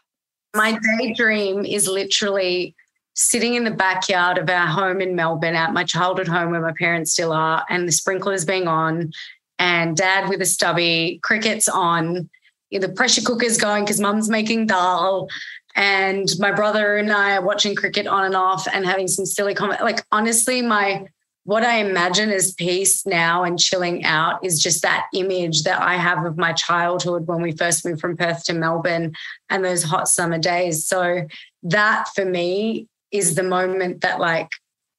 My 0.55 0.79
daydream 0.99 1.65
is 1.65 1.87
literally 1.87 2.75
sitting 3.15 3.55
in 3.55 3.65
the 3.65 3.71
backyard 3.71 4.39
of 4.39 4.49
our 4.49 4.67
home 4.67 5.01
in 5.01 5.15
Melbourne 5.15 5.55
at 5.55 5.73
my 5.73 5.85
childhood 5.85 6.29
home 6.29 6.51
where 6.51 6.61
my 6.61 6.73
parents 6.79 7.13
still 7.13 7.33
are, 7.33 7.65
and 7.69 7.87
the 7.87 7.93
sprinklers 7.93 8.45
being 8.45 8.67
on, 8.67 9.13
and 9.59 9.97
dad 9.97 10.29
with 10.29 10.41
a 10.41 10.47
stubby, 10.47 11.21
crickets 11.23 11.69
on, 11.69 12.29
the 12.71 12.89
pressure 12.89 13.23
cooker's 13.23 13.59
going 13.59 13.85
because 13.85 14.01
mum's 14.01 14.29
making 14.29 14.67
dal, 14.67 15.29
and 15.75 16.29
my 16.39 16.53
brother 16.53 16.97
and 16.97 17.13
I 17.13 17.37
are 17.37 17.45
watching 17.45 17.75
cricket 17.75 18.07
on 18.07 18.25
and 18.25 18.35
off 18.35 18.67
and 18.73 18.85
having 18.85 19.09
some 19.09 19.27
silly 19.27 19.55
comment. 19.55 19.83
Like 19.83 20.05
honestly, 20.11 20.63
my 20.63 21.07
what 21.47 21.63
I 21.63 21.77
imagine 21.77 22.31
as 22.31 22.53
peace 22.53 23.07
now 23.07 23.45
and 23.45 23.57
chilling 23.57 24.05
out 24.05 24.45
is 24.45 24.61
just 24.61 24.83
that 24.83 25.07
image 25.15 25.63
that 25.63 25.81
I 25.81 25.95
have 25.95 26.25
of 26.25 26.37
my 26.37 26.53
childhood 26.53 27.29
when 27.29 27.41
we 27.41 27.53
first 27.53 27.85
moved 27.85 28.01
from 28.01 28.17
Perth 28.17 28.43
to 28.47 28.53
Melbourne 28.53 29.15
and 29.49 29.65
those 29.65 29.85
hot 29.85 30.09
summer 30.09 30.39
days. 30.39 30.85
So 30.85 31.25
that 31.63 32.09
for 32.17 32.25
me 32.25 32.89
is 33.13 33.37
the 33.37 33.45
moment 33.45 34.01
that 34.01 34.19
like 34.19 34.49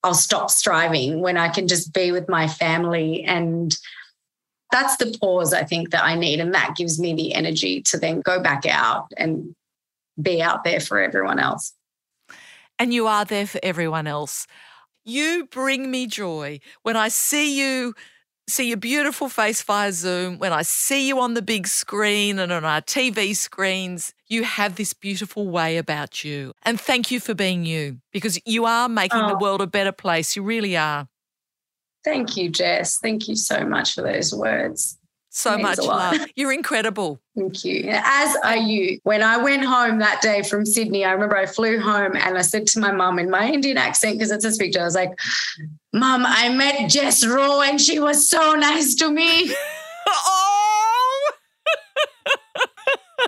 I'll 0.03 0.13
stop 0.13 0.49
striving 0.49 1.19
when 1.19 1.35
I 1.35 1.49
can 1.49 1.67
just 1.67 1.91
be 1.91 2.13
with 2.13 2.29
my 2.29 2.47
family 2.47 3.25
and 3.25 3.75
that's 4.71 4.95
the 4.95 5.17
pause 5.19 5.53
I 5.53 5.65
think 5.65 5.89
that 5.89 6.05
I 6.05 6.15
need 6.15 6.39
and 6.39 6.53
that 6.53 6.77
gives 6.77 6.97
me 6.97 7.13
the 7.13 7.33
energy 7.33 7.81
to 7.87 7.97
then 7.97 8.21
go 8.21 8.41
back 8.41 8.65
out 8.65 9.11
and 9.17 9.53
be 10.21 10.41
out 10.41 10.63
there 10.63 10.79
for 10.79 11.01
everyone 11.01 11.39
else. 11.39 11.73
And 12.79 12.93
you 12.93 13.07
are 13.07 13.25
there 13.25 13.47
for 13.47 13.59
everyone 13.61 14.07
else. 14.07 14.47
You 15.07 15.47
bring 15.49 15.89
me 15.89 16.05
joy 16.05 16.59
when 16.83 16.97
I 16.97 17.07
see 17.07 17.57
you 17.57 17.95
see 18.49 18.67
your 18.67 18.77
beautiful 18.77 19.29
face 19.29 19.61
via 19.61 19.91
Zoom, 19.91 20.37
when 20.37 20.53
I 20.53 20.61
see 20.61 21.07
you 21.07 21.19
on 21.19 21.33
the 21.33 21.41
big 21.41 21.67
screen 21.67 22.39
and 22.39 22.51
on 22.51 22.63
our 22.63 22.81
TV 22.81 23.35
screens, 23.35 24.13
you 24.27 24.43
have 24.43 24.75
this 24.75 24.93
beautiful 24.93 25.47
way 25.47 25.77
about 25.77 26.23
you. 26.23 26.53
And 26.63 26.79
thank 26.79 27.09
you 27.09 27.19
for 27.19 27.33
being 27.33 27.65
you 27.65 27.99
because 28.11 28.39
you 28.45 28.65
are 28.65 28.87
making 28.89 29.21
oh. 29.21 29.29
the 29.29 29.37
world 29.37 29.61
a 29.61 29.67
better 29.67 29.91
place. 29.91 30.35
You 30.35 30.43
really 30.43 30.77
are. 30.77 31.07
Thank 32.03 32.37
you, 32.37 32.49
Jess. 32.49 32.99
Thank 32.99 33.27
you 33.27 33.35
so 33.35 33.65
much 33.65 33.93
for 33.93 34.01
those 34.01 34.33
words. 34.33 34.97
So 35.37 35.55
much 35.55 35.77
love. 35.77 36.17
You're 36.35 36.51
incredible. 36.51 37.21
Thank 37.35 37.63
you. 37.63 37.83
As 37.89 38.35
are 38.43 38.57
you. 38.57 38.99
When 39.03 39.21
I 39.21 39.37
went 39.37 39.63
home 39.63 39.99
that 39.99 40.19
day 40.19 40.41
from 40.41 40.65
Sydney, 40.65 41.05
I 41.05 41.11
remember 41.11 41.37
I 41.37 41.45
flew 41.45 41.79
home 41.79 42.15
and 42.15 42.35
I 42.35 42.41
said 42.41 42.65
to 42.67 42.79
my 42.79 42.91
mum 42.91 43.19
in 43.19 43.29
my 43.29 43.47
Indian 43.47 43.77
accent, 43.77 44.17
because 44.17 44.31
it's 44.31 44.45
a 44.45 44.51
speaker, 44.51 44.79
I 44.79 44.85
was 44.85 44.95
like, 44.95 45.11
Mum, 45.93 46.23
I 46.25 46.49
met 46.49 46.89
Jess 46.89 47.23
Rowe 47.23 47.61
and 47.61 47.79
she 47.79 47.99
was 47.99 48.27
so 48.27 48.53
nice 48.53 48.95
to 48.95 49.11
me. 49.11 49.53
oh. 50.07 51.31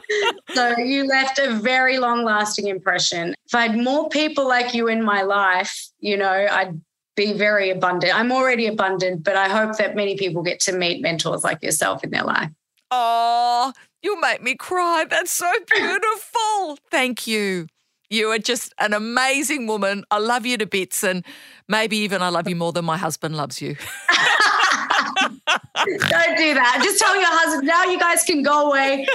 so 0.55 0.77
you 0.79 1.05
left 1.05 1.37
a 1.37 1.53
very 1.53 1.99
long 1.99 2.23
lasting 2.23 2.69
impression. 2.69 3.35
If 3.45 3.53
I 3.53 3.67
had 3.67 3.77
more 3.77 4.09
people 4.09 4.47
like 4.47 4.73
you 4.73 4.87
in 4.87 5.03
my 5.03 5.21
life, 5.21 5.89
you 5.99 6.17
know, 6.17 6.47
I'd 6.49 6.81
be 7.19 7.33
very 7.33 7.69
abundant. 7.69 8.17
I'm 8.17 8.31
already 8.31 8.65
abundant, 8.65 9.25
but 9.25 9.35
I 9.35 9.49
hope 9.49 9.77
that 9.77 9.93
many 9.93 10.15
people 10.15 10.41
get 10.41 10.61
to 10.61 10.71
meet 10.71 11.01
mentors 11.01 11.43
like 11.43 11.61
yourself 11.61 12.01
in 12.01 12.11
their 12.11 12.23
life. 12.23 12.49
Oh, 12.91 13.73
you 14.01 14.19
make 14.21 14.41
me 14.41 14.55
cry. 14.55 15.03
That's 15.09 15.31
so 15.31 15.51
beautiful. 15.69 16.77
Thank 16.89 17.27
you. 17.27 17.67
You 18.09 18.29
are 18.31 18.39
just 18.39 18.73
an 18.79 18.93
amazing 18.93 19.67
woman. 19.67 20.05
I 20.09 20.19
love 20.19 20.45
you 20.45 20.57
to 20.57 20.65
bits, 20.65 21.03
and 21.03 21.25
maybe 21.67 21.97
even 21.97 22.21
I 22.21 22.29
love 22.29 22.47
you 22.47 22.55
more 22.55 22.71
than 22.71 22.85
my 22.85 22.97
husband 22.97 23.35
loves 23.35 23.61
you. 23.61 23.75
Don't 25.19 26.37
do 26.37 26.53
that. 26.53 26.79
Just 26.81 26.99
tell 26.99 27.15
your 27.15 27.27
husband 27.27 27.67
now 27.67 27.83
you 27.83 27.99
guys 27.99 28.23
can 28.23 28.43
go 28.43 28.69
away 28.69 29.05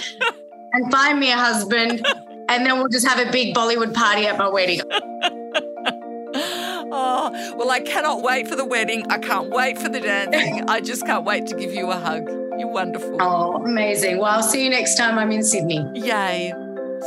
and 0.75 0.93
find 0.93 1.19
me 1.19 1.33
a 1.33 1.37
husband, 1.37 2.07
and 2.51 2.67
then 2.67 2.79
we'll 2.79 2.89
just 2.89 3.07
have 3.07 3.27
a 3.27 3.33
big 3.33 3.55
Bollywood 3.55 3.95
party 3.95 4.27
at 4.27 4.37
my 4.37 4.49
wedding. 4.49 4.81
Oh, 6.93 7.55
well, 7.57 7.71
I 7.71 7.81
cannot 7.81 8.23
wait 8.23 8.49
for 8.49 8.57
the 8.57 8.65
wedding. 8.65 9.05
I 9.11 9.19
can't 9.19 9.51
wait 9.51 9.79
for 9.79 9.89
the 9.89 10.01
dancing. 10.01 10.69
I 10.69 10.81
just 10.81 11.05
can't 11.07 11.25
wait 11.25 11.47
to 11.49 11.57
give 11.57 11.73
you 11.73 11.91
a 11.91 11.97
hug. 11.97 12.29
You're 12.59 12.69
wonderful. 12.69 13.17
Oh, 13.21 13.57
amazing. 13.57 14.19
Well, 14.19 14.27
I'll 14.27 14.43
see 14.43 14.65
you 14.65 14.71
next 14.71 14.97
time 14.97 15.19
I'm 15.19 15.33
in 15.33 15.43
Sydney. 15.43 15.85
Yay. 15.95 16.53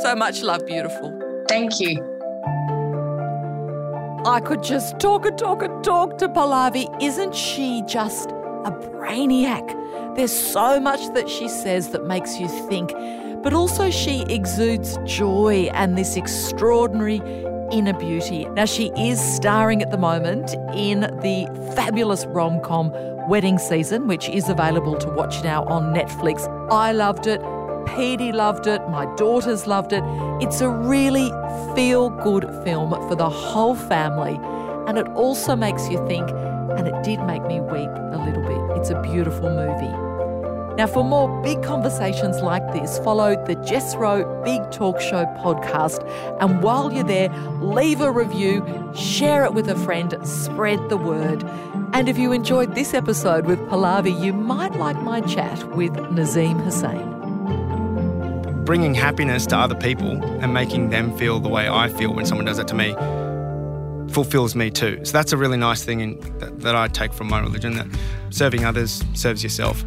So 0.02 0.14
much 0.14 0.42
love, 0.42 0.66
beautiful. 0.66 1.18
Thank 1.48 1.80
you. 1.80 2.04
I 4.26 4.40
could 4.40 4.62
just 4.62 4.98
talk 4.98 5.24
and 5.24 5.38
talk 5.38 5.62
and 5.62 5.82
talk 5.82 6.18
to 6.18 6.28
Pallavi. 6.28 6.86
Isn't 7.02 7.34
she 7.34 7.82
just 7.86 8.30
a 8.30 8.70
brainiac? 8.70 10.16
There's 10.16 10.36
so 10.36 10.80
much 10.80 11.00
that 11.14 11.28
she 11.28 11.48
says 11.48 11.90
that 11.90 12.04
makes 12.04 12.38
you 12.38 12.48
think, 12.68 12.92
but 13.42 13.54
also 13.54 13.90
she 13.90 14.24
exudes 14.28 14.98
joy 15.04 15.70
and 15.72 15.96
this 15.96 16.16
extraordinary 16.16 17.20
inner 17.72 17.92
beauty. 17.92 18.44
Now, 18.46 18.64
she 18.64 18.90
is 18.96 19.20
starring 19.20 19.82
at 19.82 19.90
the 19.90 19.98
moment 19.98 20.54
in 20.74 21.00
the 21.00 21.72
fabulous 21.74 22.26
rom 22.26 22.60
com 22.60 22.92
Wedding 23.28 23.58
Season, 23.58 24.06
which 24.06 24.28
is 24.28 24.48
available 24.48 24.96
to 24.96 25.08
watch 25.10 25.42
now 25.44 25.64
on 25.64 25.94
Netflix. 25.94 26.48
I 26.72 26.92
loved 26.92 27.26
it. 27.26 27.42
Petey 27.86 28.32
loved 28.32 28.66
it. 28.66 28.80
My 28.88 29.04
daughters 29.16 29.66
loved 29.66 29.92
it. 29.92 30.02
It's 30.40 30.60
a 30.60 30.68
really 30.68 31.30
feel 31.74 32.10
good 32.10 32.44
film 32.64 32.90
for 33.08 33.14
the 33.14 33.28
whole 33.28 33.74
family. 33.74 34.38
And 34.88 34.96
it 34.96 35.08
also 35.08 35.54
makes 35.54 35.88
you 35.90 35.98
think, 36.06 36.28
and 36.30 36.88
it 36.88 37.02
did 37.02 37.20
make 37.24 37.42
me 37.44 37.60
weep 37.60 37.90
a 37.90 38.22
little 38.24 38.42
bit. 38.42 38.78
It's 38.78 38.90
a 38.90 39.00
beautiful 39.02 39.50
movie. 39.50 40.07
Now, 40.78 40.86
for 40.86 41.02
more 41.02 41.42
big 41.42 41.60
conversations 41.64 42.40
like 42.40 42.72
this, 42.72 43.00
follow 43.00 43.34
the 43.46 43.56
Jess 43.56 43.96
Rowe 43.96 44.22
Big 44.44 44.70
Talk 44.70 45.00
Show 45.00 45.24
podcast. 45.40 46.08
And 46.40 46.62
while 46.62 46.92
you're 46.92 47.02
there, 47.02 47.30
leave 47.60 48.00
a 48.00 48.12
review, 48.12 48.64
share 48.94 49.44
it 49.44 49.54
with 49.54 49.68
a 49.68 49.74
friend, 49.74 50.16
spread 50.22 50.88
the 50.88 50.96
word. 50.96 51.42
And 51.92 52.08
if 52.08 52.16
you 52.16 52.30
enjoyed 52.30 52.76
this 52.76 52.94
episode 52.94 53.44
with 53.44 53.58
Pallavi, 53.62 54.24
you 54.24 54.32
might 54.32 54.76
like 54.76 54.96
my 55.02 55.20
chat 55.20 55.64
with 55.74 55.90
Nazeem 55.94 56.62
Hussain 56.62 57.16
bringing 58.64 58.94
happiness 58.94 59.46
to 59.46 59.56
other 59.56 59.74
people 59.74 60.22
and 60.42 60.52
making 60.52 60.90
them 60.90 61.16
feel 61.16 61.40
the 61.40 61.48
way 61.48 61.66
I 61.66 61.88
feel 61.88 62.12
when 62.12 62.26
someone 62.26 62.44
does 62.44 62.58
that 62.58 62.68
to 62.68 62.74
me 62.74 62.94
fulfills 64.12 64.54
me 64.54 64.70
too. 64.70 65.00
So 65.04 65.12
that's 65.12 65.32
a 65.32 65.38
really 65.38 65.56
nice 65.56 65.84
thing 65.84 66.00
in, 66.00 66.38
that, 66.38 66.60
that 66.60 66.76
I 66.76 66.88
take 66.88 67.14
from 67.14 67.28
my 67.28 67.40
religion 67.40 67.76
that 67.76 67.86
serving 68.28 68.66
others 68.66 69.02
serves 69.14 69.42
yourself. 69.42 69.82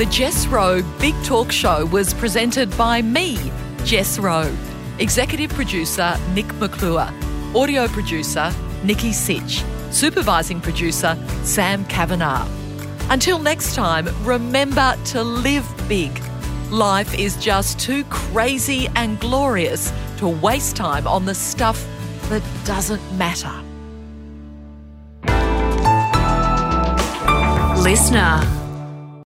The 0.00 0.06
Jess 0.06 0.46
Rowe 0.46 0.80
Big 0.98 1.14
Talk 1.24 1.52
Show 1.52 1.84
was 1.84 2.14
presented 2.14 2.74
by 2.78 3.02
me, 3.02 3.36
Jess 3.84 4.18
Rowe, 4.18 4.50
executive 4.98 5.50
producer 5.50 6.16
Nic 6.32 6.50
McClure, 6.54 7.12
audio 7.54 7.86
producer 7.86 8.50
Nikki 8.82 9.12
Sitch, 9.12 9.62
supervising 9.90 10.58
producer 10.58 11.22
Sam 11.42 11.84
Kavanagh. 11.84 12.48
Until 13.10 13.38
next 13.40 13.74
time, 13.74 14.08
remember 14.24 14.96
to 15.04 15.22
live 15.22 15.70
big. 15.86 16.18
Life 16.70 17.12
is 17.12 17.36
just 17.36 17.78
too 17.78 18.02
crazy 18.04 18.88
and 18.96 19.20
glorious 19.20 19.92
to 20.16 20.28
waste 20.28 20.76
time 20.76 21.06
on 21.06 21.26
the 21.26 21.34
stuff 21.34 21.86
that 22.30 22.42
doesn't 22.64 23.02
matter. 23.18 23.52
Listener. 27.82 28.59